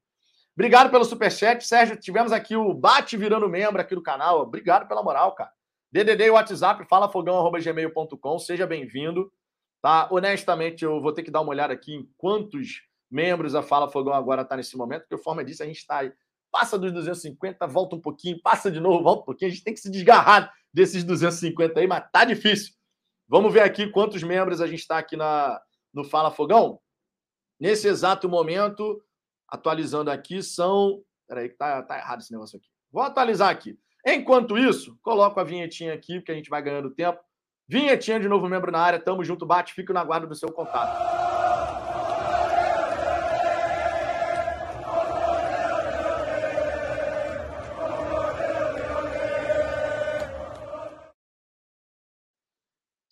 [0.55, 1.97] Obrigado pelo superchat, Sérgio.
[1.97, 4.41] Tivemos aqui o Bate virando membro aqui do canal.
[4.41, 5.53] Obrigado pela moral, cara.
[5.93, 8.39] DDD e WhatsApp, falafogão.gmail.com.
[8.39, 9.31] Seja bem-vindo.
[9.83, 10.09] Tá?
[10.11, 14.15] Honestamente, eu vou ter que dar uma olhada aqui em quantos membros a Fala Fogão
[14.15, 16.13] agora está nesse momento, porque forma disso a gente está aí
[16.57, 19.51] passa dos 250, volta um pouquinho, passa de novo, volta um pouquinho.
[19.51, 22.73] A gente tem que se desgarrar desses 250 aí, mas tá difícil.
[23.29, 25.61] Vamos ver aqui quantos membros a gente está aqui na,
[25.93, 26.81] no Fala Fogão.
[27.61, 29.03] Nesse exato momento,
[29.47, 31.03] atualizando aqui, são.
[31.29, 32.69] Peraí, que tá, tá errado esse negócio aqui.
[32.91, 33.79] Vou atualizar aqui.
[34.07, 37.21] Enquanto isso, coloco a vinhetinha aqui, porque a gente vai ganhando tempo.
[37.69, 41.26] Vinhetinha de novo membro na área, tamo junto, bate, fica na guarda do seu contato.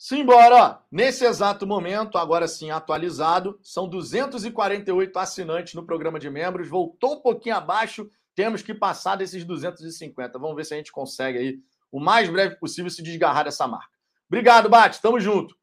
[0.06, 0.78] Simbora, ó.
[0.92, 6.68] Nesse exato momento, agora sim atualizado, são 248 assinantes no programa de membros.
[6.68, 10.38] Voltou um pouquinho abaixo, temos que passar desses 250.
[10.38, 11.58] Vamos ver se a gente consegue aí,
[11.90, 13.88] o mais breve possível, se desgarrar dessa marca.
[14.28, 15.00] Obrigado, Bate.
[15.00, 15.56] Tamo junto.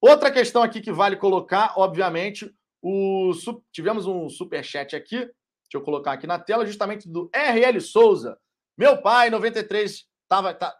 [0.00, 3.32] Outra questão aqui que vale colocar, obviamente, o
[3.70, 5.18] tivemos um super chat aqui.
[5.18, 5.34] Deixa
[5.74, 8.38] eu colocar aqui na tela, justamente do RL Souza.
[8.74, 10.74] Meu pai, 93, tava, tá,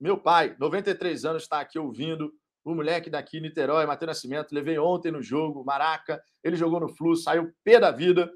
[0.00, 2.32] meu pai, 93 anos, está aqui ouvindo.
[2.64, 4.52] O moleque daqui, Niterói, Matheus Nascimento.
[4.52, 6.22] Levei ontem no jogo, Maraca.
[6.42, 8.32] Ele jogou no Flu, saiu pé da vida.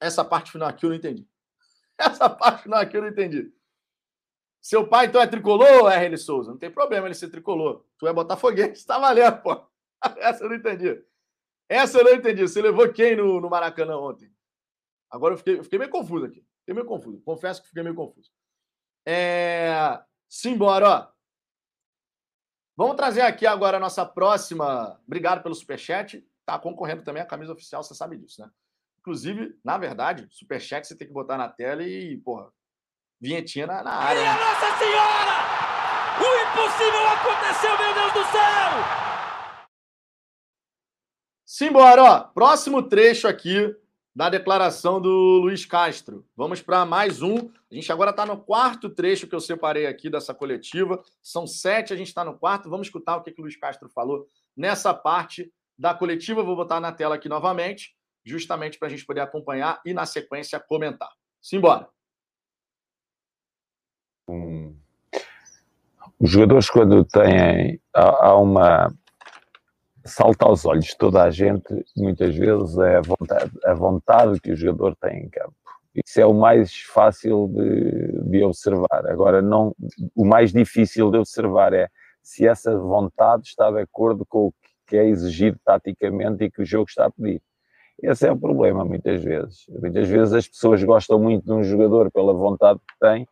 [0.00, 1.28] Essa parte final aqui eu não entendi.
[1.98, 3.52] Essa parte final aqui eu não entendi.
[4.60, 6.16] Seu pai, então, é tricolor, R.L.
[6.16, 6.52] Souza?
[6.52, 7.84] Não tem problema ele ser tricolor.
[7.98, 9.60] Tu é botafoguense, está valendo, pô.
[10.18, 11.04] Essa eu não entendi.
[11.68, 12.42] Essa eu não entendi.
[12.42, 14.32] Você levou quem no, no Maracanã ontem?
[15.10, 16.46] Agora eu fiquei, eu fiquei meio confuso aqui.
[16.60, 17.20] Fiquei meio confuso.
[17.22, 18.30] Confesso que fiquei meio confuso.
[19.06, 20.00] É...
[20.32, 21.08] Simbora, ó.
[22.74, 24.98] Vamos trazer aqui agora a nossa próxima.
[25.06, 26.26] Obrigado pelo superchat.
[26.46, 28.50] Tá concorrendo também a camisa oficial, você sabe disso, né?
[29.00, 32.50] Inclusive, na verdade, superchat você tem que botar na tela e, porra,
[33.20, 34.22] vinhetinha na, na área.
[34.22, 34.40] Minha né?
[34.40, 35.36] Nossa Senhora!
[36.18, 39.66] O impossível aconteceu, meu Deus do céu!
[41.44, 42.20] Simbora, ó.
[42.20, 43.76] Próximo trecho aqui
[44.14, 46.24] da declaração do Luiz Castro.
[46.36, 47.50] Vamos para mais um.
[47.70, 51.02] A gente agora está no quarto trecho que eu separei aqui dessa coletiva.
[51.22, 52.68] São sete, a gente está no quarto.
[52.68, 56.42] Vamos escutar o que, que o Luiz Castro falou nessa parte da coletiva.
[56.42, 60.60] Vou botar na tela aqui novamente, justamente para a gente poder acompanhar e, na sequência,
[60.60, 61.10] comentar.
[61.40, 61.88] Simbora.
[66.20, 67.80] Os jogadores, quando têm.
[67.94, 68.94] Há, há uma
[70.04, 74.56] salta aos olhos toda a gente, muitas vezes, é a vontade, a vontade que o
[74.56, 75.54] jogador tem em campo.
[75.94, 79.06] Isso é o mais fácil de, de observar.
[79.06, 79.74] Agora, não,
[80.16, 81.88] o mais difícil de observar é
[82.22, 84.54] se essa vontade está de acordo com o
[84.86, 87.42] que é exigido taticamente e que o jogo está a pedir.
[88.02, 89.66] Esse é o problema, muitas vezes.
[89.68, 93.28] Muitas vezes as pessoas gostam muito de um jogador pela vontade que tem,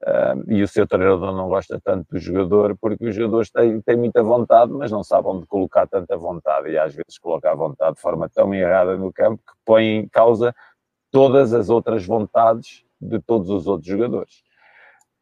[0.00, 3.96] Uh, e o seu treinador não gosta tanto do jogador porque os jogadores têm, têm
[3.96, 6.70] muita vontade, mas não sabem onde colocar tanta vontade.
[6.70, 10.08] E às vezes coloca a vontade de forma tão errada no campo que põe em
[10.08, 10.54] causa
[11.10, 14.42] todas as outras vontades de todos os outros jogadores.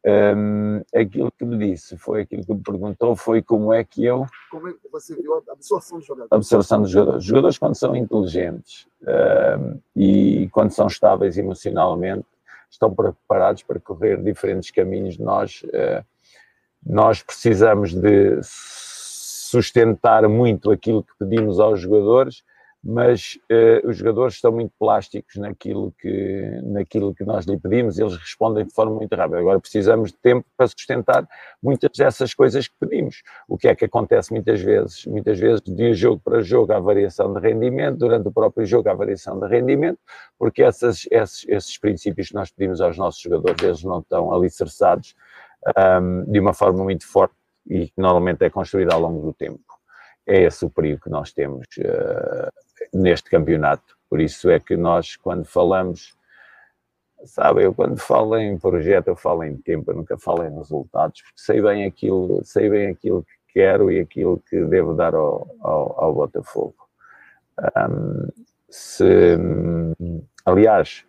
[0.05, 4.25] Um, aquilo que me disse foi aquilo que me perguntou foi como é que eu
[4.49, 6.31] como é que você viu a absorção dos jogadores?
[6.31, 12.25] Absorção dos jogadores, os jogadores quando são inteligentes um, e quando são estáveis emocionalmente
[12.69, 15.17] estão preparados para correr diferentes caminhos.
[15.17, 16.03] Nós, eh,
[16.85, 22.43] nós precisamos de sustentar muito aquilo que pedimos aos jogadores,
[22.89, 28.15] mas uh, os jogadores estão muito plásticos naquilo que, naquilo que nós lhe pedimos, eles
[28.15, 29.39] respondem de forma muito rápida.
[29.39, 31.27] Agora precisamos de tempo para sustentar
[31.61, 33.23] muitas dessas coisas que pedimos.
[33.45, 35.05] O que é que acontece muitas vezes?
[35.05, 38.93] Muitas vezes, de jogo para jogo, há variação de rendimento, durante o próprio jogo há
[38.93, 39.99] variação de rendimento,
[40.39, 45.13] porque essas, esses, esses princípios que nós pedimos aos nossos jogadores, eles não estão alicerçados
[46.01, 47.35] um, de uma forma muito forte
[47.69, 49.59] e que normalmente é construída ao longo do tempo.
[50.25, 53.97] É esse o perigo que nós temos uh, neste campeonato.
[54.09, 56.15] Por isso é que nós, quando falamos,
[57.25, 61.21] sabe, eu quando falo em projeto, eu falo em tempo, eu nunca falo em resultados,
[61.21, 65.47] porque sei bem aquilo, sei bem aquilo que quero e aquilo que devo dar ao,
[65.61, 66.75] ao, ao Botafogo.
[67.59, 68.27] Um,
[68.69, 69.37] se,
[70.45, 71.05] aliás,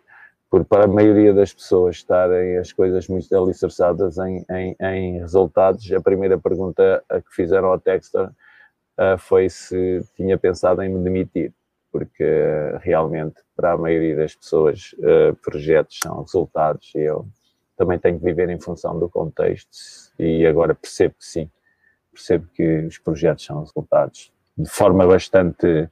[0.49, 5.91] por para a maioria das pessoas estarem as coisas muito alicerçadas em, em, em resultados,
[5.91, 11.03] a primeira pergunta a que fizeram ao Texter uh, foi se tinha pensado em me
[11.03, 11.53] demitir,
[11.91, 17.27] porque uh, realmente para a maioria das pessoas uh, projetos são resultados e eu
[17.77, 19.69] também tenho que viver em função do contexto
[20.17, 21.49] e agora percebo que sim,
[22.11, 25.89] percebo que os projetos são resultados de forma bastante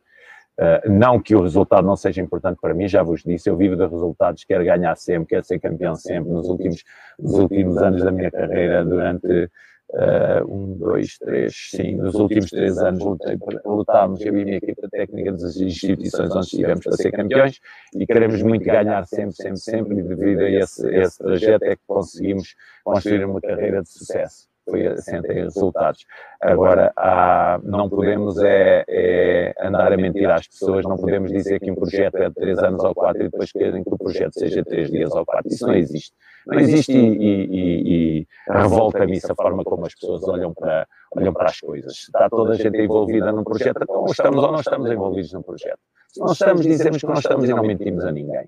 [0.60, 3.76] Uh, não que o resultado não seja importante para mim, já vos disse, eu vivo
[3.76, 6.32] de resultados, quero ganhar sempre, quero ser campeão sempre.
[6.32, 6.84] Nos últimos,
[7.20, 9.52] nos últimos anos da minha carreira, durante
[9.92, 14.58] uh, um, dois, três, sim, nos últimos três anos lutei, lutámos, eu e a minha
[14.58, 17.60] equipa técnica das instituições onde estivemos para ser campeões
[17.96, 21.82] e queremos muito ganhar sempre, sempre, sempre, e devido a esse, esse trajeto é que
[21.88, 26.06] conseguimos construir uma carreira de sucesso foi assente em resultados.
[26.42, 31.72] Agora, há, não podemos é, é, andar a mentir às pessoas, não podemos dizer que
[31.72, 34.64] um projeto é de três anos ou quatro e depois querem que o projeto seja
[34.64, 35.48] três dias ou quatro.
[35.52, 36.14] Isso não existe.
[36.46, 41.34] Não existe e, e, e revolta-me isso a forma como as pessoas olham para, olham
[41.34, 41.94] para as coisas.
[41.94, 45.80] Está toda a gente envolvida num projeto, então estamos ou não estamos envolvidos num projeto.
[46.08, 48.48] Se não estamos, dizemos que não estamos e não mentimos a ninguém.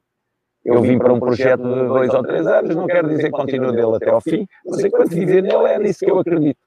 [0.74, 3.72] Eu vim para um projeto de dois ou três anos, não quero dizer que continuo
[3.72, 6.60] dele até ao fim, mas enquanto viver nele é nisso que eu acredito.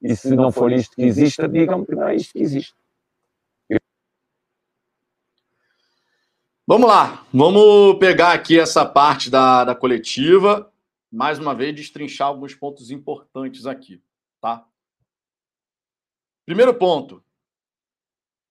[0.00, 2.74] E se não for isto que existe, digam-me que não é isto que existe.
[6.64, 10.72] Vamos lá, vamos pegar aqui essa parte da, da coletiva,
[11.10, 14.00] mais uma vez, destrinchar alguns pontos importantes aqui,
[14.40, 14.64] tá?
[16.46, 17.22] Primeiro ponto,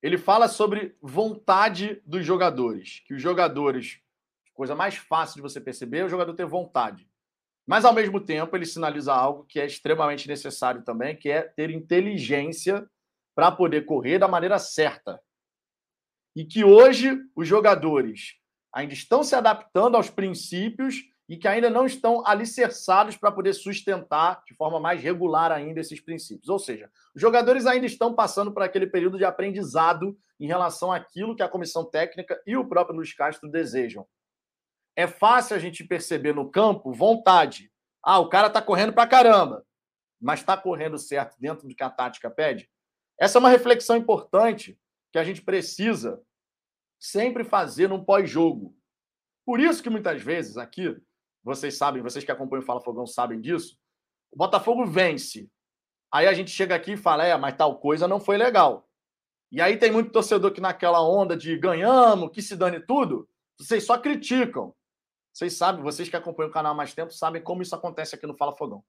[0.03, 4.01] ele fala sobre vontade dos jogadores, que os jogadores
[4.61, 7.09] coisa mais fácil de você perceber é o jogador ter vontade.
[7.65, 11.71] Mas, ao mesmo tempo, ele sinaliza algo que é extremamente necessário também, que é ter
[11.71, 12.87] inteligência
[13.33, 15.19] para poder correr da maneira certa.
[16.35, 18.35] E que hoje os jogadores
[18.71, 24.43] ainda estão se adaptando aos princípios e que ainda não estão alicerçados para poder sustentar
[24.45, 26.49] de forma mais regular ainda esses princípios.
[26.49, 31.35] Ou seja, os jogadores ainda estão passando por aquele período de aprendizado em relação àquilo
[31.35, 34.05] que a comissão técnica e o próprio Luiz Castro desejam
[34.95, 37.71] é fácil a gente perceber no campo vontade.
[38.03, 39.65] Ah, o cara tá correndo pra caramba,
[40.19, 42.69] mas está correndo certo dentro do que a tática pede?
[43.19, 44.77] Essa é uma reflexão importante
[45.11, 46.21] que a gente precisa
[46.99, 48.75] sempre fazer num pós-jogo.
[49.45, 50.95] Por isso que muitas vezes aqui,
[51.43, 53.77] vocês sabem, vocês que acompanham o Fala Fogão sabem disso,
[54.31, 55.49] o Botafogo vence.
[56.11, 58.87] Aí a gente chega aqui e fala, é, mas tal coisa não foi legal.
[59.51, 63.27] E aí tem muito torcedor que naquela onda de ganhamos, que se dane tudo,
[63.57, 64.73] vocês só criticam.
[65.33, 68.27] Vocês sabem, vocês que acompanham o canal há mais tempo, sabem como isso acontece aqui
[68.27, 68.83] no Fala Fogão.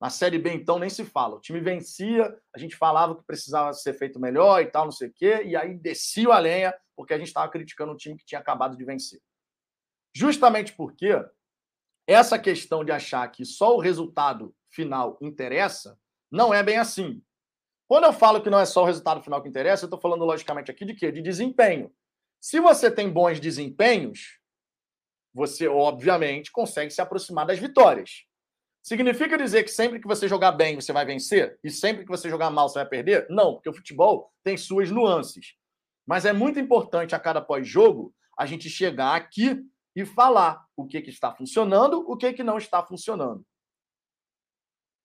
[0.00, 1.36] Na Série B, então, nem se fala.
[1.36, 5.08] O time vencia, a gente falava que precisava ser feito melhor e tal, não sei
[5.08, 8.24] o quê, e aí descia a lenha, porque a gente estava criticando um time que
[8.24, 9.20] tinha acabado de vencer.
[10.14, 11.22] Justamente porque
[12.06, 15.98] essa questão de achar que só o resultado final interessa,
[16.30, 17.22] não é bem assim.
[17.86, 20.24] Quando eu falo que não é só o resultado final que interessa, eu estou falando
[20.24, 21.12] logicamente aqui de quê?
[21.12, 21.92] De desempenho.
[22.40, 24.39] Se você tem bons desempenhos,
[25.32, 28.24] você, obviamente, consegue se aproximar das vitórias.
[28.82, 31.58] Significa dizer que sempre que você jogar bem, você vai vencer?
[31.62, 33.26] E sempre que você jogar mal, você vai perder?
[33.28, 35.54] Não, porque o futebol tem suas nuances.
[36.06, 39.62] Mas é muito importante a cada pós-jogo a gente chegar aqui
[39.94, 43.44] e falar o que, que está funcionando, o que, que não está funcionando.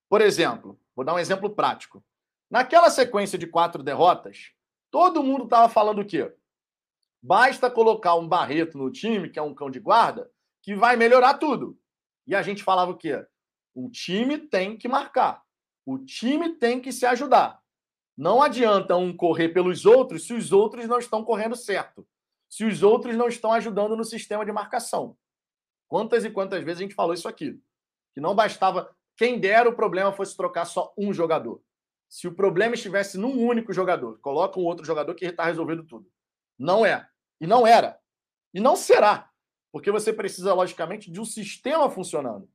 [0.10, 2.04] Por exemplo, vou dar um exemplo prático.
[2.50, 4.52] Naquela sequência de quatro derrotas,
[4.90, 6.34] todo mundo estava falando o quê?
[7.28, 10.30] Basta colocar um Barreto no time, que é um cão de guarda,
[10.62, 11.76] que vai melhorar tudo.
[12.28, 13.26] E a gente falava o quê?
[13.74, 15.42] O time tem que marcar.
[15.84, 17.60] O time tem que se ajudar.
[18.16, 22.08] Não adianta um correr pelos outros se os outros não estão correndo certo.
[22.48, 25.18] Se os outros não estão ajudando no sistema de marcação.
[25.88, 27.60] Quantas e quantas vezes a gente falou isso aqui?
[28.14, 28.96] Que não bastava.
[29.18, 31.60] Quem dera o problema fosse trocar só um jogador.
[32.08, 36.08] Se o problema estivesse num único jogador, coloca um outro jogador que está resolvendo tudo.
[36.56, 37.10] Não é.
[37.40, 38.00] E não era.
[38.54, 39.30] E não será.
[39.72, 42.50] Porque você precisa, logicamente, de um sistema funcionando.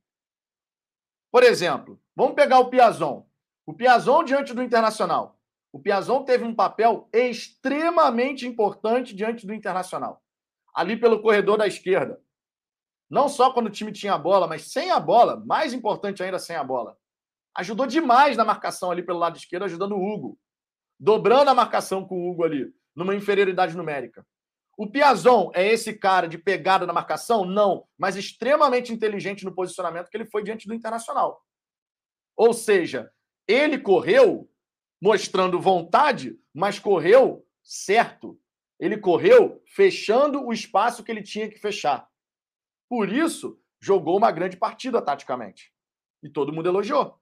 [1.31, 3.27] Por exemplo, vamos pegar o Piazon.
[3.66, 5.39] O Piazon diante do Internacional.
[5.73, 10.23] O Piazon teve um papel extremamente importante diante do Internacional.
[10.74, 12.20] Ali pelo corredor da esquerda.
[13.09, 16.39] Não só quando o time tinha a bola, mas sem a bola, mais importante ainda
[16.39, 16.97] sem a bola.
[17.57, 20.39] Ajudou demais na marcação ali pelo lado esquerdo, ajudando o Hugo.
[20.98, 24.24] Dobrando a marcação com o Hugo ali, numa inferioridade numérica.
[24.81, 27.44] O Piazon é esse cara de pegada na marcação?
[27.44, 31.44] Não, mas extremamente inteligente no posicionamento que ele foi diante do Internacional.
[32.35, 33.12] Ou seja,
[33.47, 34.51] ele correu
[34.98, 38.40] mostrando vontade, mas correu certo.
[38.78, 42.09] Ele correu fechando o espaço que ele tinha que fechar.
[42.89, 45.74] Por isso, jogou uma grande partida taticamente.
[46.23, 47.20] E todo mundo elogiou.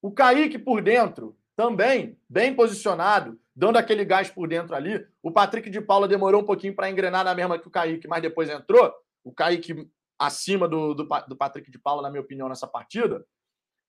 [0.00, 5.04] O Kaique por dentro, também bem posicionado, dando aquele gás por dentro ali.
[5.22, 8.20] O Patrick de Paula demorou um pouquinho para engrenar na mesma que o Kaique, mas
[8.20, 8.92] depois entrou.
[9.24, 13.26] O Kaique acima do, do, do Patrick de Paula, na minha opinião, nessa partida.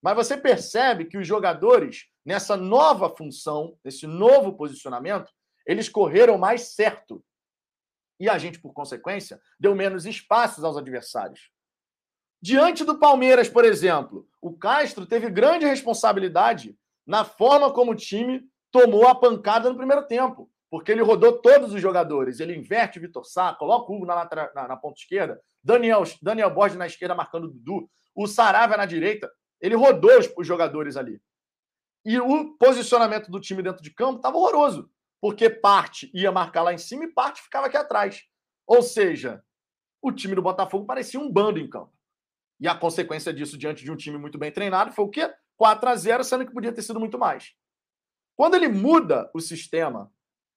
[0.02, 5.30] Mas você percebe que os jogadores, nessa nova função, nesse novo posicionamento,
[5.66, 7.24] eles correram mais certo.
[8.20, 11.52] E a gente, por consequência, deu menos espaços aos adversários.
[12.42, 18.48] Diante do Palmeiras, por exemplo, o Castro teve grande responsabilidade na forma como o time
[18.72, 22.40] tomou a pancada no primeiro tempo, porque ele rodou todos os jogadores.
[22.40, 26.54] Ele inverte o Vitor Sá, coloca o Hugo na, na, na, ponta esquerda, Daniel, Daniel
[26.54, 29.32] Borges na esquerda marcando o Dudu, o Saravia na direita.
[29.60, 31.22] Ele rodou os, os jogadores ali.
[32.06, 34.90] E o posicionamento do time dentro de campo estava horroroso,
[35.20, 38.22] porque parte ia marcar lá em cima e parte ficava aqui atrás.
[38.66, 39.44] Ou seja,
[40.02, 41.92] o time do Botafogo parecia um bando em campo.
[42.60, 45.32] E a consequência disso, diante de um time muito bem treinado, foi o quê?
[45.58, 47.54] 4 a 0 sendo que podia ter sido muito mais.
[48.38, 50.14] Quando ele muda o sistema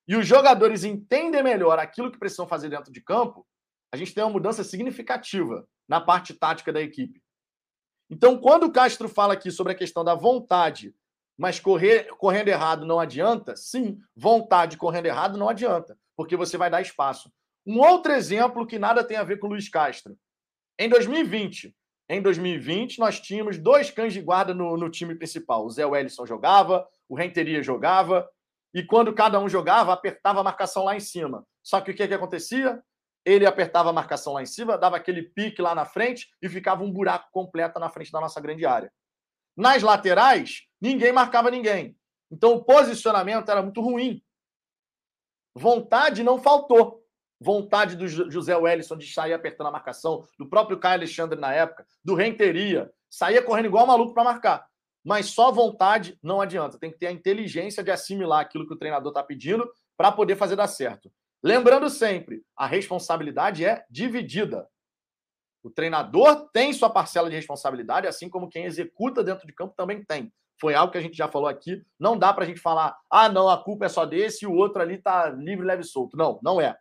[0.07, 3.47] e os jogadores entendem melhor aquilo que precisam fazer dentro de campo,
[3.91, 7.23] a gente tem uma mudança significativa na parte tática da equipe.
[8.11, 10.95] Então, quando o Castro fala aqui sobre a questão da vontade,
[11.39, 16.69] mas correr, correndo errado não adianta, sim, vontade correndo errado não adianta, porque você vai
[16.69, 17.33] dar espaço.
[17.67, 20.19] Um outro exemplo que nada tem a ver com o Luiz Castro.
[20.79, 21.75] Em 2020,
[22.11, 25.65] em 2020, nós tínhamos dois cães de guarda no, no time principal.
[25.65, 28.27] O Zé Wellison jogava, o Renteria jogava,
[28.73, 31.45] e quando cada um jogava, apertava a marcação lá em cima.
[31.63, 32.81] Só que o que, que acontecia?
[33.25, 36.85] Ele apertava a marcação lá em cima, dava aquele pique lá na frente e ficava
[36.85, 38.93] um buraco completo na frente da nossa grande área.
[39.57, 41.97] Nas laterais, ninguém marcava ninguém.
[42.31, 44.23] Então o posicionamento era muito ruim.
[45.55, 47.01] Vontade não faltou
[47.41, 51.87] vontade do José Wellison de sair apertando a marcação, do próprio Caio Alexandre na época,
[52.05, 54.70] do Renteria, saía correndo igual maluco para marcar.
[55.05, 56.79] Mas só vontade não adianta.
[56.79, 60.37] Tem que ter a inteligência de assimilar aquilo que o treinador está pedindo para poder
[60.37, 61.11] fazer dar certo.
[61.43, 64.69] Lembrando sempre, a responsabilidade é dividida.
[65.63, 70.05] O treinador tem sua parcela de responsabilidade, assim como quem executa dentro de campo também
[70.05, 70.33] tem.
[70.61, 71.83] Foi algo que a gente já falou aqui.
[71.99, 74.55] Não dá para a gente falar, ah, não, a culpa é só desse e o
[74.55, 76.17] outro ali está livre, leve e solto.
[76.17, 76.77] Não, não é.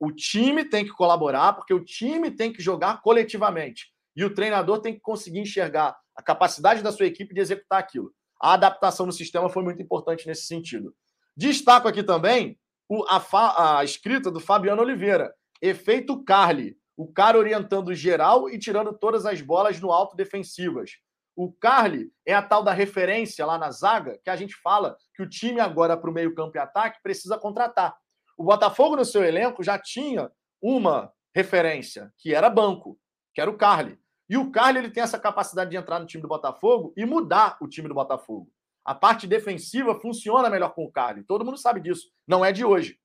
[0.00, 3.92] O time tem que colaborar, porque o time tem que jogar coletivamente.
[4.16, 8.12] E o treinador tem que conseguir enxergar a capacidade da sua equipe de executar aquilo.
[8.40, 10.94] A adaptação no sistema foi muito importante nesse sentido.
[11.36, 12.58] Destaco aqui também
[12.88, 15.34] o, a, a escrita do Fabiano Oliveira.
[15.60, 16.76] Efeito Carly.
[16.96, 20.92] O cara orientando geral e tirando todas as bolas no alto defensivas.
[21.36, 25.22] O Carly é a tal da referência lá na zaga que a gente fala que
[25.22, 27.96] o time agora para o meio-campo e ataque precisa contratar.
[28.36, 30.30] O Botafogo, no seu elenco, já tinha
[30.62, 32.98] uma referência, que era banco,
[33.34, 33.98] que era o Carly.
[34.28, 37.56] E o Carly ele tem essa capacidade de entrar no time do Botafogo e mudar
[37.60, 38.50] o time do Botafogo.
[38.84, 41.24] A parte defensiva funciona melhor com o Carly.
[41.24, 42.10] Todo mundo sabe disso.
[42.26, 42.98] Não é de hoje.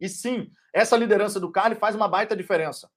[0.00, 2.90] E sim, essa liderança do Carly faz uma baita diferença.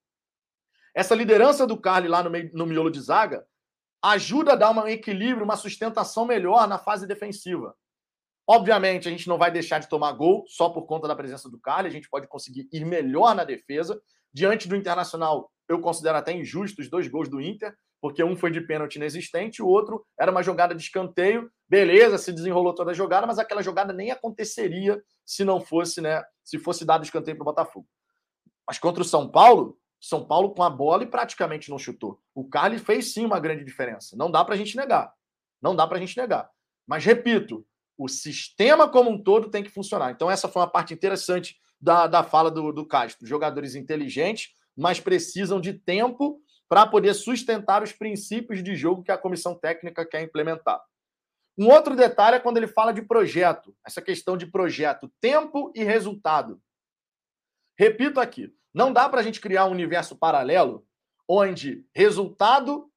[0.94, 3.46] Essa liderança do Carly lá no, meio, no miolo de zaga
[4.02, 7.74] ajuda a dar um equilíbrio, uma sustentação melhor na fase defensiva.
[8.46, 11.60] Obviamente, a gente não vai deixar de tomar gol só por conta da presença do
[11.60, 14.00] Carly, a gente pode conseguir ir melhor na defesa.
[14.32, 18.50] Diante do Internacional, eu considero até injusto os dois gols do Inter, porque um foi
[18.50, 21.50] de pênalti inexistente, o outro era uma jogada de escanteio.
[21.68, 26.22] Beleza, se desenrolou toda a jogada, mas aquela jogada nem aconteceria se não fosse, né,
[26.44, 27.86] se fosse dado escanteio para o Botafogo.
[28.66, 32.20] Mas contra o São Paulo, São Paulo com a bola e praticamente não chutou.
[32.34, 34.16] O Carly fez sim uma grande diferença.
[34.16, 35.12] Não dá para a gente negar.
[35.60, 36.48] Não dá para a gente negar.
[36.86, 40.12] Mas repito, o sistema como um todo tem que funcionar.
[40.12, 43.26] Então, essa foi uma parte interessante da, da fala do, do Castro.
[43.26, 49.18] Jogadores inteligentes, mas precisam de tempo para poder sustentar os princípios de jogo que a
[49.18, 50.80] comissão técnica quer implementar.
[51.56, 55.82] Um outro detalhe é quando ele fala de projeto, essa questão de projeto, tempo e
[55.82, 56.60] resultado.
[57.76, 60.86] Repito aqui, não dá para a gente criar um universo paralelo
[61.26, 62.90] onde resultado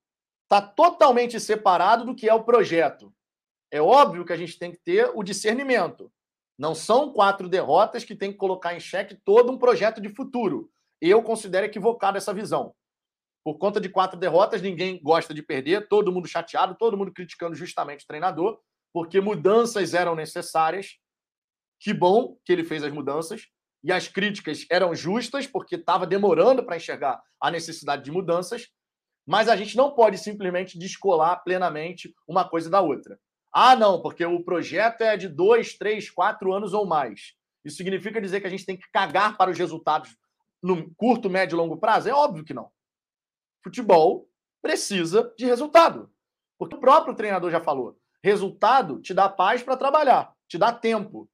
[0.44, 3.14] está totalmente separado do que é o projeto.
[3.72, 6.12] É óbvio que a gente tem que ter o discernimento.
[6.62, 10.70] Não são quatro derrotas que tem que colocar em xeque todo um projeto de futuro.
[11.02, 12.76] Eu considero equivocada essa visão.
[13.44, 17.56] Por conta de quatro derrotas, ninguém gosta de perder, todo mundo chateado, todo mundo criticando
[17.56, 18.60] justamente o treinador,
[18.94, 21.00] porque mudanças eram necessárias.
[21.80, 23.48] Que bom que ele fez as mudanças.
[23.84, 28.68] E as críticas eram justas, porque estava demorando para enxergar a necessidade de mudanças.
[29.26, 33.20] Mas a gente não pode simplesmente descolar plenamente uma coisa da outra.
[33.54, 37.34] Ah, não, porque o projeto é de dois, três, quatro anos ou mais.
[37.66, 40.16] Isso significa dizer que a gente tem que cagar para os resultados
[40.62, 42.10] no curto, médio e longo prazo?
[42.10, 42.72] É óbvio que não.
[43.64, 44.30] Futebol
[44.62, 46.12] precisa de resultado.
[46.58, 51.30] Porque o próprio treinador já falou: resultado te dá paz para trabalhar, te dá tempo.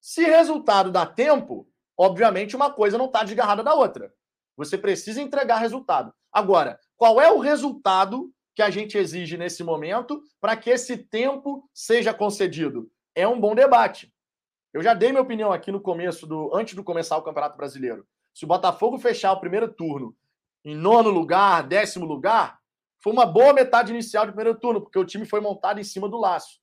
[0.00, 1.68] Se resultado dá tempo,
[1.98, 4.12] obviamente uma coisa não está desgarrada da outra.
[4.56, 6.14] Você precisa entregar resultado.
[6.32, 11.68] Agora, qual é o resultado que a gente exige nesse momento para que esse tempo
[11.72, 12.90] seja concedido?
[13.14, 14.12] É um bom debate.
[14.72, 18.06] Eu já dei minha opinião aqui no começo do antes de começar o Campeonato Brasileiro.
[18.32, 20.16] Se o Botafogo fechar o primeiro turno
[20.64, 22.58] em nono lugar, décimo lugar,
[23.00, 26.08] foi uma boa metade inicial de primeiro turno, porque o time foi montado em cima
[26.08, 26.58] do laço.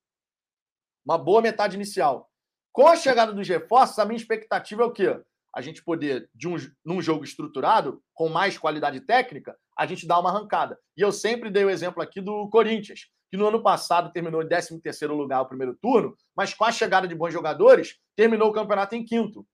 [1.06, 2.30] Uma boa metade inicial.
[2.72, 5.22] Com a chegada dos reforços, a minha expectativa é o quê?
[5.54, 10.20] A gente poder, de um, num jogo estruturado, com mais qualidade técnica, a gente dar
[10.20, 10.78] uma arrancada.
[10.96, 14.48] E eu sempre dei o exemplo aqui do Corinthians, que no ano passado terminou em
[14.48, 18.96] 13º lugar o primeiro turno, mas com a chegada de bons jogadores, terminou o campeonato
[18.96, 19.46] em quinto.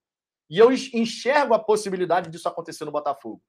[0.50, 3.42] E eu enxergo a possibilidade disso acontecer no Botafogo.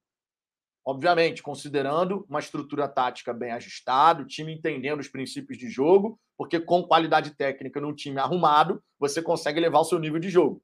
[0.86, 6.60] Obviamente, considerando uma estrutura tática bem ajustada, o time entendendo os princípios de jogo, porque
[6.60, 10.64] com qualidade técnica num time arrumado, você consegue levar o seu nível de jogo.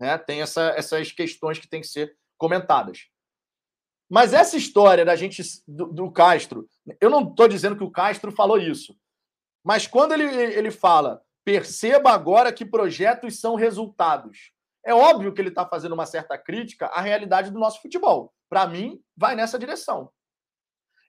[0.00, 0.16] Né?
[0.16, 3.08] Tem essa, essas questões que têm que ser comentadas.
[4.08, 6.68] Mas essa história da gente do, do Castro,
[7.00, 8.96] eu não estou dizendo que o Castro falou isso,
[9.62, 14.52] mas quando ele, ele fala, perceba agora que projetos são resultados.
[14.84, 18.32] É óbvio que ele está fazendo uma certa crítica à realidade do nosso futebol.
[18.48, 20.10] Para mim, vai nessa direção.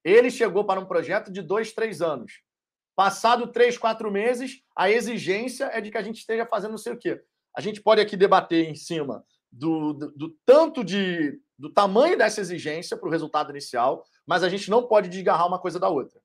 [0.03, 2.41] Ele chegou para um projeto de dois, três anos.
[2.95, 6.93] Passado três, quatro meses, a exigência é de que a gente esteja fazendo não sei
[6.93, 7.23] o quê.
[7.56, 12.41] A gente pode aqui debater em cima do, do, do tanto de do tamanho dessa
[12.41, 16.19] exigência para o resultado inicial, mas a gente não pode desgarrar uma coisa da outra.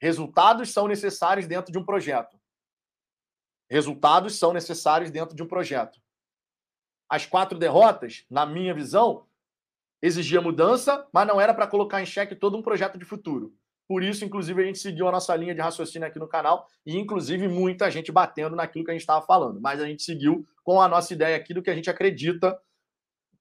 [0.00, 2.38] Resultados são necessários dentro de um projeto.
[3.68, 5.98] Resultados são necessários dentro de um projeto
[7.08, 9.26] as quatro derrotas, na minha visão,
[10.02, 13.54] exigia mudança, mas não era para colocar em xeque todo um projeto de futuro.
[13.88, 16.94] Por isso, inclusive, a gente seguiu a nossa linha de raciocínio aqui no canal e,
[16.94, 19.58] inclusive, muita gente batendo naquilo que a gente estava falando.
[19.62, 22.60] Mas a gente seguiu com a nossa ideia aqui do que a gente acredita,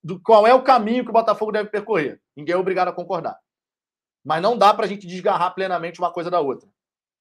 [0.02, 2.22] do qual é o caminho que o Botafogo deve percorrer.
[2.34, 3.38] Ninguém é obrigado a concordar.
[4.24, 6.70] Mas não dá para a gente desgarrar plenamente uma coisa da outra.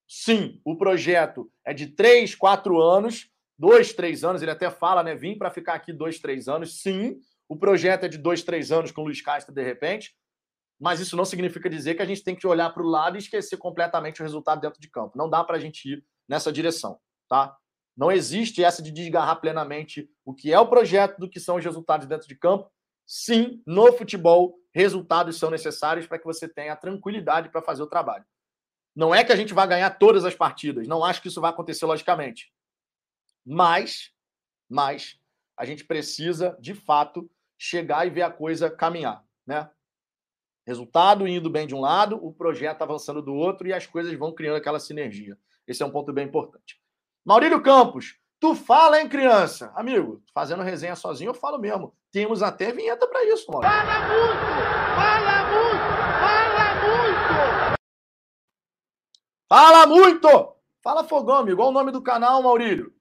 [0.07, 3.29] Sim, o projeto é de três, quatro anos,
[3.59, 5.17] dois, três anos, ele até fala, né?
[5.17, 6.81] Vim para ficar aqui dois, três anos.
[6.81, 10.15] Sim, o projeto é de dois, três anos com o Luiz Castro, de repente,
[10.79, 13.19] mas isso não significa dizer que a gente tem que olhar para o lado e
[13.19, 15.17] esquecer completamente o resultado dentro de campo.
[15.17, 16.99] Não dá para a gente ir nessa direção,
[17.29, 17.57] tá?
[17.97, 21.65] Não existe essa de desgarrar plenamente o que é o projeto do que são os
[21.65, 22.71] resultados dentro de campo.
[23.07, 28.25] Sim, no futebol, resultados são necessários para que você tenha tranquilidade para fazer o trabalho.
[28.95, 31.51] Não é que a gente vai ganhar todas as partidas, não acho que isso vai
[31.51, 32.53] acontecer logicamente.
[33.45, 34.11] Mas,
[34.69, 35.19] mas
[35.57, 39.71] a gente precisa, de fato, chegar e ver a coisa caminhar, né?
[40.67, 44.33] Resultado indo bem de um lado, o projeto avançando do outro e as coisas vão
[44.33, 45.39] criando aquela sinergia.
[45.67, 46.81] Esse é um ponto bem importante.
[47.25, 49.73] Maurílio Campos, tu fala, hein, criança?
[49.77, 51.95] Amigo, fazendo resenha sozinho, eu falo mesmo.
[52.11, 53.77] Temos até vinheta para isso, Maurílio.
[53.77, 54.47] Fala muito!
[54.97, 55.87] Fala muito!
[56.21, 57.77] Fala muito!
[59.49, 60.57] Fala muito!
[60.83, 61.63] Fala fogão, amigo.
[61.63, 62.93] Olha o nome do canal, Maurílio.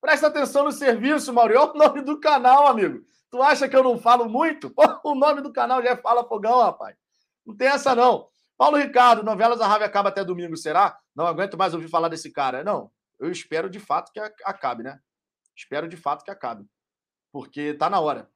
[0.00, 1.60] Presta atenção no serviço, Maurício.
[1.60, 3.04] Olha o nome do canal, amigo.
[3.30, 4.70] Tu acha que eu não falo muito?
[4.74, 6.96] Pô, o nome do canal já é Fala Fogão, rapaz.
[7.46, 8.28] Não tem essa, não.
[8.58, 10.98] Paulo Ricardo, novelas da Rave acaba até domingo, será?
[11.14, 12.62] Não aguento mais ouvir falar desse cara.
[12.62, 15.00] Não, eu espero de fato que acabe, né?
[15.56, 16.66] Espero de fato que acabe.
[17.32, 18.30] Porque tá na hora.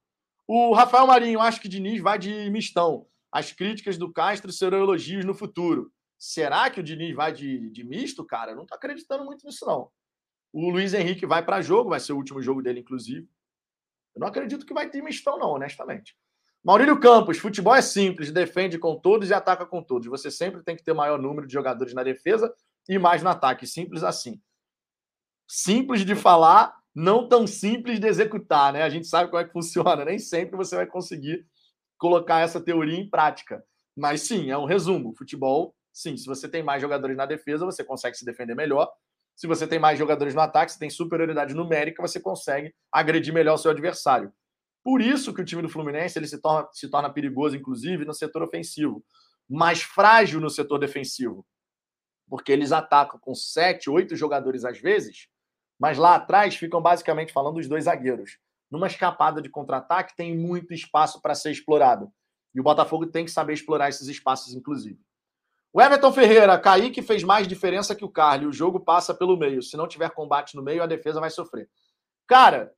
[0.46, 3.06] O Rafael Marinho, acho que Diniz vai de mistão.
[3.32, 5.90] As críticas do Castro serão elogios no futuro.
[6.18, 8.52] Será que o Diniz vai de, de misto, cara?
[8.52, 9.90] Eu não tô acreditando muito nisso, não.
[10.52, 13.28] O Luiz Henrique vai para jogo, vai ser o último jogo dele, inclusive.
[14.14, 16.16] Eu não acredito que vai ter mistão, não, honestamente.
[16.64, 20.08] Maurílio Campos, futebol é simples, defende com todos e ataca com todos.
[20.08, 22.54] Você sempre tem que ter maior número de jogadores na defesa
[22.88, 23.66] e mais no ataque.
[23.66, 24.40] Simples assim.
[25.46, 28.82] Simples de falar não tão simples de executar, né?
[28.82, 31.44] A gente sabe como é que funciona, nem sempre você vai conseguir
[31.98, 33.62] colocar essa teoria em prática.
[33.96, 35.14] Mas sim, é um resumo.
[35.16, 38.90] Futebol, sim, se você tem mais jogadores na defesa, você consegue se defender melhor.
[39.34, 43.54] Se você tem mais jogadores no ataque, você tem superioridade numérica, você consegue agredir melhor
[43.54, 44.32] o seu adversário.
[44.82, 48.12] Por isso que o time do Fluminense ele se torna, se torna perigoso, inclusive, no
[48.12, 49.04] setor ofensivo,
[49.48, 51.44] mais frágil no setor defensivo.
[52.28, 55.28] Porque eles atacam com sete, oito jogadores às vezes,
[55.78, 58.38] mas lá atrás ficam basicamente falando os dois zagueiros.
[58.70, 62.12] Numa escapada de contra-ataque, tem muito espaço para ser explorado.
[62.54, 64.98] E o Botafogo tem que saber explorar esses espaços, inclusive.
[65.76, 68.46] O Everton Ferreira, Kaique fez mais diferença que o Carly.
[68.46, 69.60] O jogo passa pelo meio.
[69.60, 71.68] Se não tiver combate no meio, a defesa vai sofrer.
[72.28, 72.72] Cara,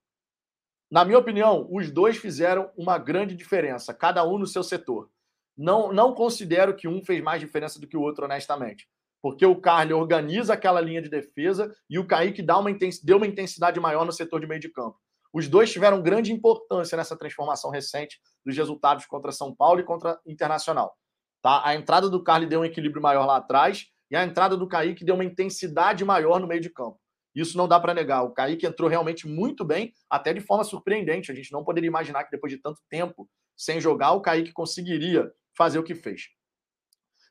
[0.90, 5.10] na minha opinião, os dois fizeram uma grande diferença, cada um no seu setor.
[5.55, 8.89] Não, não considero que um fez mais diferença do que o outro, honestamente.
[9.20, 12.70] Porque o Carly organiza aquela linha de defesa e o Kaique dá uma
[13.05, 14.98] deu uma intensidade maior no setor de meio de campo.
[15.35, 20.18] Os dois tiveram grande importância nessa transformação recente dos resultados contra São Paulo e contra
[20.24, 20.97] Internacional.
[21.42, 21.62] Tá?
[21.64, 25.04] A entrada do Carly deu um equilíbrio maior lá atrás e a entrada do Kaique
[25.04, 26.98] deu uma intensidade maior no meio de campo.
[27.34, 28.22] Isso não dá para negar.
[28.22, 31.30] O Kaique entrou realmente muito bem, até de forma surpreendente.
[31.30, 35.30] A gente não poderia imaginar que depois de tanto tempo sem jogar, o Kaique conseguiria
[35.54, 36.28] fazer o que fez.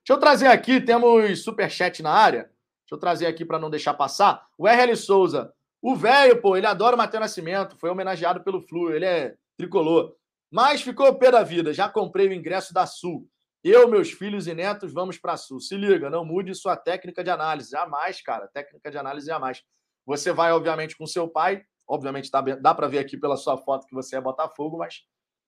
[0.06, 2.44] Deixa eu trazer aqui, temos superchat na área.
[2.44, 4.46] Deixa eu trazer aqui para não deixar passar.
[4.58, 5.52] O RL Souza.
[5.82, 7.76] O velho, pô, ele adora o Matheus Nascimento.
[7.78, 8.92] Foi homenageado pelo Flu.
[8.92, 10.16] Ele é tricolor.
[10.52, 11.74] Mas ficou pé da vida.
[11.74, 13.28] Já comprei o ingresso da Sul.
[13.68, 15.60] Eu, meus filhos e netos, vamos para Sul.
[15.60, 17.72] Se liga, não mude sua técnica de análise.
[17.72, 18.48] Jamais, cara.
[18.48, 19.64] Técnica de análise jamais.
[20.06, 21.66] Você vai, obviamente, com seu pai.
[21.88, 25.02] Obviamente, dá, dá para ver aqui pela sua foto que você é Botafogo, mas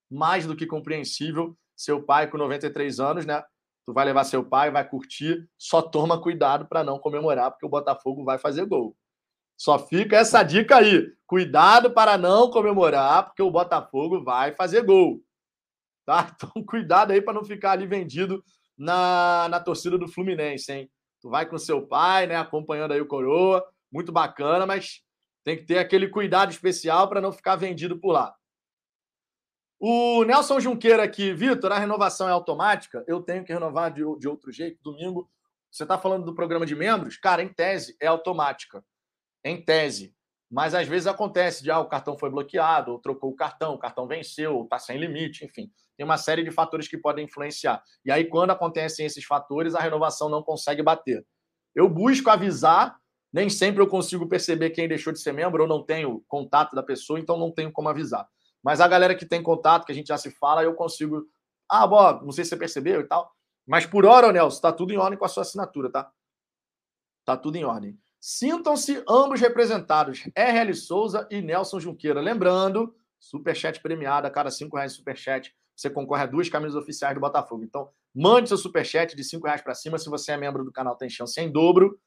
[0.10, 1.56] mais do que compreensível.
[1.76, 3.44] Seu pai, com 93 anos, né?
[3.86, 5.48] Tu vai levar seu pai, vai curtir.
[5.56, 8.98] Só toma cuidado para não comemorar, porque o Botafogo vai fazer gol.
[9.56, 11.08] Só fica essa dica aí.
[11.28, 15.22] Cuidado para não comemorar, porque o Botafogo vai fazer gol.
[16.08, 16.34] Tá?
[16.34, 18.42] Então, cuidado aí para não ficar ali vendido
[18.78, 20.90] na, na torcida do Fluminense, hein?
[21.20, 22.38] Tu vai com seu pai, né?
[22.38, 23.62] Acompanhando aí o Coroa
[23.92, 25.02] muito bacana, mas
[25.44, 28.34] tem que ter aquele cuidado especial para não ficar vendido por lá.
[29.80, 33.04] O Nelson Junqueira aqui, Vitor, a renovação é automática?
[33.06, 34.82] Eu tenho que renovar de, de outro jeito.
[34.82, 35.30] Domingo,
[35.70, 37.18] você está falando do programa de membros?
[37.18, 38.84] Cara, em tese, é automática.
[39.44, 40.16] Em tese.
[40.50, 43.80] Mas às vezes acontece de ah, o cartão foi bloqueado, ou trocou o cartão, o
[43.80, 45.72] cartão venceu, ou está sem limite, enfim.
[45.98, 47.84] Tem uma série de fatores que podem influenciar.
[48.06, 51.26] E aí, quando acontecem esses fatores, a renovação não consegue bater.
[51.76, 52.96] Eu busco avisar
[53.32, 56.84] nem sempre eu consigo perceber quem deixou de ser membro, ou não tenho contato da
[56.84, 58.28] pessoa, então não tenho como avisar.
[58.64, 61.24] Mas a galera que tem contato, que a gente já se fala, eu consigo.
[61.70, 63.32] Ah, Bob, não sei se você percebeu e tal.
[63.66, 66.10] Mas por hora, Nelson, tá tudo em ordem com a sua assinatura, tá?
[67.26, 68.00] Tá tudo em ordem.
[68.20, 72.22] Sintam-se ambos representados, RL Souza e Nelson Junqueira.
[72.22, 77.22] Lembrando, superchat premiado, a cada cinco reais superchat, você concorre a duas camisas oficiais do
[77.22, 77.64] Botafogo.
[77.64, 80.00] Então, mande seu superchat de cinco reais para cima.
[80.00, 82.00] Se você é membro do canal, tem chance em dobro.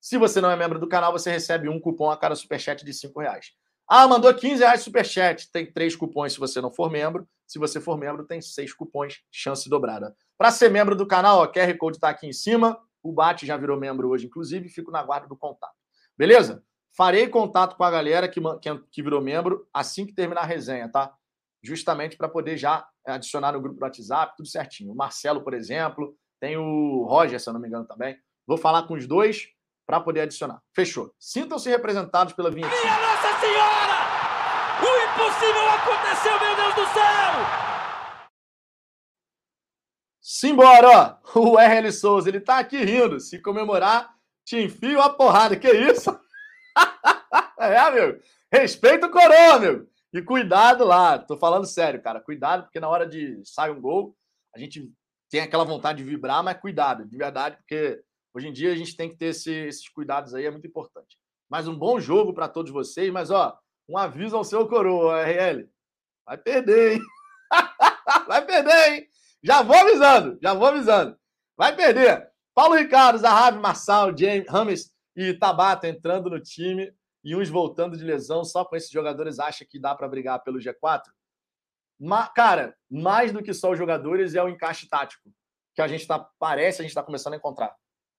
[0.00, 2.94] Se você não é membro do canal, você recebe um cupom a cada superchat de
[2.94, 3.52] 5 reais.
[3.86, 5.50] Ah, mandou 15 reais superchat.
[5.50, 7.28] Tem três cupons se você não for membro.
[7.46, 10.14] Se você for membro, tem seis cupons, chance dobrada.
[10.36, 12.78] Para ser membro do canal, o QR Code está aqui em cima.
[13.02, 15.72] O Bate já virou membro hoje, inclusive, fico na guarda do contato.
[16.16, 16.62] Beleza?
[16.94, 18.40] Farei contato com a galera que,
[18.90, 21.14] que virou membro assim que terminar a resenha, tá?
[21.68, 24.90] Justamente para poder já adicionar no grupo do WhatsApp, tudo certinho.
[24.90, 28.16] O Marcelo, por exemplo, tem o Roger, se eu não me engano, também.
[28.46, 29.48] Vou falar com os dois
[29.86, 30.62] para poder adicionar.
[30.74, 31.12] Fechou.
[31.20, 32.74] Sintam-se representados pela vinheta.
[32.74, 33.98] Minha Nossa Senhora!
[34.80, 37.68] O impossível aconteceu, meu Deus do céu!
[40.22, 41.18] Simbora, ó.
[41.38, 43.20] O RL Souza, ele tá aqui rindo.
[43.20, 44.08] Se comemorar,
[44.42, 45.54] te enfio a porrada.
[45.54, 46.18] Que isso?
[47.60, 48.18] é, meu.
[48.50, 49.86] Respeita o coroa, meu.
[50.12, 51.18] E cuidado lá.
[51.18, 52.20] Tô falando sério, cara.
[52.20, 54.16] Cuidado, porque na hora de sair um gol,
[54.54, 54.90] a gente
[55.30, 58.02] tem aquela vontade de vibrar, mas cuidado, de verdade, porque
[58.38, 61.18] Hoje em dia a gente tem que ter esse, esses cuidados aí, é muito importante.
[61.50, 63.58] Mais um bom jogo para todos vocês, mas ó,
[63.88, 65.68] um aviso ao seu coroa, RL.
[66.24, 67.00] Vai perder, hein?
[68.28, 69.08] Vai perder, hein?
[69.42, 71.18] Já vou avisando, já vou avisando.
[71.56, 72.30] Vai perder.
[72.54, 76.92] Paulo Ricardo, Zahavi, Marçal, James, Rames e Tabata entrando no time
[77.22, 78.44] e uns voltando de lesão.
[78.44, 81.02] Só com esses jogadores acha que dá para brigar pelo G4?
[81.98, 85.30] Ma cara, mais do que só os jogadores é o encaixe tático
[85.78, 87.72] que a gente tá, parece a gente está começando a encontrar.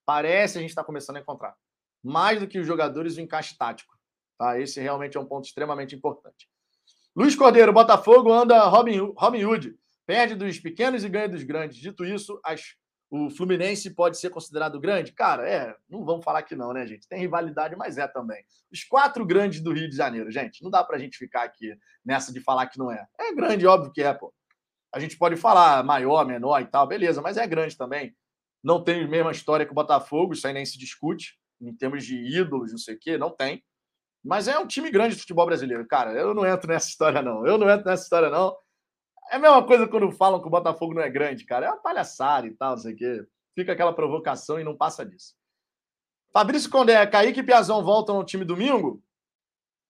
[0.05, 1.53] Parece a gente está começando a encontrar.
[2.01, 3.99] Mais do que os jogadores, o encaixe tático.
[4.37, 4.57] Tá?
[4.57, 6.49] Esse realmente é um ponto extremamente importante.
[7.13, 9.75] Luiz Cordeiro, Botafogo anda Robin, Robin Hood.
[10.05, 11.77] Perde dos pequenos e ganha dos grandes.
[11.79, 12.77] Dito isso, as
[13.11, 15.11] O Fluminense pode ser considerado grande?
[15.11, 17.07] Cara, é, não vamos falar que não, né, gente?
[17.07, 18.43] Tem rivalidade, mas é também.
[18.71, 21.75] Os quatro grandes do Rio de Janeiro, gente, não dá pra gente ficar aqui
[22.05, 23.03] nessa de falar que não é.
[23.19, 24.31] É grande, óbvio que é, pô.
[24.93, 28.15] A gente pode falar maior, menor e tal, beleza, mas é grande também.
[28.63, 32.05] Não tem a mesma história que o Botafogo, isso aí nem se discute, em termos
[32.05, 33.63] de ídolos, não sei o quê, não tem.
[34.23, 36.11] Mas é um time grande de futebol brasileiro, cara.
[36.11, 37.45] Eu não entro nessa história, não.
[37.45, 38.55] Eu não entro nessa história, não.
[39.29, 41.67] É a mesma coisa quando falam que o Botafogo não é grande, cara.
[41.67, 43.25] É uma palhaçada e tal, não sei o quê.
[43.55, 45.35] Fica aquela provocação e não passa disso.
[46.31, 49.03] Fabrício Condé, Kaique e Piazão voltam ao time domingo?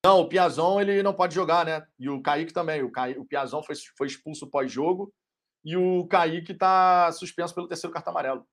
[0.05, 1.85] Não, o Piazão ele não pode jogar, né?
[1.97, 2.83] E o Kaique também.
[2.83, 5.13] O, Kaique, o Piazão foi, foi expulso pós-jogo
[5.63, 8.45] e o Kaique está suspenso pelo terceiro cartão amarelo.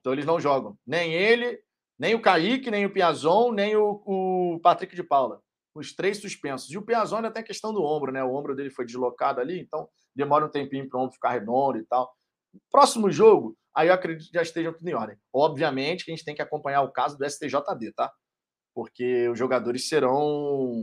[0.00, 0.78] Então eles não jogam.
[0.86, 1.60] Nem ele,
[1.98, 5.42] nem o Kaique, nem o Piazon, nem o, o Patrick de Paula.
[5.74, 6.70] Os três suspensos.
[6.70, 8.24] E o Piazon ainda tem a questão do ombro, né?
[8.24, 9.88] O ombro dele foi deslocado ali, então
[10.18, 12.12] demora um tempinho para o ombro ficar redondo e tal.
[12.70, 15.16] Próximo jogo, aí eu acredito que já estejam tudo em ordem.
[15.32, 18.12] Obviamente que a gente tem que acompanhar o caso do STJD, tá?
[18.74, 20.82] Porque os jogadores serão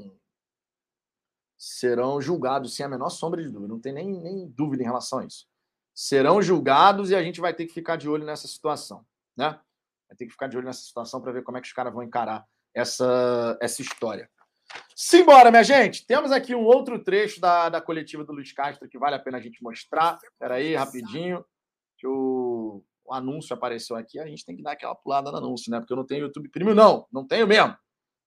[1.57, 3.67] serão julgados sem a menor sombra de dúvida.
[3.67, 5.45] Não tem nem, nem dúvida em relação a isso.
[5.93, 9.05] Serão julgados e a gente vai ter que ficar de olho nessa situação,
[9.35, 9.59] né?
[10.07, 11.93] Vai ter que ficar de olho nessa situação para ver como é que os caras
[11.93, 14.29] vão encarar essa, essa história.
[14.95, 16.05] Simbora, minha gente!
[16.05, 19.37] Temos aqui um outro trecho da, da coletiva do Luiz Castro que vale a pena
[19.37, 20.17] a gente mostrar.
[20.23, 21.43] Espera aí, rapidinho.
[22.03, 24.19] O, o anúncio apareceu aqui.
[24.19, 25.79] A gente tem que dar aquela pulada no anúncio, né?
[25.79, 27.05] Porque eu não tenho YouTube Premium, não.
[27.11, 27.75] Não tenho mesmo.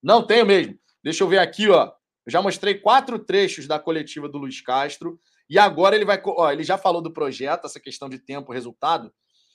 [0.03, 0.79] Não tenho mesmo.
[1.03, 1.87] Deixa eu ver aqui, ó.
[2.27, 5.19] Eu já mostrei quatro trechos da coletiva do Luiz Castro.
[5.49, 6.21] E agora ele vai.
[6.25, 9.13] Ó, ele já falou do projeto, essa questão de tempo, resultado.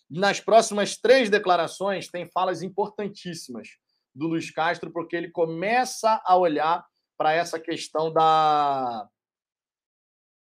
[0.10, 3.70] Nas próximas três declarações, tem falas importantíssimas
[4.16, 6.86] do Luiz Castro, porque ele começa a olhar
[7.18, 9.08] para essa questão da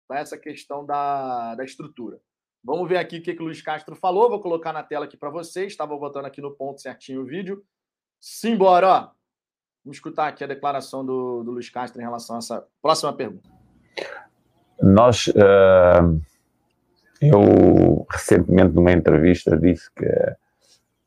[0.09, 2.21] para essa questão da, da estrutura.
[2.63, 4.29] Vamos ver aqui o que, que o Luiz Castro falou.
[4.29, 5.73] Vou colocar na tela aqui para vocês.
[5.73, 7.65] Estava botando aqui no ponto certinho o vídeo.
[8.21, 9.01] Simbora, ó.
[9.85, 13.49] Vamos escutar aqui a declaração do, do Luiz Castro em relação a essa próxima pergunta.
[14.81, 15.29] Nós.
[15.29, 16.21] Uh
[17.23, 20.05] eu, recentemente, numa entrevista, disse que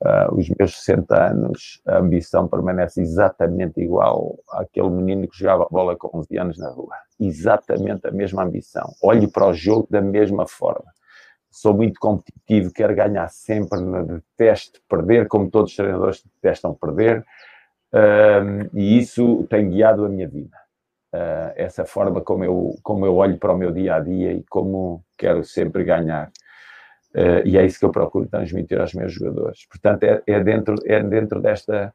[0.06, 5.95] uh, os meus 60 anos, a ambição permanece exatamente igual àquele menino que jogava bola
[5.95, 6.95] com 11 anos na rua.
[7.19, 8.94] Exatamente a mesma ambição.
[9.02, 10.86] Olhe para o jogo da mesma forma.
[11.49, 17.26] Sou muito competitivo, quero ganhar sempre, detesto perder, como todos os treinadores detestam perder,
[17.94, 20.65] uh, e isso tem guiado a minha vida
[21.15, 24.44] uh, essa forma como eu, como eu olho para o meu dia a dia e
[24.44, 26.32] como quero sempre ganhar.
[27.16, 29.66] Uh, e é isso que eu procuro transmitir aos meus jogadores.
[29.68, 31.94] Portanto, é, é dentro, é dentro desta,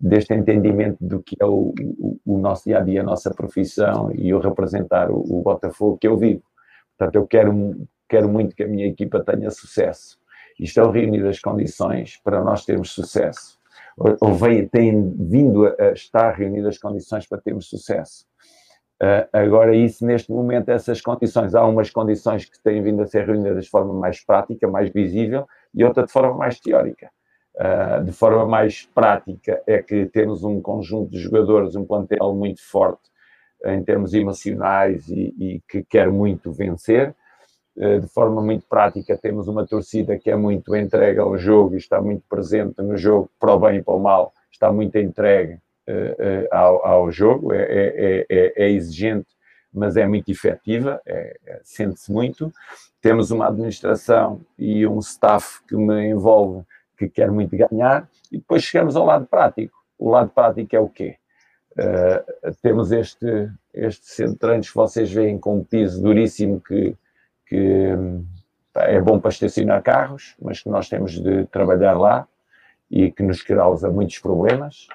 [0.00, 4.12] deste entendimento do que é o, o, o, nosso dia a dia, a nossa profissão
[4.14, 6.44] e eu representar o, o Botafogo que eu vivo.
[6.96, 10.16] Portanto, eu quero, quero muito que a minha equipa tenha sucesso.
[10.56, 13.58] E estão reunidas as condições para nós termos sucesso.
[13.96, 18.24] Ou, ou vem, têm vindo a estar reunidas as condições para termos sucesso.
[19.02, 23.24] Uh, agora, isso neste momento, essas condições, há umas condições que têm vindo a ser
[23.24, 27.10] reunidas de forma mais prática, mais visível, e outra de forma mais teórica.
[27.56, 32.62] Uh, de forma mais prática, é que temos um conjunto de jogadores, um plantel muito
[32.62, 33.08] forte
[33.64, 37.14] em termos emocionais e, e que quer muito vencer.
[37.76, 42.00] De forma muito prática, temos uma torcida que é muito entregue ao jogo e está
[42.00, 45.58] muito presente no jogo, para o bem e para o mal, está muito entregue
[46.50, 49.28] ao, ao, jogo, é, é, é, é, exigente,
[49.72, 52.52] mas é muito efetiva, é, é, sente-se muito.
[53.00, 56.64] Temos uma administração e um staff que me envolve,
[56.98, 59.76] que quer muito ganhar, e depois chegamos ao lado prático.
[59.98, 61.16] O lado prático é o quê?
[61.72, 66.96] Uh, temos este, este treinos que vocês veem com um piso duríssimo que,
[67.46, 67.94] que
[68.74, 72.26] é bom para estacionar carros, mas que nós temos de trabalhar lá
[72.90, 74.88] e que nos causa muitos problemas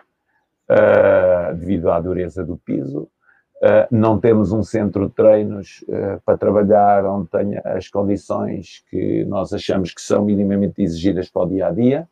[1.57, 3.09] devido à dureza do piso.
[3.57, 9.23] Uh, não temos um centro de treinos uh, para trabalhar onde tenha as condições que
[9.25, 12.07] nós achamos que são minimamente exigidas para o dia a dia.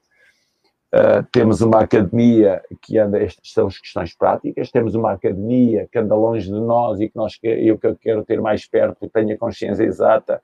[0.94, 6.00] Uh, temos uma academia que anda, estas são as questões práticas, temos uma academia que
[6.00, 9.38] anda longe de nós e que nós, eu que eu quero ter mais perto, tenha
[9.38, 10.42] consciência exata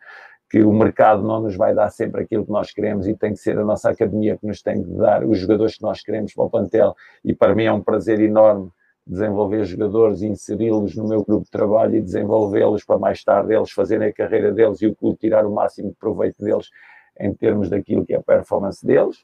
[0.49, 3.39] que o mercado não nos vai dar sempre aquilo que nós queremos e tem que
[3.39, 6.43] ser a nossa academia que nos tem de dar os jogadores que nós queremos para
[6.43, 6.95] o plantel.
[7.23, 8.71] E para mim é um prazer enorme
[9.05, 14.09] desenvolver jogadores, inseri-los no meu grupo de trabalho e desenvolvê-los para mais tarde eles fazerem
[14.09, 16.69] a carreira deles e o clube tirar o máximo de proveito deles
[17.19, 19.17] em termos daquilo que é a performance deles.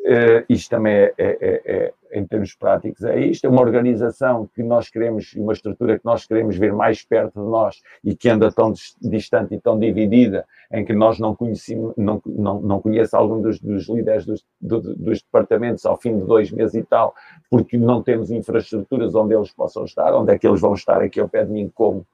[0.00, 4.48] Uh, isto também é, é, é, é, em termos práticos, é isto, é uma organização
[4.54, 8.28] que nós queremos, uma estrutura que nós queremos ver mais perto de nós e que
[8.28, 8.72] anda tão
[9.02, 13.60] distante e tão dividida, em que nós não conhecemos, não, não, não conhece algum dos,
[13.60, 17.12] dos líderes dos, do, dos departamentos ao fim de dois meses e tal,
[17.50, 21.20] porque não temos infraestruturas onde eles possam estar, onde é que eles vão estar aqui
[21.20, 22.06] ao pé de mim, como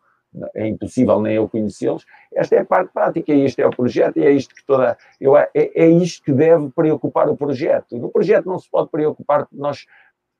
[0.54, 2.04] é impossível nem eu conhecê-los.
[2.32, 4.96] Esta é a parte prática, este é o projeto, e é isto que toda.
[5.20, 7.96] Eu, é, é isto que deve preocupar o projeto.
[7.96, 9.86] No projeto não se pode preocupar nós.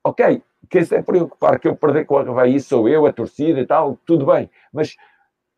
[0.03, 3.61] Ok, quem se deve preocupar que eu perder com a Havaí sou eu, a torcida
[3.61, 4.97] e tal, tudo bem, mas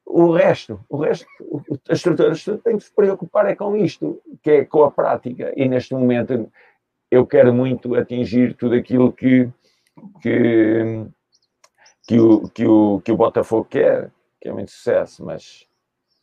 [0.04, 1.26] o resto, o resto,
[1.88, 4.90] a estrutura, a estrutura tem que se preocupar é com isto, que é com a
[4.90, 6.48] prática, e neste momento
[7.10, 9.48] eu quero muito atingir tudo aquilo que,
[10.22, 11.06] que,
[12.06, 14.12] que, o, que, o, que o Botafogo quer,
[14.46, 15.66] que é muito sucesso, mas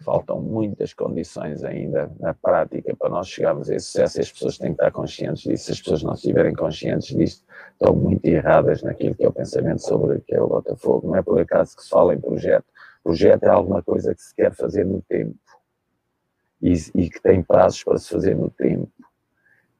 [0.01, 4.57] faltam muitas condições ainda na prática para nós chegarmos a esse sucesso e as pessoas
[4.57, 5.65] têm que estar conscientes disso.
[5.65, 7.43] Se as pessoas não estiverem conscientes disto,
[7.73, 11.07] estão muito erradas naquilo que é o pensamento sobre o que é o Botafogo.
[11.07, 12.65] Não é por acaso que se fala em projeto.
[13.03, 15.37] Projeto é alguma coisa que se quer fazer no tempo
[16.61, 18.89] e, e que tem prazos para se fazer no tempo.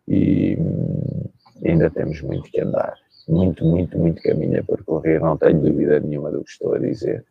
[0.05, 1.29] E hum,
[1.65, 2.97] ainda temos muito que andar.
[3.25, 7.25] Muito, muito, muito caminho a percorrer, não tenho dúvida nenhuma do que estou a dizer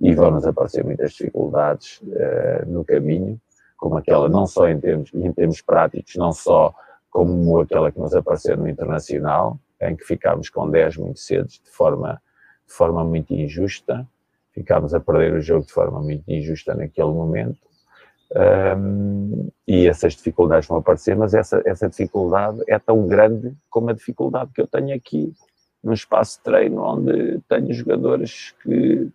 [0.00, 3.40] e vão-nos aparecer muitas dificuldades uh, no caminho,
[3.76, 6.74] como aquela, não só em termos, em termos práticos, não só
[7.10, 11.70] como aquela que nos apareceu no Internacional, em que ficámos com 10 muito cedo, de
[11.70, 12.20] forma,
[12.66, 14.06] de forma muito injusta,
[14.52, 17.58] ficámos a perder o jogo de forma muito injusta naquele momento,
[18.76, 23.92] um, e essas dificuldades vão aparecer, mas essa, essa dificuldade é tão grande como a
[23.92, 25.34] dificuldade que eu tenho aqui
[25.82, 29.10] no espaço de treino, onde tenho jogadores que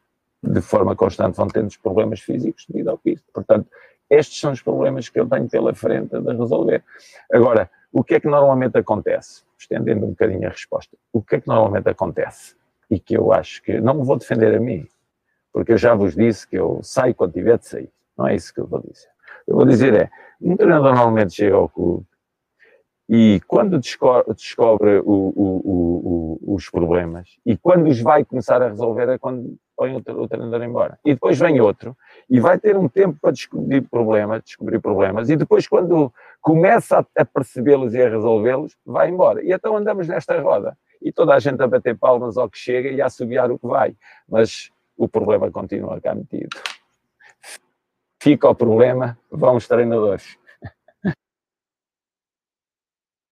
[0.46, 3.24] de forma constante vão tendo problemas físicos devido ao piso.
[3.34, 3.68] Portanto,
[4.10, 6.84] estes são os problemas que eu tenho pela frente a resolver.
[7.32, 9.44] Agora, o que é que normalmente acontece?
[9.58, 10.96] Estendendo um bocadinho a resposta.
[11.12, 12.56] O que é que normalmente acontece?
[12.90, 14.88] E que eu acho que não me vou defender a mim,
[15.52, 17.90] porque eu já vos disse que eu saio quando tiver de sair.
[18.18, 19.08] Não é isso que eu vou dizer.
[19.48, 20.10] Eu vou dizer é,
[20.42, 22.06] um treinador normalmente chega ao clube
[23.08, 29.08] e quando descobre, o, o, o, os problemas e quando os vai começar a resolver
[29.10, 30.98] é quando põe o, o treinador embora.
[31.06, 31.96] E depois vem outro
[32.30, 36.12] e vai ter um tempo para descobrir problemas, descobrir problemas e depois quando
[36.42, 39.44] começa a, a percebê-los e a resolvê-los, vai embora.
[39.44, 40.76] E então andamos nesta roda.
[41.00, 43.68] E toda a gente a bater palmas ao que chega e a assobiar o que
[43.68, 43.96] vai.
[44.28, 46.58] Mas o problema continua cá metido.
[48.20, 50.40] Fica o problema, vão os treinadores.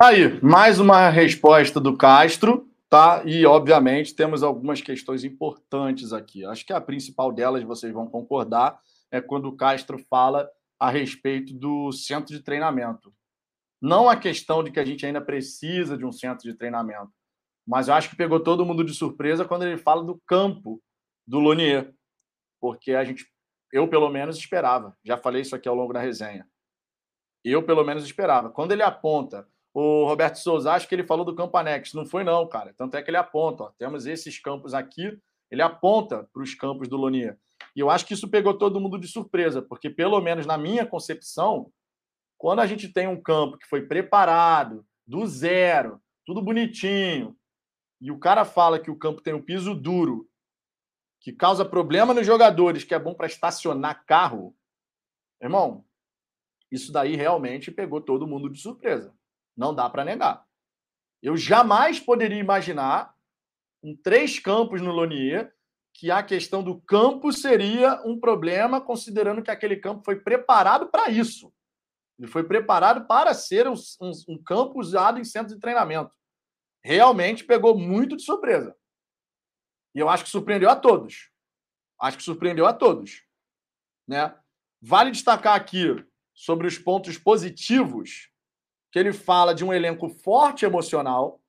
[0.05, 3.23] Aí, mais uma resposta do Castro, tá?
[3.25, 6.43] E, obviamente, temos algumas questões importantes aqui.
[6.43, 8.77] Acho que a principal delas, vocês vão concordar,
[9.09, 13.13] é quando o Castro fala a respeito do centro de treinamento.
[13.81, 17.13] Não a questão de que a gente ainda precisa de um centro de treinamento,
[17.65, 20.83] mas eu acho que pegou todo mundo de surpresa quando ele fala do campo
[21.25, 21.95] do Lonier,
[22.59, 23.25] porque a gente,
[23.71, 26.45] eu pelo menos esperava, já falei isso aqui ao longo da resenha.
[27.41, 28.49] Eu pelo menos esperava.
[28.49, 31.97] Quando ele aponta o Roberto Souza, acho que ele falou do campo anexo.
[31.97, 32.73] Não foi, não, cara.
[32.77, 33.63] Tanto é que ele aponta.
[33.63, 35.17] Ó, temos esses campos aqui,
[35.49, 37.39] ele aponta para os campos do Lonier.
[37.75, 40.85] E eu acho que isso pegou todo mundo de surpresa, porque, pelo menos na minha
[40.85, 41.71] concepção,
[42.37, 47.35] quando a gente tem um campo que foi preparado, do zero, tudo bonitinho,
[47.99, 50.29] e o cara fala que o campo tem um piso duro,
[51.19, 54.55] que causa problema nos jogadores, que é bom para estacionar carro,
[55.41, 55.85] irmão,
[56.71, 59.13] isso daí realmente pegou todo mundo de surpresa.
[59.55, 60.45] Não dá para negar.
[61.21, 63.13] Eu jamais poderia imaginar,
[63.83, 65.53] em três campos no Lonier,
[65.93, 71.09] que a questão do campo seria um problema, considerando que aquele campo foi preparado para
[71.09, 71.53] isso.
[72.17, 76.11] Ele foi preparado para ser um, um, um, campo usado em centro de treinamento.
[76.83, 78.75] Realmente pegou muito de surpresa.
[79.95, 81.31] E eu acho que surpreendeu a todos.
[82.01, 83.23] Acho que surpreendeu a todos.
[84.07, 84.35] Né?
[84.81, 85.87] Vale destacar aqui
[86.33, 88.32] sobre os pontos positivos
[88.93, 91.41] que ele fala de um elenco forte emocional,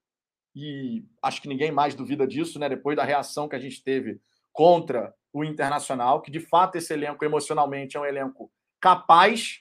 [0.56, 2.70] e acho que ninguém mais duvida disso, né?
[2.70, 4.18] Depois da reação que a gente teve
[4.50, 8.50] contra o Internacional, que de fato esse elenco emocionalmente é um elenco
[8.80, 9.60] capaz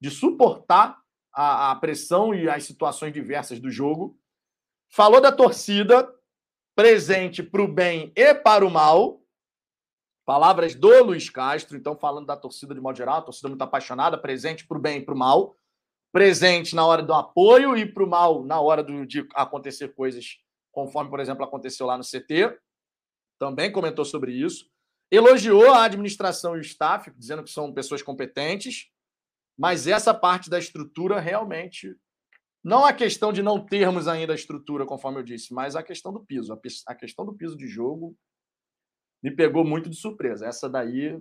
[0.00, 4.16] de suportar a, a pressão e as situações diversas do jogo.
[4.88, 6.08] Falou da torcida
[6.76, 9.20] presente para o bem e para o mal.
[10.24, 14.64] Palavras do Luiz Castro, então falando da torcida de modo geral, torcida muito apaixonada, presente
[14.64, 15.56] para o bem e para o mal
[16.16, 20.38] presente na hora do apoio e para o mal na hora do, de acontecer coisas,
[20.72, 22.58] conforme, por exemplo, aconteceu lá no CT.
[23.38, 24.66] Também comentou sobre isso.
[25.10, 28.90] Elogiou a administração e o staff, dizendo que são pessoas competentes,
[29.58, 31.94] mas essa parte da estrutura realmente
[32.64, 36.14] Não a questão de não termos ainda a estrutura, conforme eu disse, mas a questão
[36.14, 36.58] do piso.
[36.86, 38.16] A, questão do piso de jogo
[39.22, 40.46] me pegou muito de surpresa.
[40.46, 41.20] Essa daí,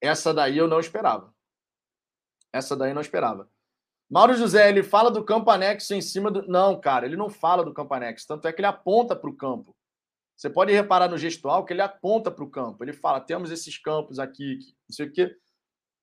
[0.00, 1.32] essa daí eu não esperava.
[2.52, 3.48] Essa daí eu não esperava.
[4.08, 6.46] Mauro José, ele fala do campo anexo em cima do.
[6.46, 8.26] Não, cara, ele não fala do campo anexo.
[8.26, 9.76] Tanto é que ele aponta para o campo.
[10.36, 12.84] Você pode reparar no gestual que ele aponta para o campo.
[12.84, 14.58] Ele fala: temos esses campos aqui,
[14.88, 15.36] não sei o quê.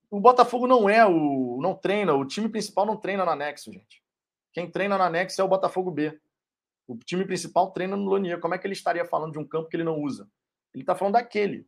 [0.10, 1.60] O Botafogo não é o.
[1.62, 4.04] não treina, o time principal não treina no anexo, gente.
[4.52, 6.20] Quem treina no anexo é o Botafogo B.
[6.88, 8.40] O time principal treina no Lonier.
[8.40, 10.30] Como é que ele estaria falando de um campo que ele não usa?
[10.74, 11.68] Ele está falando daquele.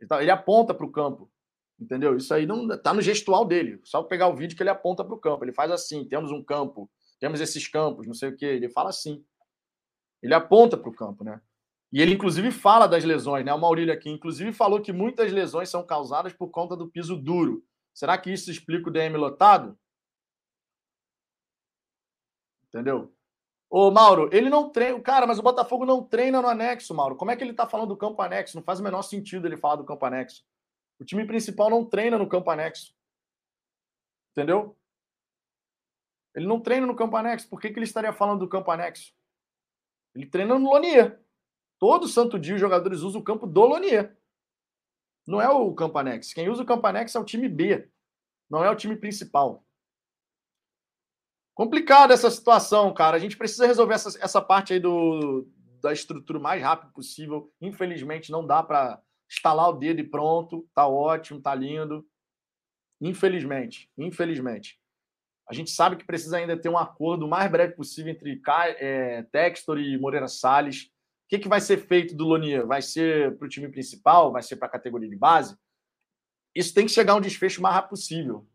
[0.00, 1.30] Ele, tá, ele aponta para o campo.
[1.78, 2.16] Entendeu?
[2.16, 3.80] Isso aí não está no gestual dele.
[3.84, 5.44] Só pegar o vídeo que ele aponta para o campo.
[5.44, 6.90] Ele faz assim: temos um campo,
[7.20, 8.46] temos esses campos, não sei o quê.
[8.46, 9.24] Ele fala assim.
[10.22, 11.40] Ele aponta para o campo, né?
[11.92, 13.52] E ele, inclusive, fala das lesões, né?
[13.52, 17.62] O Maurílio aqui, inclusive, falou que muitas lesões são causadas por conta do piso duro.
[17.94, 19.78] Será que isso explica o DM lotado?
[22.68, 23.12] Entendeu?
[23.70, 25.00] Ô, Mauro, ele não treina.
[25.00, 27.16] Cara, mas o Botafogo não treina no anexo, Mauro.
[27.16, 28.56] Como é que ele tá falando do campo anexo?
[28.56, 30.44] Não faz o menor sentido ele falar do campo anexo.
[30.98, 32.94] O time principal não treina no campo anexo.
[34.32, 34.76] Entendeu?
[36.34, 37.48] Ele não treina no campo anexo.
[37.48, 39.14] Por que, que ele estaria falando do campo anexo?
[40.14, 41.20] Ele treina no Lonier.
[41.78, 44.16] Todo santo dia os jogadores usam o campo do Lonier.
[45.26, 46.34] Não é o campo anexo.
[46.34, 47.90] Quem usa o campo anexo é o time B.
[48.48, 49.64] Não é o time principal.
[51.54, 53.16] Complicada essa situação, cara.
[53.16, 55.48] A gente precisa resolver essa, essa parte aí do,
[55.80, 57.50] da estrutura o mais rápido possível.
[57.60, 60.68] Infelizmente, não dá para estalar o dedo e pronto.
[60.74, 62.06] Tá ótimo, tá lindo.
[63.00, 64.78] Infelizmente, infelizmente.
[65.48, 68.40] A gente sabe que precisa ainda ter um acordo o mais breve possível entre
[68.78, 70.84] é, Textor e Moreira Salles.
[70.84, 72.66] O que, que vai ser feito do Lonier?
[72.66, 74.32] Vai ser para o time principal?
[74.32, 75.56] Vai ser para a categoria de base?
[76.54, 78.48] Isso tem que chegar a um desfecho mais rápido possível.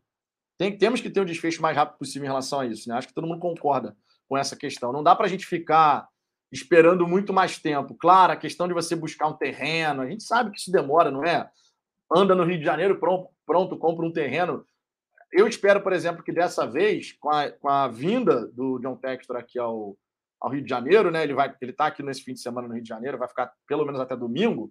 [0.58, 2.88] Tem, temos que ter um desfecho mais rápido possível em relação a isso.
[2.88, 2.94] Né?
[2.96, 3.96] Acho que todo mundo concorda
[4.28, 4.92] com essa questão.
[4.92, 6.08] Não dá para a gente ficar
[6.52, 7.94] esperando muito mais tempo.
[7.94, 11.24] Claro, a questão de você buscar um terreno, a gente sabe que isso demora, não
[11.24, 11.50] é?
[12.14, 14.66] Anda no Rio de Janeiro, pronto, pronto compra um terreno.
[15.32, 19.36] Eu espero, por exemplo, que dessa vez, com a, com a vinda do John Textor
[19.36, 19.96] aqui ao,
[20.38, 21.22] ao Rio de Janeiro, né?
[21.22, 23.50] Ele vai, ele está aqui nesse fim de semana no Rio de Janeiro, vai ficar
[23.66, 24.70] pelo menos até domingo.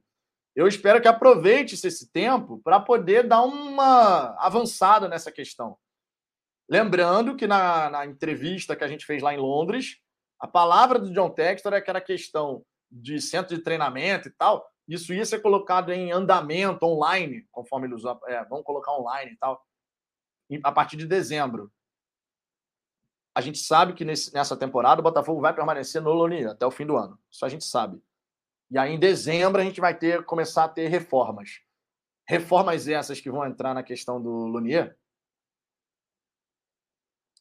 [0.56, 5.78] Eu espero que aproveite esse tempo para poder dar uma avançada nessa questão.
[6.70, 9.98] Lembrando que na, na, entrevista que a gente fez lá em Londres,
[10.42, 14.68] a palavra do John Textor é que era questão de centro de treinamento e tal.
[14.88, 19.64] Isso ia ser colocado em andamento online, conforme eles é, vão colocar online e tal,
[20.64, 21.72] a partir de dezembro.
[23.36, 26.72] A gente sabe que nesse, nessa temporada o Botafogo vai permanecer no Loni até o
[26.72, 27.20] fim do ano.
[27.30, 28.02] Isso a gente sabe.
[28.72, 31.62] E aí, em dezembro, a gente vai ter começar a ter reformas.
[32.28, 34.98] Reformas essas que vão entrar na questão do Lunier.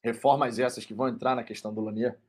[0.04, 2.20] Reformas essas que vão entrar na questão do Lunier.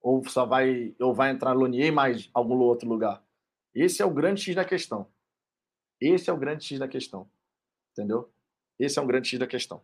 [0.00, 3.22] Ou só vai, ou vai entrar Lunier e mais algum outro lugar.
[3.74, 5.10] Esse é o grande X da questão.
[6.00, 7.28] Esse é o grande X da questão.
[7.92, 8.32] Entendeu?
[8.78, 9.82] Esse é um grande X da questão.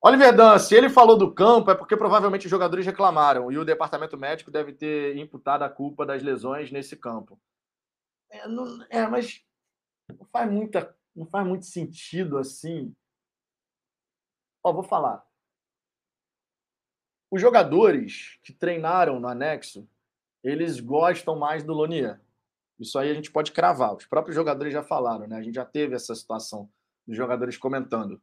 [0.00, 3.64] Oliver Dan, se ele falou do campo, é porque provavelmente os jogadores reclamaram e o
[3.64, 7.40] departamento médico deve ter imputado a culpa das lesões nesse campo.
[8.30, 9.44] É, não, é mas
[10.16, 12.94] não faz, muita, não faz muito sentido assim.
[14.62, 15.26] Ó, vou falar.
[17.30, 19.88] Os jogadores que treinaram no anexo,
[20.42, 22.20] eles gostam mais do Lonier.
[22.78, 23.94] Isso aí a gente pode cravar.
[23.94, 25.36] Os próprios jogadores já falaram, né?
[25.36, 26.70] A gente já teve essa situação
[27.06, 28.20] dos jogadores comentando.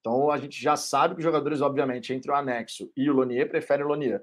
[0.00, 3.48] Então a gente já sabe que os jogadores, obviamente, entre o anexo e o Lonier,
[3.48, 4.22] preferem o Lonier.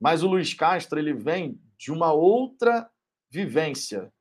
[0.00, 2.90] Mas o Luiz Castro ele vem de uma outra
[3.30, 4.12] vivência,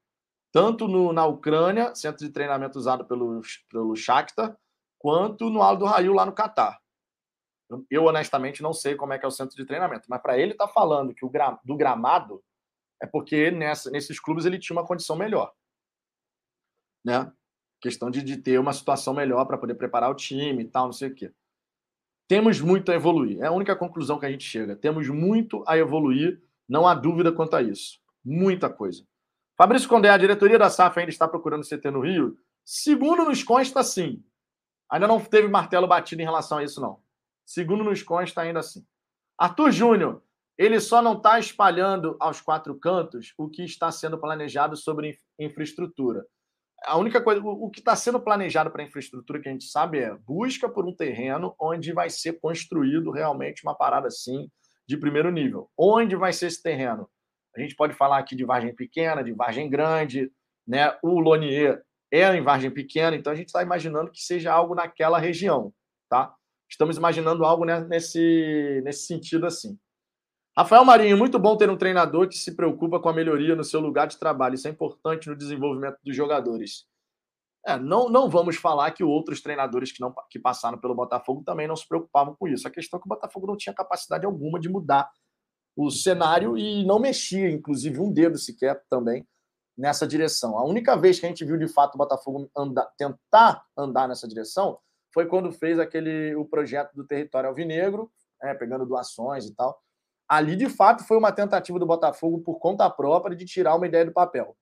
[0.52, 4.58] tanto no, na Ucrânia, centro de treinamento usado pelo, pelo Shakhtar,
[5.00, 6.78] quanto no Aldo Rail lá no Catar.
[7.90, 10.54] Eu, honestamente, não sei como é que é o centro de treinamento, mas para ele
[10.54, 12.42] estar tá falando que o gra, do gramado
[13.02, 15.54] é porque nessa, nesses clubes ele tinha uma condição melhor.
[17.04, 17.32] Né?
[17.80, 20.94] Questão de, de ter uma situação melhor para poder preparar o time e tal, não
[20.94, 21.32] sei o quê.
[22.28, 23.42] Temos muito a evoluir.
[23.42, 24.76] É a única conclusão que a gente chega.
[24.76, 28.00] Temos muito a evoluir, não há dúvida quanto a isso.
[28.24, 29.06] Muita coisa.
[29.56, 32.38] Fabrício Condé, a diretoria da SAF ainda está procurando CT no Rio?
[32.64, 34.24] Segundo nos consta, sim.
[34.90, 37.02] Ainda não teve martelo batido em relação a isso, não.
[37.48, 38.86] Segundo nos consta, ainda assim.
[39.40, 40.24] Arthur Júnior,
[40.58, 46.26] ele só não está espalhando aos quatro cantos o que está sendo planejado sobre infraestrutura
[46.86, 50.14] a única coisa, o, que está sendo planejado para infraestrutura que a gente sabe é
[50.16, 54.50] busca por um terreno onde vai ser construído realmente uma parada assim
[54.88, 55.70] de primeiro nível.
[55.78, 57.10] Onde vai ser esse terreno?
[57.56, 60.32] A gente pode falar aqui de Vargem Pequena, de Vargem Grande,
[60.66, 60.96] né?
[61.02, 65.18] O Lonier é em Vargem Pequena, então a gente está imaginando que seja algo naquela
[65.18, 65.74] região,
[66.08, 66.34] tá?
[66.70, 69.78] Estamos imaginando algo né, nesse, nesse sentido assim.
[70.58, 73.80] Rafael Marinho, muito bom ter um treinador que se preocupa com a melhoria no seu
[73.80, 74.56] lugar de trabalho.
[74.56, 76.86] Isso é importante no desenvolvimento dos jogadores.
[77.66, 81.68] É, não, não vamos falar que outros treinadores que, não, que passaram pelo Botafogo também
[81.68, 82.68] não se preocupavam com isso.
[82.68, 85.08] A questão é que o Botafogo não tinha capacidade alguma de mudar
[85.76, 89.28] o cenário e não mexia, inclusive, um dedo sequer também
[89.78, 90.58] nessa direção.
[90.58, 94.28] A única vez que a gente viu de fato o Botafogo andar, tentar andar nessa
[94.28, 94.80] direção
[95.14, 98.12] foi quando fez aquele o projeto do território alvinegro,
[98.42, 99.82] é, pegando doações e tal.
[100.28, 104.06] Ali, de fato, foi uma tentativa do Botafogo por conta própria de tirar uma ideia
[104.06, 104.58] do papel.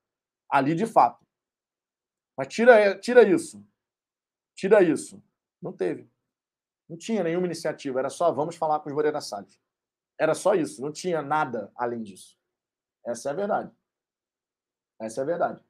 [0.50, 1.26] Ali, de fato.
[2.38, 3.66] Mas tira, tira isso.
[4.56, 5.22] Tira isso.
[5.62, 6.10] Não teve.
[6.88, 8.00] Não tinha nenhuma iniciativa.
[8.00, 9.60] Era só vamos falar com os Moreira Salles.
[10.20, 10.82] Era só isso.
[10.82, 12.38] Não tinha nada além disso.
[13.06, 13.72] Essa é a verdade.
[15.00, 15.64] Essa é a verdade.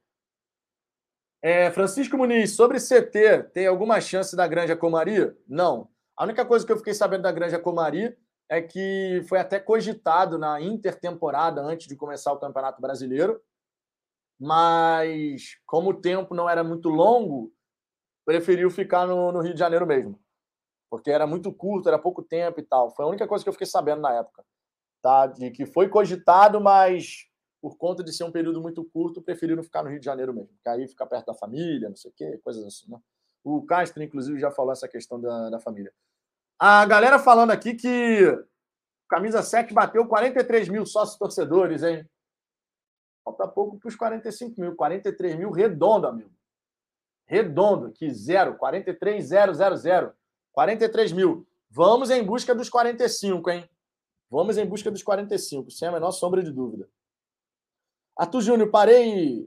[1.47, 5.31] É, Francisco Muniz, sobre CT, tem alguma chance da Granja Comari?
[5.47, 5.87] Não.
[6.17, 8.17] A única coisa que eu fiquei sabendo da Granja Comari
[8.49, 13.39] é que foi até cogitado na intertemporada antes de começar o Campeonato Brasileiro,
[14.39, 17.53] mas como o tempo não era muito longo,
[18.25, 20.19] preferiu ficar no, no Rio de Janeiro mesmo,
[20.89, 22.89] porque era muito curto, era pouco tempo e tal.
[22.95, 24.43] Foi a única coisa que eu fiquei sabendo na época,
[24.99, 25.27] tá?
[25.27, 27.27] De que foi cogitado, mas
[27.65, 30.49] por conta de ser um período muito curto, preferiram ficar no Rio de Janeiro mesmo,
[30.49, 32.99] porque aí fica perto da família, não sei o quê, coisas assim, né?
[33.43, 35.91] O Castro, inclusive, já falou essa questão da, da família.
[36.59, 38.39] A galera falando aqui que
[39.09, 42.07] camisa 7 bateu 43 mil sócios torcedores, hein?
[43.23, 44.75] Falta pouco para os 45 mil.
[44.75, 46.29] 43 mil redondo, amigo.
[47.25, 48.57] Redondo, que zero.
[48.57, 50.13] 43,000.
[50.51, 51.47] 43 mil.
[51.71, 53.67] Vamos em busca dos 45, hein?
[54.29, 56.87] Vamos em busca dos 45, sem a menor sombra de dúvida.
[58.17, 59.45] Arthur Júnior, parei,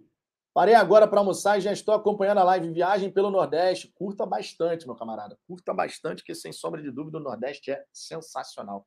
[0.53, 3.91] parei agora para almoçar e já estou acompanhando a live Viagem pelo Nordeste.
[3.95, 5.39] Curta bastante, meu camarada.
[5.47, 8.87] Curta bastante, que sem sombra de dúvida o Nordeste é sensacional.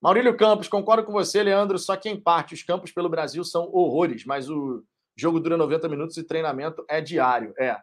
[0.00, 3.70] Maurílio Campos, concordo com você, Leandro, só que em parte os campos pelo Brasil são
[3.72, 4.84] horrores, mas o
[5.16, 7.54] jogo dura 90 minutos e treinamento é diário.
[7.58, 7.80] É.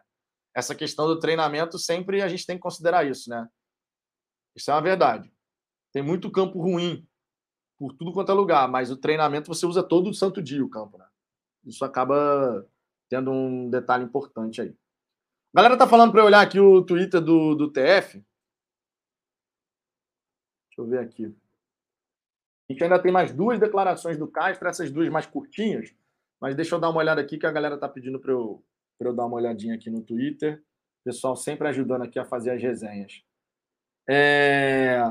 [0.54, 3.48] Essa questão do treinamento sempre a gente tem que considerar isso, né?
[4.54, 5.32] Isso é uma verdade.
[5.92, 7.04] Tem muito campo ruim
[7.76, 10.96] por tudo quanto é lugar, mas o treinamento você usa todo santo dia o campo,
[10.98, 11.06] né?
[11.64, 12.66] Isso acaba
[13.08, 14.74] tendo um detalhe importante aí.
[15.54, 18.24] A galera tá falando para eu olhar aqui o Twitter do, do TF.
[20.68, 21.26] Deixa eu ver aqui.
[21.26, 25.94] A gente ainda tem mais duas declarações do Castro, essas duas mais curtinhas,
[26.40, 28.64] mas deixa eu dar uma olhada aqui que a galera tá pedindo para eu,
[28.98, 30.64] eu dar uma olhadinha aqui no Twitter.
[31.04, 33.22] Pessoal sempre ajudando aqui a fazer as resenhas.
[34.08, 35.02] É...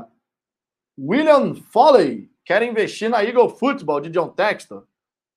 [0.98, 4.86] William Foley quer investir na Eagle Football de John Textor.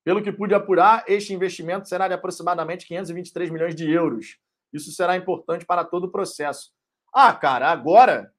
[0.05, 4.37] Pelo que pude apurar, este investimento será de aproximadamente 523 milhões de euros.
[4.71, 6.71] Isso será importante para todo o processo.
[7.11, 8.31] Ah, cara, agora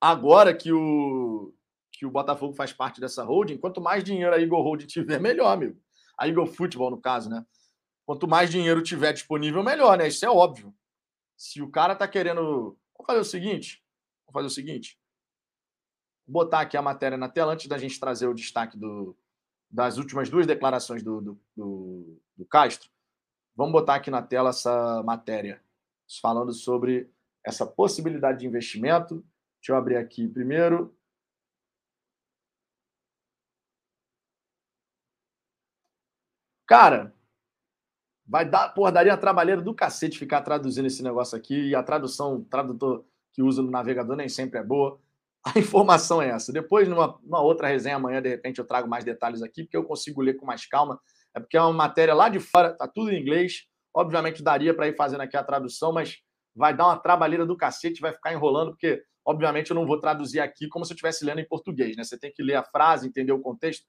[0.00, 1.52] agora que o
[1.92, 5.50] que o Botafogo faz parte dessa holding, quanto mais dinheiro a Eagle Holding tiver, melhor,
[5.52, 5.80] amigo.
[6.18, 7.44] A Eagle Football, no caso, né?
[8.04, 10.08] Quanto mais dinheiro tiver disponível, melhor, né?
[10.08, 10.74] Isso é óbvio.
[11.36, 12.78] Se o cara tá querendo.
[12.94, 13.82] Vamos fazer o seguinte.
[14.26, 14.98] Vamos fazer o seguinte.
[16.26, 19.16] Vou botar aqui a matéria na tela antes da gente trazer o destaque do,
[19.70, 22.90] das últimas duas declarações do, do, do, do Castro,
[23.54, 25.60] vamos botar aqui na tela essa matéria,
[26.20, 27.10] falando sobre
[27.44, 29.24] essa possibilidade de investimento.
[29.60, 30.96] Deixa eu abrir aqui primeiro.
[36.66, 37.14] Cara,
[38.26, 41.82] vai dar, porra, daria uma trabalheira do cacete ficar traduzindo esse negócio aqui, e a
[41.82, 45.00] tradução, tradutor que usa no navegador nem sempre é boa.
[45.54, 46.52] A informação é essa.
[46.52, 49.84] Depois, numa, numa, outra resenha amanhã, de repente, eu trago mais detalhes aqui, porque eu
[49.84, 51.00] consigo ler com mais calma.
[51.34, 53.62] É porque é uma matéria lá de fora, tá tudo em inglês.
[53.94, 56.18] Obviamente, daria para ir fazendo aqui a tradução, mas
[56.54, 60.40] vai dar uma trabalheira do cacete, vai ficar enrolando, porque, obviamente, eu não vou traduzir
[60.40, 62.02] aqui como se eu estivesse lendo em português, né?
[62.02, 63.86] Você tem que ler a frase, entender o contexto.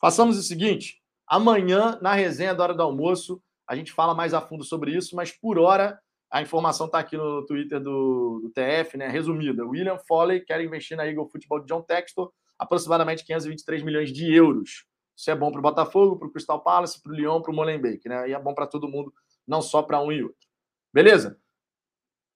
[0.00, 4.40] Façamos o seguinte: amanhã, na resenha da hora do almoço, a gente fala mais a
[4.40, 5.98] fundo sobre isso, mas por hora
[6.30, 9.08] a informação está aqui no Twitter do, do, TF, né?
[9.08, 9.64] Resumida.
[9.64, 14.84] William Foley quer investir na Eagle Futebol de John Textor aproximadamente 523 milhões de euros.
[15.16, 17.54] Isso é bom para o Botafogo, para o Crystal Palace, para o Lyon, para o
[17.54, 18.28] Molenbeek, né?
[18.28, 19.12] E é bom para todo mundo,
[19.46, 20.48] não só para um e outro.
[20.92, 21.38] Beleza?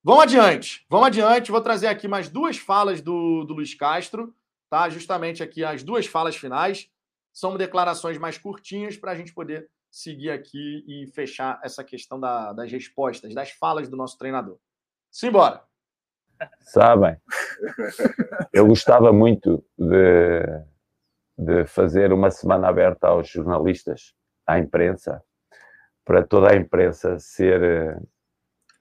[0.03, 0.87] Vamos adiante.
[0.89, 1.51] Vamos adiante.
[1.51, 4.35] Vou trazer aqui mais duas falas do, do Luiz Castro,
[4.71, 4.89] tá?
[4.89, 6.89] Justamente aqui as duas falas finais.
[7.33, 12.55] São declarações mais curtinhas para a gente poder seguir aqui e fechar essa questão da,
[12.55, 14.59] das respostas, das falas do nosso treinador.
[15.11, 15.63] Simbora!
[16.61, 17.17] Sabem,
[18.53, 20.43] eu gostava muito de,
[21.39, 24.13] de fazer uma semana aberta aos jornalistas,
[24.45, 25.23] à imprensa,
[26.05, 28.03] para toda a imprensa ser,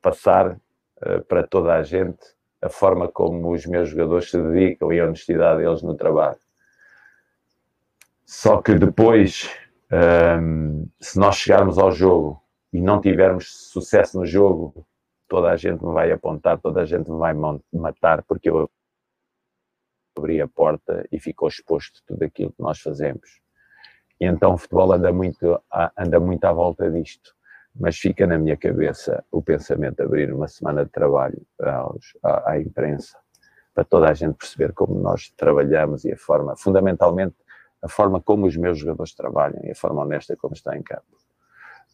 [0.02, 0.60] passar
[1.02, 2.24] eh, para toda a gente
[2.62, 6.40] a forma como os meus jogadores se dedicam e a honestidade deles no trabalho.
[8.26, 9.50] Só que depois,
[9.92, 12.42] um, se nós chegarmos ao jogo
[12.72, 14.86] e não tivermos sucesso no jogo,
[15.28, 17.34] toda a gente me vai apontar, toda a gente me vai
[17.74, 18.70] matar, porque eu
[20.18, 23.42] abri a porta e ficou exposto tudo aquilo que nós fazemos.
[24.20, 25.62] E então o futebol anda muito,
[25.98, 27.36] anda muito à volta disto
[27.76, 32.52] mas fica na minha cabeça o pensamento de abrir uma semana de trabalho aos, à,
[32.52, 33.18] à, imprensa,
[33.74, 37.36] para toda a gente perceber como nós trabalhamos e a forma, fundamentalmente,
[37.82, 41.04] a forma como os meus jogadores trabalham e a forma honesta como está em campo.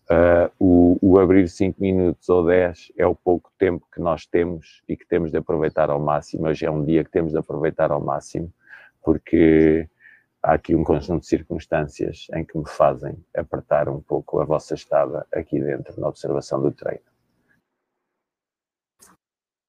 [0.09, 4.81] Uh, o, o, abrir 5 minutos ou 10 é o pouco tempo que nós temos
[4.87, 6.47] e que temos de aproveitar ao máximo.
[6.47, 8.51] Hoje é um dia que temos de aproveitar ao máximo,
[9.03, 9.89] porque
[10.41, 14.75] há aqui um conjunto de circunstâncias em que me fazem apertar um pouco a vossa
[14.75, 17.01] estada aqui dentro na observação do treino.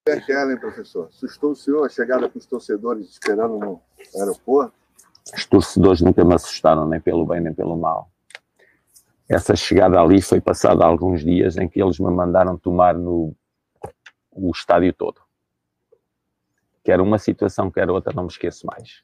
[0.06, 3.82] Ellen, professor, assustou o senhor a chegada com os torcedores esperando no
[4.16, 4.87] aeroporto?
[5.34, 8.10] Os torcedores nunca me assustaram, nem pelo bem nem pelo mal.
[9.28, 13.34] Essa chegada ali foi passada alguns dias em que eles me mandaram tomar no
[14.30, 15.20] o estádio todo.
[16.84, 19.02] Quer uma situação, quer outra, não me esqueço mais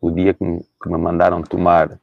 [0.00, 2.00] o dia que me, que me mandaram tomar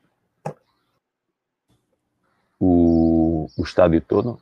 [2.59, 4.41] o, o estádio todo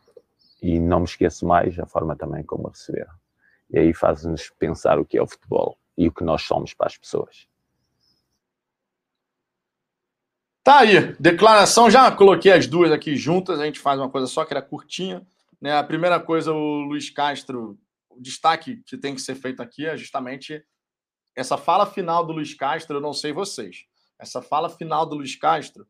[0.61, 3.13] e não me esqueço mais a forma também como receberam.
[3.69, 6.87] E aí faz-nos pensar o que é o futebol e o que nós somos para
[6.87, 7.47] as pessoas.
[10.63, 14.45] Tá aí, declaração, já coloquei as duas aqui juntas, a gente faz uma coisa só
[14.45, 15.27] que era curtinha.
[15.59, 15.77] Né?
[15.77, 17.77] A primeira coisa, o Luiz Castro,
[18.09, 20.65] o destaque que tem que ser feito aqui é justamente
[21.35, 23.85] essa fala final do Luiz Castro, eu não sei vocês.
[24.17, 25.85] Essa fala final do Luiz Castro,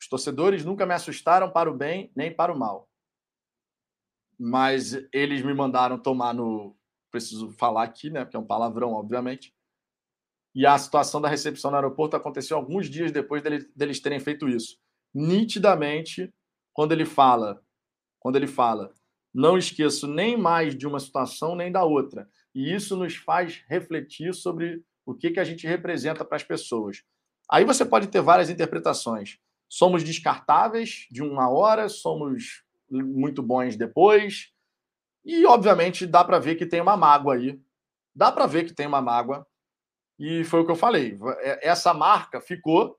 [0.00, 2.88] os torcedores nunca me assustaram para o bem nem para o mal.
[4.38, 6.74] Mas eles me mandaram tomar no.
[7.10, 8.24] Preciso falar aqui, né?
[8.24, 9.54] Porque é um palavrão, obviamente.
[10.54, 13.42] E a situação da recepção no aeroporto aconteceu alguns dias depois
[13.74, 14.76] deles terem feito isso.
[15.14, 16.32] Nitidamente,
[16.72, 17.62] quando ele fala,
[18.18, 18.92] quando ele fala,
[19.32, 22.28] não esqueço nem mais de uma situação nem da outra.
[22.54, 27.02] E isso nos faz refletir sobre o que, que a gente representa para as pessoas.
[27.50, 29.38] Aí você pode ter várias interpretações.
[29.68, 34.52] Somos descartáveis de uma hora, somos muito bons depois.
[35.24, 37.60] E, obviamente, dá para ver que tem uma mágoa aí.
[38.14, 39.46] Dá para ver que tem uma mágoa.
[40.20, 41.18] E foi o que eu falei.
[41.38, 42.98] É, essa marca ficou.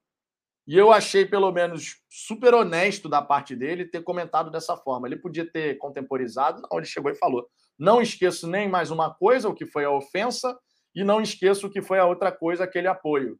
[0.68, 5.07] E eu achei, pelo menos, super honesto da parte dele ter comentado dessa forma.
[5.07, 9.48] Ele podia ter contemporizado, não, ele chegou e falou: não esqueço nem mais uma coisa,
[9.48, 10.57] o que foi a ofensa,
[10.95, 13.39] e não esqueço o que foi a outra coisa, aquele apoio.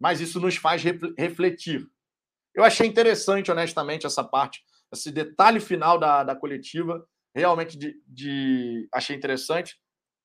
[0.00, 0.82] Mas isso nos faz
[1.18, 1.84] refletir.
[2.54, 4.62] Eu achei interessante, honestamente, essa parte,
[4.92, 7.04] esse detalhe final da, da coletiva.
[7.34, 9.76] Realmente de, de, achei interessante.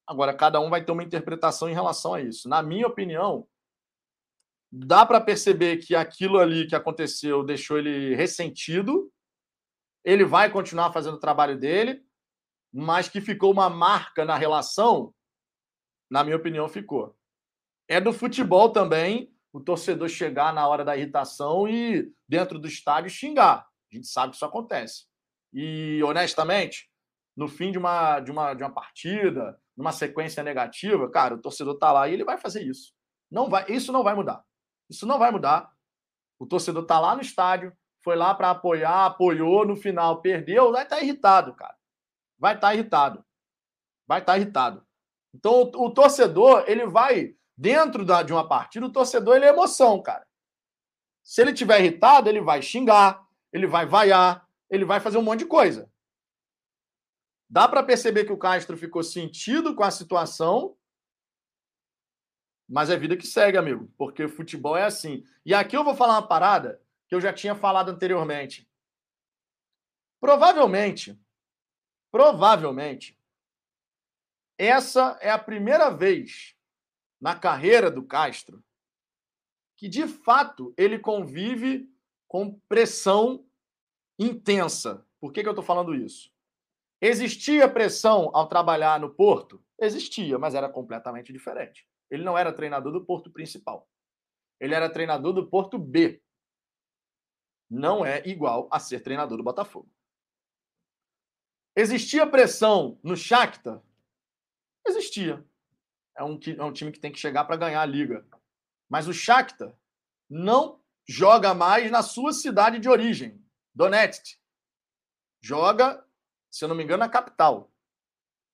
[0.06, 2.50] Agora, cada um vai ter uma interpretação em relação a isso.
[2.50, 3.48] Na minha opinião,
[4.72, 9.12] dá para perceber que aquilo ali que aconteceu deixou ele ressentido.
[10.04, 12.04] Ele vai continuar fazendo o trabalho dele,
[12.74, 15.14] mas que ficou uma marca na relação,
[16.10, 17.16] na minha opinião, ficou.
[17.88, 23.12] É do futebol também o torcedor chegar na hora da irritação e, dentro do estádio,
[23.12, 23.68] xingar.
[23.92, 25.06] A gente sabe que isso acontece.
[25.54, 26.90] E, honestamente,
[27.38, 31.78] no fim de uma, de uma, de uma partida, numa sequência negativa, cara, o torcedor
[31.78, 32.94] tá lá e ele vai fazer isso.
[33.30, 34.44] Não vai, isso não vai mudar.
[34.90, 35.72] Isso não vai mudar.
[36.40, 37.74] O torcedor tá lá no estádio,
[38.04, 41.76] foi lá para apoiar, apoiou, no final perdeu, vai estar tá irritado, cara
[42.44, 43.26] vai estar tá irritado.
[44.06, 44.86] Vai estar tá irritado.
[45.34, 49.50] Então, o, o, torcedor, ele vai, dentro da, de uma partida, o torcedor ele é
[49.50, 50.28] emoção, cara.
[51.24, 55.40] Se ele tiver irritado, ele vai xingar, ele vai vaiar, ele vai fazer um monte
[55.40, 55.90] de coisa.
[57.54, 60.76] Dá para perceber que o Castro ficou sentido com a situação,
[62.68, 65.24] mas é vida que segue, amigo, porque futebol é assim.
[65.46, 68.68] E aqui eu vou falar uma parada que eu já tinha falado anteriormente.
[70.20, 71.16] Provavelmente,
[72.14, 73.20] Provavelmente,
[74.56, 76.56] essa é a primeira vez
[77.20, 78.64] na carreira do Castro
[79.76, 81.92] que, de fato, ele convive
[82.28, 83.44] com pressão
[84.20, 85.04] intensa.
[85.20, 86.33] Por que, que eu estou falando isso?
[87.06, 89.62] Existia pressão ao trabalhar no Porto?
[89.78, 91.86] Existia, mas era completamente diferente.
[92.10, 93.90] Ele não era treinador do Porto principal.
[94.58, 96.24] Ele era treinador do Porto B.
[97.70, 99.92] Não é igual a ser treinador do Botafogo.
[101.76, 103.82] Existia pressão no Shakhtar?
[104.88, 105.46] Existia.
[106.16, 108.26] É um, é um time que tem que chegar para ganhar a liga.
[108.88, 109.78] Mas o Shakhtar
[110.30, 113.44] não joga mais na sua cidade de origem,
[113.76, 114.38] Donetsk.
[115.42, 116.08] Joga,
[116.54, 117.72] se eu não me engano, na capital.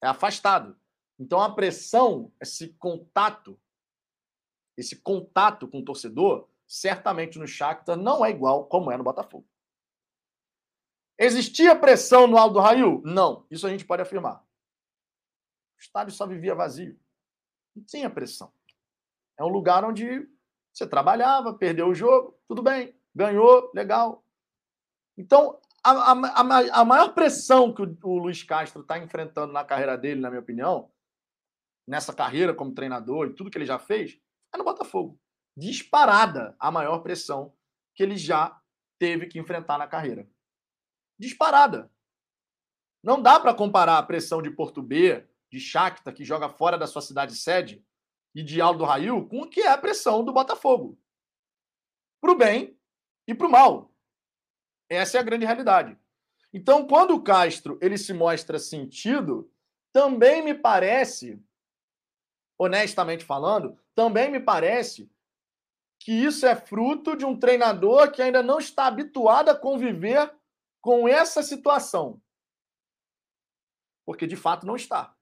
[0.01, 0.79] É afastado.
[1.19, 3.59] Então a pressão, esse contato,
[4.77, 9.45] esse contato com o torcedor, certamente no Shakhtar não é igual como é no Botafogo.
[11.17, 13.01] Existia pressão no Aldo Rail?
[13.03, 14.41] Não, isso a gente pode afirmar.
[15.77, 16.97] O estádio só vivia vazio.
[17.75, 18.53] Não tinha pressão.
[19.37, 20.25] É um lugar onde
[20.71, 24.23] você trabalhava, perdeu o jogo, tudo bem, ganhou, legal.
[25.17, 29.97] Então, a, a, a maior pressão que o, o Luiz Castro está enfrentando na carreira
[29.97, 30.91] dele, na minha opinião,
[31.87, 34.19] nessa carreira como treinador e tudo que ele já fez,
[34.53, 35.19] é no Botafogo.
[35.57, 37.53] Disparada a maior pressão
[37.95, 38.59] que ele já
[38.99, 40.29] teve que enfrentar na carreira.
[41.17, 41.91] Disparada.
[43.03, 46.85] Não dá para comparar a pressão de Porto B, de Shakhtar, que joga fora da
[46.85, 47.83] sua cidade sede,
[48.35, 50.99] e de Aldo Rail, com o que é a pressão do Botafogo.
[52.21, 52.77] Para o bem
[53.27, 53.91] e para o mal.
[54.89, 55.95] Essa é a grande realidade.
[56.51, 59.51] Então, quando o Castro ele se mostra sentido,
[59.93, 61.39] também me parece,
[62.57, 65.09] honestamente falando, também me parece
[65.99, 70.33] que isso é fruto de um treinador que ainda não está habituado a conviver
[70.81, 72.19] com essa situação.
[74.05, 75.15] Porque de fato não está.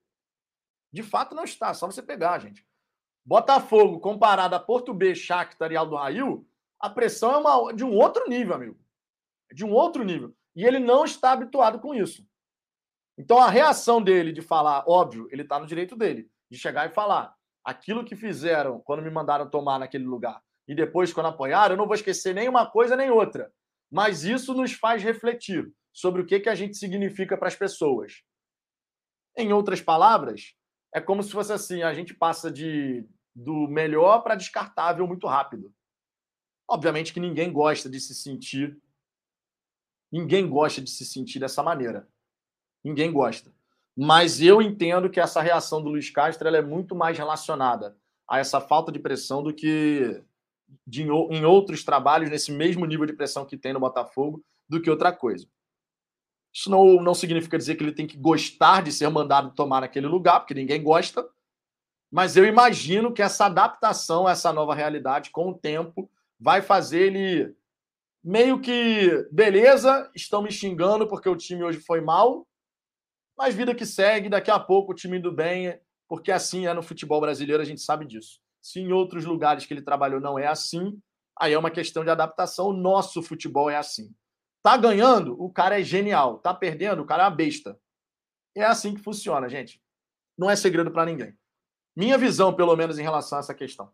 [0.93, 2.65] De fato não está, só você pegar, gente.
[3.25, 6.47] Botafogo comparado a Porto B, Shakhtar e Aldo Rail,
[6.79, 8.86] a pressão é uma, de um outro nível, amigo
[9.53, 10.35] de um outro nível.
[10.55, 12.25] E ele não está habituado com isso.
[13.17, 16.93] Então a reação dele de falar, óbvio, ele está no direito dele, de chegar e
[16.93, 21.77] falar aquilo que fizeram quando me mandaram tomar naquele lugar e depois quando apoiaram, eu
[21.77, 23.51] não vou esquecer nem uma coisa nem outra.
[23.89, 28.21] Mas isso nos faz refletir sobre o que, que a gente significa para as pessoas.
[29.35, 30.53] Em outras palavras,
[30.93, 35.73] é como se fosse assim: a gente passa de do melhor para descartável muito rápido.
[36.69, 38.77] Obviamente que ninguém gosta de se sentir
[40.11, 42.07] Ninguém gosta de se sentir dessa maneira.
[42.83, 43.51] Ninguém gosta.
[43.95, 47.97] Mas eu entendo que essa reação do Luiz Castro é muito mais relacionada
[48.29, 50.21] a essa falta de pressão do que
[50.85, 54.89] de, em outros trabalhos, nesse mesmo nível de pressão que tem no Botafogo, do que
[54.89, 55.47] outra coisa.
[56.53, 60.07] Isso não, não significa dizer que ele tem que gostar de ser mandado tomar naquele
[60.07, 61.27] lugar, porque ninguém gosta.
[62.11, 66.09] Mas eu imagino que essa adaptação a essa nova realidade, com o tempo,
[66.39, 67.55] vai fazer ele
[68.27, 72.45] meio que, beleza, estão me xingando porque o time hoje foi mal,
[73.37, 75.79] mas vida que segue, daqui a pouco o time do bem,
[76.09, 78.41] porque assim é no futebol brasileiro, a gente sabe disso.
[78.61, 81.01] Se em outros lugares que ele trabalhou não é assim,
[81.39, 82.67] aí é uma questão de adaptação.
[82.67, 84.13] O nosso futebol é assim.
[84.61, 86.39] Tá ganhando, o cara é genial.
[86.39, 87.79] Tá perdendo, o cara é uma besta.
[88.53, 89.81] É assim que funciona, gente.
[90.37, 91.33] Não é segredo para ninguém.
[91.95, 93.89] Minha visão, pelo menos, em relação a essa questão.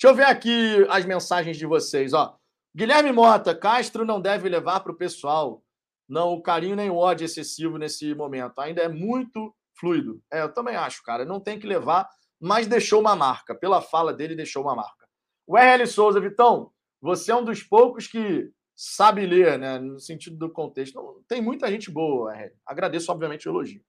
[0.00, 2.36] Deixa eu ver aqui as mensagens de vocês, ó.
[2.76, 5.62] Guilherme Mota, Castro não deve levar para o pessoal.
[6.08, 8.58] Não, o carinho nem o ódio excessivo nesse momento.
[8.60, 10.20] Ainda é muito fluido.
[10.32, 11.24] É, eu também acho, cara.
[11.24, 12.08] Não tem que levar,
[12.40, 13.54] mas deixou uma marca.
[13.54, 15.06] Pela fala dele, deixou uma marca.
[15.46, 19.78] O RL Souza, Vitão, você é um dos poucos que sabe ler, né?
[19.78, 21.24] No sentido do contexto.
[21.28, 22.54] Tem muita gente boa, RL.
[22.66, 23.84] Agradeço, obviamente, o elogio.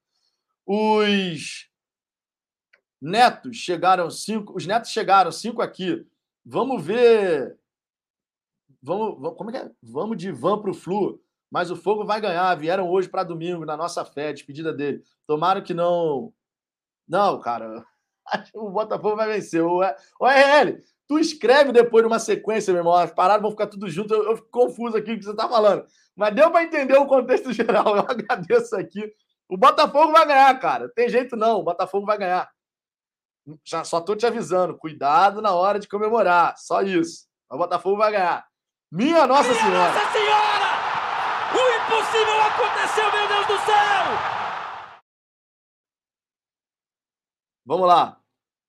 [0.63, 1.69] Os
[3.01, 4.55] netos chegaram cinco.
[4.55, 6.05] Os netos chegaram cinco aqui.
[6.45, 7.57] Vamos ver
[8.85, 9.71] Vamos, vamos, como é que é?
[9.81, 11.19] Vamos de van para o Flu.
[11.49, 12.53] Mas o Fogo vai ganhar.
[12.55, 15.01] Vieram hoje para domingo, na nossa fé, despedida dele.
[15.25, 16.31] Tomara que não.
[17.07, 17.83] Não, cara.
[18.55, 19.63] O Botafogo vai vencer.
[19.63, 19.81] O,
[20.19, 22.95] o RL, tu escreve depois numa sequência, meu irmão.
[22.95, 24.15] As paradas vão ficar tudo junto.
[24.15, 25.85] Eu, eu fico confuso aqui o que você está falando.
[26.15, 27.95] Mas deu para entender o contexto geral.
[27.95, 29.13] Eu agradeço aqui.
[29.47, 30.89] O Botafogo vai ganhar, cara.
[30.89, 31.59] Tem jeito não.
[31.59, 32.49] O Botafogo vai ganhar.
[33.63, 34.75] Já, só tô te avisando.
[34.75, 36.57] Cuidado na hora de comemorar.
[36.57, 37.27] Só isso.
[37.47, 38.43] O Botafogo vai ganhar.
[38.95, 39.93] Minha Nossa Minha Senhora!
[39.93, 40.69] Nossa Senhora!
[41.51, 44.05] O impossível aconteceu, meu Deus do céu!
[47.65, 48.21] Vamos lá.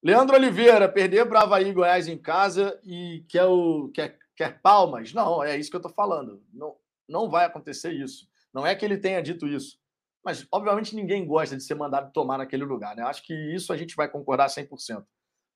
[0.02, 5.12] Leandro Oliveira, perder para Havaí Goiás em casa e quer, o, quer, quer palmas?
[5.12, 6.42] Não, é isso que eu estou falando.
[6.52, 6.74] Não,
[7.08, 8.28] não vai acontecer isso.
[8.52, 9.78] Não é que ele tenha dito isso.
[10.24, 12.96] Mas, obviamente, ninguém gosta de ser mandado tomar naquele lugar.
[12.96, 13.04] Né?
[13.04, 15.04] Acho que isso a gente vai concordar 100%.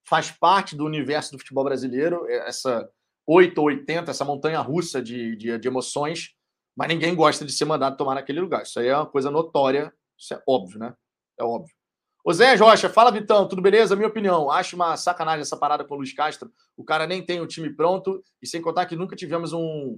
[0.07, 2.89] Faz parte do universo do futebol brasileiro, essa
[3.33, 6.35] 8 ou 80, essa montanha russa de, de, de, emoções,
[6.77, 8.65] mas ninguém gosta de ser mandado tomar naquele lugar.
[8.65, 10.93] Isso aí é uma coisa notória, isso é óbvio, né?
[11.39, 11.73] É óbvio.
[12.33, 13.95] Zé Rocha, fala Vitão, tudo beleza?
[13.95, 16.53] Minha opinião, acho uma sacanagem essa parada com o Luiz Castro.
[16.77, 19.97] O cara nem tem o time pronto, e sem contar que nunca tivemos um,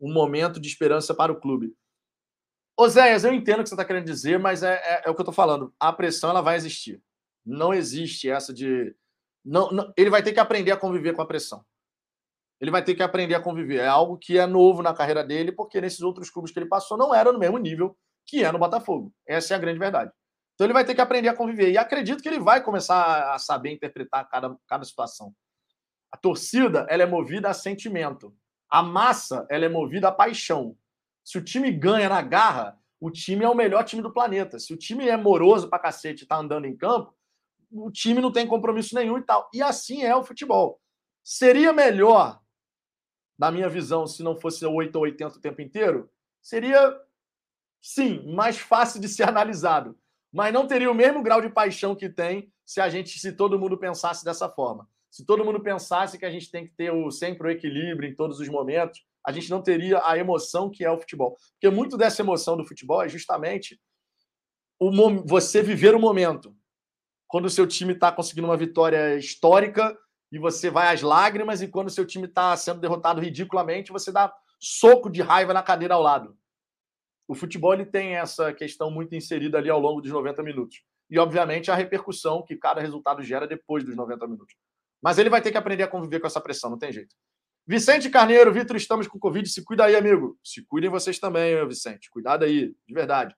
[0.00, 1.74] um momento de esperança para o clube.
[2.74, 5.14] Ô Zéias, eu entendo o que você está querendo dizer, mas é, é, é o
[5.14, 5.74] que eu estou falando.
[5.78, 7.02] A pressão ela vai existir.
[7.44, 8.96] Não existe essa de.
[9.44, 11.62] Não, não, ele vai ter que aprender a conviver com a pressão
[12.62, 13.80] ele vai ter que aprender a conviver.
[13.80, 16.96] É algo que é novo na carreira dele, porque nesses outros clubes que ele passou
[16.96, 19.12] não era no mesmo nível que é no Botafogo.
[19.26, 20.12] Essa é a grande verdade.
[20.54, 21.72] Então ele vai ter que aprender a conviver.
[21.72, 25.34] E acredito que ele vai começar a saber interpretar cada, cada situação.
[26.12, 28.32] A torcida, ela é movida a sentimento.
[28.70, 30.76] A massa, ela é movida a paixão.
[31.24, 34.60] Se o time ganha na garra, o time é o melhor time do planeta.
[34.60, 37.12] Se o time é moroso pra cacete e tá andando em campo,
[37.72, 39.50] o time não tem compromisso nenhum e tal.
[39.52, 40.80] E assim é o futebol.
[41.24, 42.41] Seria melhor,
[43.42, 46.08] na minha visão, se não fosse 8 ou 80 o tempo inteiro?
[46.40, 46.96] Seria,
[47.80, 49.98] sim, mais fácil de ser analisado.
[50.32, 53.58] Mas não teria o mesmo grau de paixão que tem se a gente, se todo
[53.58, 54.88] mundo pensasse dessa forma.
[55.10, 58.14] Se todo mundo pensasse que a gente tem que ter o, sempre o equilíbrio em
[58.14, 61.36] todos os momentos, a gente não teria a emoção que é o futebol.
[61.54, 63.80] Porque muito dessa emoção do futebol é justamente
[64.78, 64.88] o,
[65.24, 66.56] você viver o momento
[67.26, 69.98] quando o seu time está conseguindo uma vitória histórica
[70.32, 74.34] e você vai às lágrimas, e quando seu time está sendo derrotado ridiculamente, você dá
[74.58, 76.34] soco de raiva na cadeira ao lado.
[77.28, 80.82] O futebol ele tem essa questão muito inserida ali ao longo dos 90 minutos.
[81.10, 84.56] E, obviamente, a repercussão que cada resultado gera depois dos 90 minutos.
[85.02, 87.14] Mas ele vai ter que aprender a conviver com essa pressão, não tem jeito.
[87.66, 89.46] Vicente Carneiro, Vitor, estamos com Covid.
[89.48, 90.38] Se cuida aí, amigo.
[90.42, 92.10] Se cuidem vocês também, Vicente.
[92.10, 93.36] Cuidado aí, de verdade.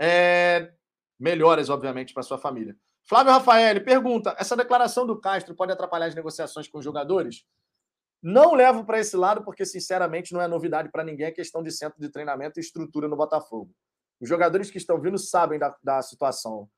[0.00, 0.72] É...
[1.18, 2.76] Melhoras, obviamente, para sua família.
[3.10, 7.44] Flávio Rafael pergunta: essa declaração do Castro pode atrapalhar as negociações com os jogadores?
[8.22, 11.72] Não levo para esse lado, porque, sinceramente, não é novidade para ninguém a questão de
[11.72, 13.74] centro de treinamento e estrutura no Botafogo.
[14.20, 16.70] Os jogadores que estão vindo sabem da, da situação.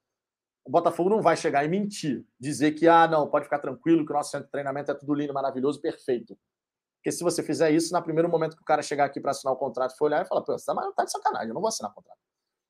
[0.64, 4.12] O Botafogo não vai chegar e mentir, dizer que, ah, não, pode ficar tranquilo, que
[4.12, 6.38] o nosso centro de treinamento é tudo lindo, maravilhoso, perfeito.
[6.96, 9.52] Porque se você fizer isso, no primeiro momento que o cara chegar aqui para assinar
[9.52, 11.68] o contrato, for olhar e falar, pô, você tá, tá de sacanagem, eu não vou
[11.68, 12.18] assinar o contrato.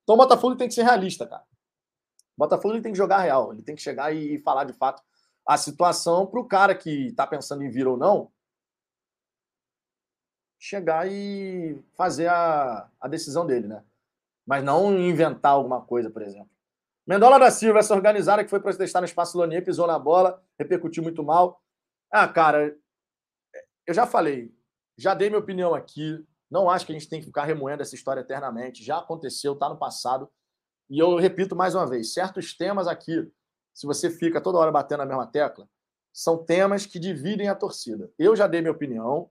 [0.03, 1.45] Então o Botafogo tem que ser realista, cara.
[2.37, 5.03] Botafogo ele tem que jogar real, ele tem que chegar e falar de fato
[5.47, 8.31] a situação para o cara que está pensando em vir ou não
[10.63, 13.83] chegar e fazer a, a decisão dele, né?
[14.47, 16.49] Mas não inventar alguma coisa, por exemplo.
[17.05, 21.03] Mendola da Silva, essa organizada que foi protestar no Espaço Lonier, pisou na bola, repercutiu
[21.03, 21.61] muito mal.
[22.13, 22.77] Ah, cara,
[23.85, 24.55] eu já falei,
[24.97, 26.25] já dei minha opinião aqui.
[26.49, 28.85] Não acho que a gente tem que ficar remoendo essa história eternamente.
[28.85, 30.31] Já aconteceu, está no passado.
[30.93, 33.27] E eu repito mais uma vez: certos temas aqui,
[33.73, 35.67] se você fica toda hora batendo na mesma tecla,
[36.13, 38.13] são temas que dividem a torcida.
[38.19, 39.31] Eu já dei minha opinião,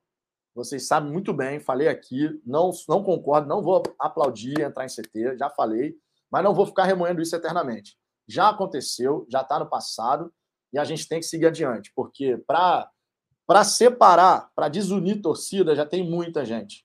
[0.55, 5.37] vocês sabem muito bem, falei aqui, não, não concordo, não vou aplaudir entrar em CT,
[5.37, 5.95] já falei,
[6.31, 7.95] mas não vou ficar remoendo isso eternamente.
[8.27, 10.33] Já aconteceu, já está no passado,
[10.73, 12.89] e a gente tem que seguir adiante, porque para
[13.63, 16.83] separar, para desunir torcida, já tem muita gente.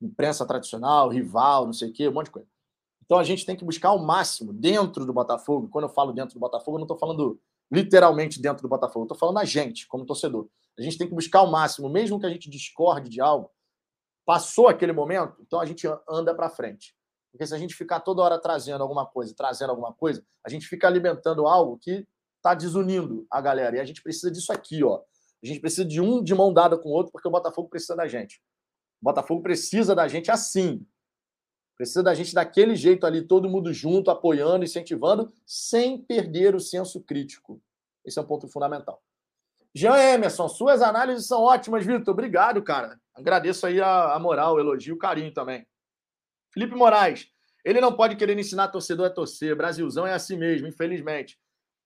[0.00, 2.57] Imprensa tradicional, rival, não sei o quê, um monte de coisa.
[3.08, 5.66] Então a gente tem que buscar o máximo dentro do Botafogo.
[5.70, 7.40] Quando eu falo dentro do Botafogo, eu não estou falando
[7.72, 10.46] literalmente dentro do Botafogo, estou falando a gente, como torcedor.
[10.78, 13.50] A gente tem que buscar o máximo, mesmo que a gente discorde de algo.
[14.26, 16.94] Passou aquele momento, então a gente anda para frente.
[17.32, 20.66] Porque se a gente ficar toda hora trazendo alguma coisa, trazendo alguma coisa, a gente
[20.66, 22.06] fica alimentando algo que
[22.36, 23.76] está desunindo a galera.
[23.76, 25.00] E a gente precisa disso aqui, ó.
[25.42, 27.96] A gente precisa de um de mão dada com o outro, porque o Botafogo precisa
[27.96, 28.42] da gente.
[29.00, 30.86] O Botafogo precisa da gente assim.
[31.78, 37.00] Precisa da gente daquele jeito ali, todo mundo junto, apoiando, incentivando, sem perder o senso
[37.00, 37.62] crítico.
[38.04, 39.00] Esse é um ponto fundamental.
[39.72, 42.12] Jean Emerson, suas análises são ótimas, Vitor.
[42.12, 43.00] Obrigado, cara.
[43.14, 45.64] Agradeço aí a, a moral, o elogio, o carinho também.
[46.52, 47.28] Felipe Moraes,
[47.64, 49.54] ele não pode querer ensinar torcedor a torcer.
[49.54, 51.38] Brasilzão é assim mesmo, infelizmente.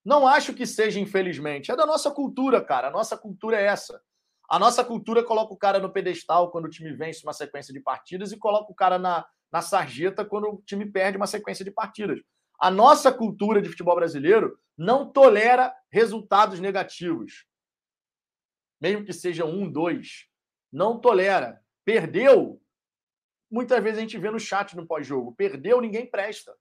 [0.03, 1.71] Não acho que seja infelizmente.
[1.71, 2.89] É da nossa cultura, cara.
[2.89, 4.01] A nossa cultura é essa.
[4.53, 7.81] A nossa cultura coloca o cara no pedestal quando o time vence uma sequência de
[7.81, 11.71] partidas e coloca o cara na, na sarjeta quando o time perde uma sequência de
[11.71, 12.21] partidas.
[12.61, 17.47] A nossa cultura de futebol brasileiro não tolera resultados negativos.
[18.79, 20.27] Mesmo que seja um, dois.
[20.71, 21.65] Não tolera.
[21.83, 22.61] Perdeu.
[23.51, 25.35] Muitas vezes a gente vê no chat no pós-jogo.
[25.35, 26.55] Perdeu, ninguém presta.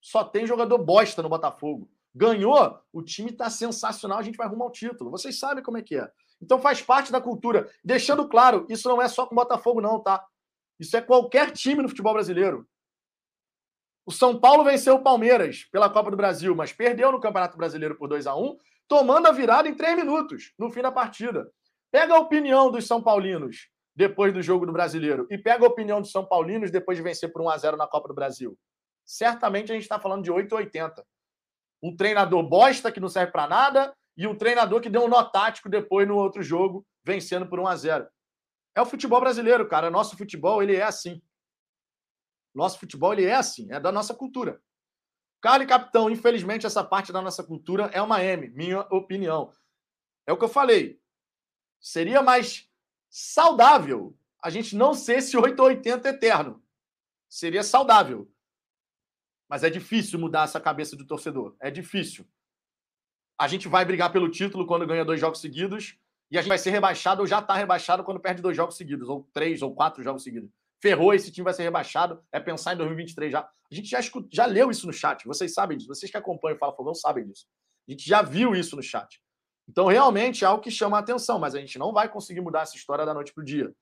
[0.00, 1.86] Só tem jogador bosta no Botafogo.
[2.14, 5.10] Ganhou, o time está sensacional, a gente vai arrumar o título.
[5.10, 6.10] Vocês sabem como é que é.
[6.40, 7.70] Então faz parte da cultura.
[7.84, 10.24] Deixando claro, isso não é só com o Botafogo, não, tá?
[10.78, 12.66] Isso é qualquer time no futebol brasileiro.
[14.04, 17.96] O São Paulo venceu o Palmeiras pela Copa do Brasil, mas perdeu no Campeonato Brasileiro
[17.96, 18.56] por 2 a 1
[18.88, 21.50] tomando a virada em três minutos no fim da partida.
[21.90, 26.00] Pega a opinião dos São Paulinos depois do jogo do Brasileiro e pega a opinião
[26.00, 28.56] dos São Paulinos depois de vencer por 1 a 0 na Copa do Brasil.
[29.04, 31.04] Certamente a gente está falando de 880.
[31.82, 35.22] Um treinador bosta que não serve para nada e um treinador que deu um nó
[35.24, 38.08] tático depois no outro jogo, vencendo por 1 a 0
[38.76, 39.90] é o futebol brasileiro, cara.
[39.90, 41.22] Nosso futebol, ele é assim.
[42.54, 43.72] Nosso futebol, ele é assim.
[43.72, 44.62] É da nossa cultura.
[45.40, 49.50] Carlos Capitão, infelizmente, essa parte da nossa cultura é uma M, minha opinião.
[50.26, 51.00] É o que eu falei.
[51.80, 52.70] Seria mais
[53.08, 56.62] saudável a gente não ser esse 880 eterno.
[57.30, 58.30] Seria saudável.
[59.48, 61.56] Mas é difícil mudar essa cabeça do torcedor.
[61.60, 62.28] É difícil.
[63.38, 65.98] A gente vai brigar pelo título quando ganha dois jogos seguidos
[66.30, 69.08] e a gente vai ser rebaixado ou já está rebaixado quando perde dois jogos seguidos,
[69.08, 70.50] ou três ou quatro jogos seguidos.
[70.80, 73.40] Ferrou, esse time vai ser rebaixado, é pensar em 2023 já.
[73.40, 74.28] A gente já, escut...
[74.32, 75.88] já leu isso no chat, vocês sabem disso.
[75.88, 77.46] Vocês que acompanham o Fala Fogão sabem disso.
[77.88, 79.20] A gente já viu isso no chat.
[79.68, 82.62] Então, realmente é algo que chama a atenção, mas a gente não vai conseguir mudar
[82.62, 83.72] essa história da noite para o dia.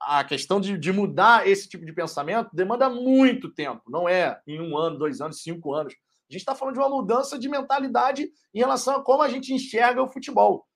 [0.00, 4.60] A questão de, de mudar esse tipo de pensamento demanda muito tempo, não é em
[4.60, 5.94] um ano, dois anos, cinco anos.
[6.32, 9.52] A gente está falando de uma mudança de mentalidade em relação a como a gente
[9.52, 10.66] enxerga o futebol.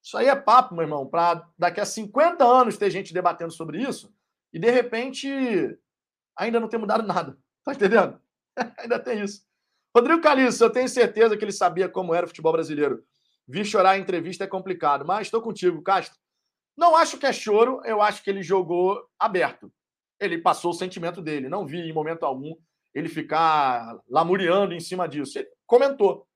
[0.00, 3.82] Isso aí é papo, meu irmão, para daqui a 50 anos ter gente debatendo sobre
[3.82, 4.14] isso
[4.52, 5.28] e, de repente,
[6.36, 7.36] ainda não ter mudado nada.
[7.64, 8.18] Tá entendendo?
[8.78, 9.44] ainda tem isso.
[9.94, 13.04] Rodrigo Calixto, eu tenho certeza que ele sabia como era o futebol brasileiro.
[13.46, 16.18] Vi chorar em entrevista é complicado, mas estou contigo, Castro.
[16.74, 19.70] Não acho que é choro, eu acho que ele jogou aberto.
[20.18, 21.48] Ele passou o sentimento dele.
[21.48, 22.54] Não vi em momento algum
[22.94, 25.38] ele ficar lamuriando em cima disso.
[25.38, 26.26] Ele comentou.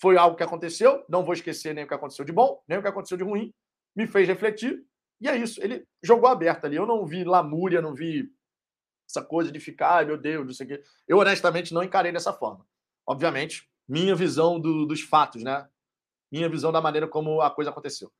[0.00, 2.82] Foi algo que aconteceu, não vou esquecer nem o que aconteceu de bom, nem o
[2.82, 3.52] que aconteceu de ruim.
[3.96, 4.84] Me fez refletir.
[5.20, 5.62] E é isso.
[5.62, 6.76] Ele jogou aberto ali.
[6.76, 8.28] Eu não vi lamúria, não vi
[9.08, 10.82] essa coisa de ficar, ai meu Deus, não sei o quê.
[11.06, 12.66] Eu honestamente não encarei dessa forma
[13.06, 15.68] obviamente, minha visão do, dos fatos, né?
[16.32, 18.10] Minha visão da maneira como a coisa aconteceu.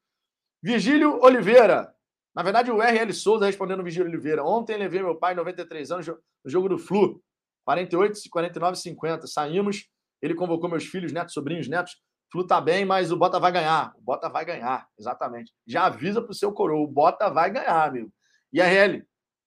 [0.63, 1.95] Virgílio Oliveira.
[2.35, 4.45] Na verdade, o RL Souza respondendo o Virgílio Oliveira.
[4.45, 7.23] Ontem levei meu pai, 93 anos, no jogo do Flu.
[7.65, 9.27] 48, 49, 50.
[9.27, 9.89] Saímos,
[10.21, 11.97] ele convocou meus filhos, netos, sobrinhos, netos.
[12.31, 13.95] Flu tá bem, mas o Bota vai ganhar.
[13.97, 15.53] O Bota vai ganhar, exatamente.
[15.67, 18.13] Já avisa pro seu coroa, o Bota vai ganhar, amigo.
[18.53, 19.05] E a RL,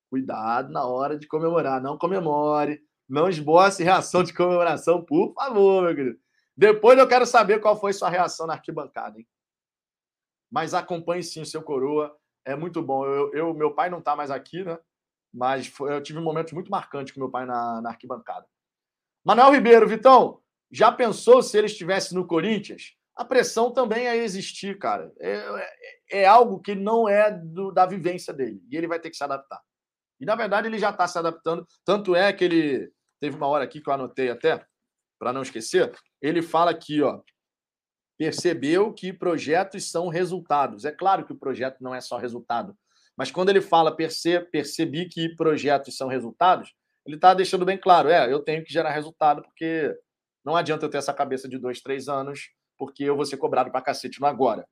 [0.10, 1.82] cuidado na hora de comemorar.
[1.82, 6.20] Não comemore, não esboce reação de comemoração, por favor, meu querido.
[6.56, 9.28] Depois eu quero saber qual foi sua reação na arquibancada, hein?
[10.52, 12.16] Mas acompanhe sim o seu coroa.
[12.44, 13.06] É muito bom.
[13.06, 14.78] Eu, eu meu pai não está mais aqui, né?
[15.34, 18.46] Mas foi, eu tive um momento muito marcante com meu pai na, na arquibancada.
[19.26, 20.42] Manuel Ribeiro, Vitão,
[20.72, 22.96] já pensou se ele estivesse no Corinthians?
[23.16, 25.12] A pressão também ia existir, cara.
[25.20, 28.62] É, é, é algo que não é do, da vivência dele.
[28.70, 29.62] E ele vai ter que se adaptar.
[30.20, 31.68] E, na verdade, ele já está se adaptando.
[31.84, 34.64] Tanto é que ele Teve uma hora aqui que eu anotei até,
[35.20, 35.92] para não esquecer.
[36.22, 37.22] Ele fala aqui, ó.
[38.18, 40.86] Percebeu que projetos são resultados.
[40.86, 42.78] É claro que o projeto não é só resultado.
[43.18, 46.74] Mas quando ele fala perce, percebi que projetos são resultados,
[47.06, 49.98] ele está deixando bem claro: é, eu tenho que gerar resultado, porque
[50.46, 53.72] não adianta eu ter essa cabeça de dois, três anos, porque eu vou ser cobrado
[53.72, 54.68] para cacete no agora.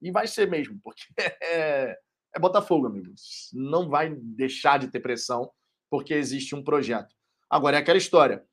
[0.00, 1.02] E vai ser mesmo, porque
[1.42, 1.96] é,
[2.34, 3.50] é Botafogo, amigos.
[3.52, 5.52] Não vai deixar de ter pressão,
[5.90, 7.14] porque existe um projeto.
[7.50, 8.44] Agora é aquela história.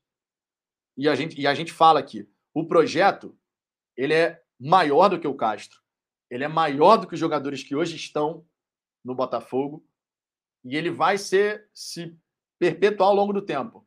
[0.97, 3.37] E a gente, e a gente fala aqui, o projeto
[3.95, 5.79] ele é maior do que o Castro.
[6.29, 8.45] Ele é maior do que os jogadores que hoje estão
[9.03, 9.85] no Botafogo
[10.63, 12.17] e ele vai ser se
[12.57, 13.85] perpetuar ao longo do tempo.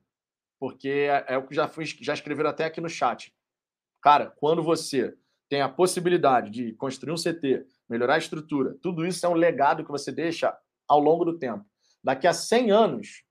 [0.59, 3.35] Porque é, é o que já, fui, já escreveram até aqui no chat.
[4.01, 5.17] Cara, quando você
[5.49, 9.85] tem a possibilidade de construir um CT, melhorar a estrutura, tudo isso é um legado
[9.85, 10.57] que você deixa
[10.89, 11.65] ao longo do tempo.
[12.03, 13.25] Daqui a 100 anos,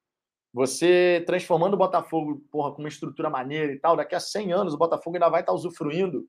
[0.53, 4.73] você transformando o Botafogo porra, com uma estrutura maneira e tal, daqui a 100 anos
[4.73, 6.27] o Botafogo ainda vai estar usufruindo,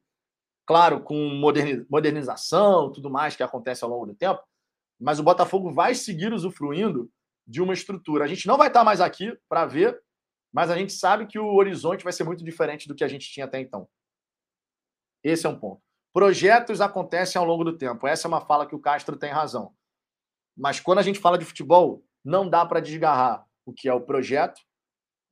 [0.64, 1.14] claro, com
[1.90, 4.42] modernização, tudo mais que acontece ao longo do tempo,
[5.02, 7.10] mas o Botafogo vai seguir usufruindo
[7.46, 8.24] de uma estrutura.
[8.24, 10.00] A gente não vai estar mais aqui para ver,
[10.52, 13.28] mas a gente sabe que o horizonte vai ser muito diferente do que a gente
[13.28, 13.88] tinha até então.
[15.24, 15.82] Esse é um ponto.
[16.12, 18.06] Projetos acontecem ao longo do tempo.
[18.06, 19.74] Essa é uma fala que o Castro tem razão.
[20.56, 24.00] Mas quando a gente fala de futebol, não dá para desgarrar o que é o
[24.00, 24.60] projeto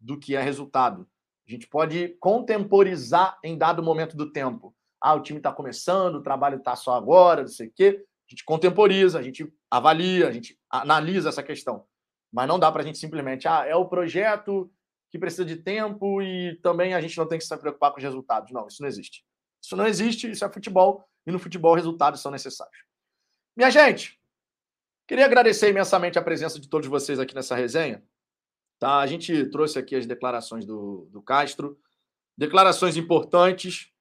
[0.00, 1.06] do que é resultado.
[1.46, 4.74] A gente pode contemporizar em dado momento do tempo.
[5.00, 8.04] Ah, o time está começando, o trabalho está só agora, não sei o quê.
[8.30, 11.84] A gente contemporiza, a gente avalia, a gente analisa essa questão.
[12.32, 14.72] Mas não dá para a gente simplesmente, ah, é o projeto
[15.10, 18.04] que precisa de tempo e também a gente não tem que se preocupar com os
[18.04, 18.52] resultados.
[18.52, 19.24] Não, isso não existe.
[19.60, 22.78] Isso não existe, isso é futebol, e no futebol resultados são necessários.
[23.56, 24.18] Minha gente,
[25.08, 28.02] queria agradecer imensamente a presença de todos vocês aqui nessa resenha.
[28.78, 29.00] Tá?
[29.00, 31.78] A gente trouxe aqui as declarações do, do Castro,
[32.38, 33.92] declarações importantes.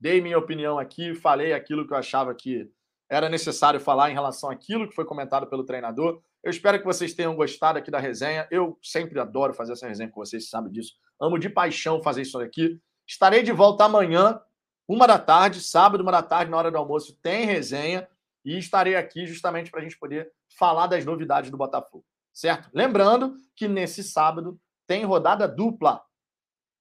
[0.00, 2.72] Dei minha opinião aqui, falei aquilo que eu achava que
[3.08, 6.20] era necessário falar em relação àquilo que foi comentado pelo treinador.
[6.42, 8.46] Eu espero que vocês tenham gostado aqui da resenha.
[8.50, 10.94] Eu sempre adoro fazer essa resenha com vocês, sabem disso.
[11.20, 12.80] Amo de paixão fazer isso aqui.
[13.06, 14.40] Estarei de volta amanhã,
[14.88, 18.08] uma da tarde, sábado, uma da tarde, na hora do almoço, tem resenha.
[18.44, 22.04] E estarei aqui justamente para a gente poder falar das novidades do Botafogo
[22.34, 22.68] certo?
[22.74, 26.02] Lembrando que nesse sábado tem rodada dupla.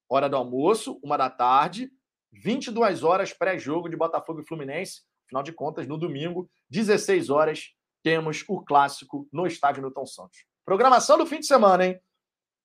[0.09, 1.91] Hora do almoço, uma da tarde,
[2.31, 5.03] 22 horas pré-jogo de Botafogo e Fluminense.
[5.34, 7.72] Afinal de contas, no domingo, 16 horas,
[8.03, 10.45] temos o clássico no estádio Newton Santos.
[10.64, 11.99] Programação do fim de semana, hein?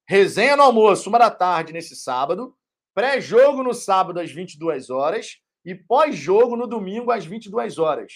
[0.06, 2.54] resenha no almoço, uma da tarde nesse sábado,
[2.94, 8.12] pré-jogo no sábado às 22 horas e pós-jogo no domingo às 22 horas.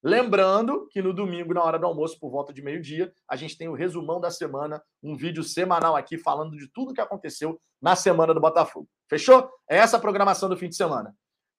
[0.00, 3.68] Lembrando que no domingo, na hora do almoço, por volta de meio-dia, a gente tem
[3.68, 8.32] o resumão da semana, um vídeo semanal aqui falando de tudo que aconteceu na semana
[8.32, 8.88] do Botafogo.
[9.08, 9.50] Fechou?
[9.68, 11.12] É essa a programação do fim de semana.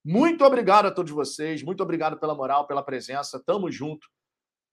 [0.03, 3.41] Muito obrigado a todos vocês, muito obrigado pela moral, pela presença.
[3.45, 4.07] Tamo junto.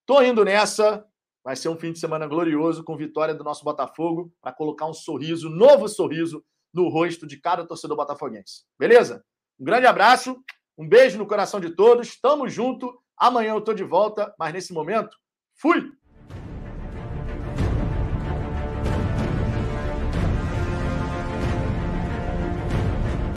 [0.05, 1.05] Tô indo nessa.
[1.43, 4.93] Vai ser um fim de semana glorioso com vitória do nosso Botafogo para colocar um
[4.93, 6.43] sorriso, novo sorriso
[6.73, 8.65] no rosto de cada torcedor botafoguense.
[8.77, 9.23] Beleza?
[9.59, 10.37] Um grande abraço,
[10.77, 12.19] um beijo no coração de todos.
[12.19, 12.99] Tamo junto.
[13.17, 15.15] Amanhã eu tô de volta, mas nesse momento,
[15.55, 15.91] fui!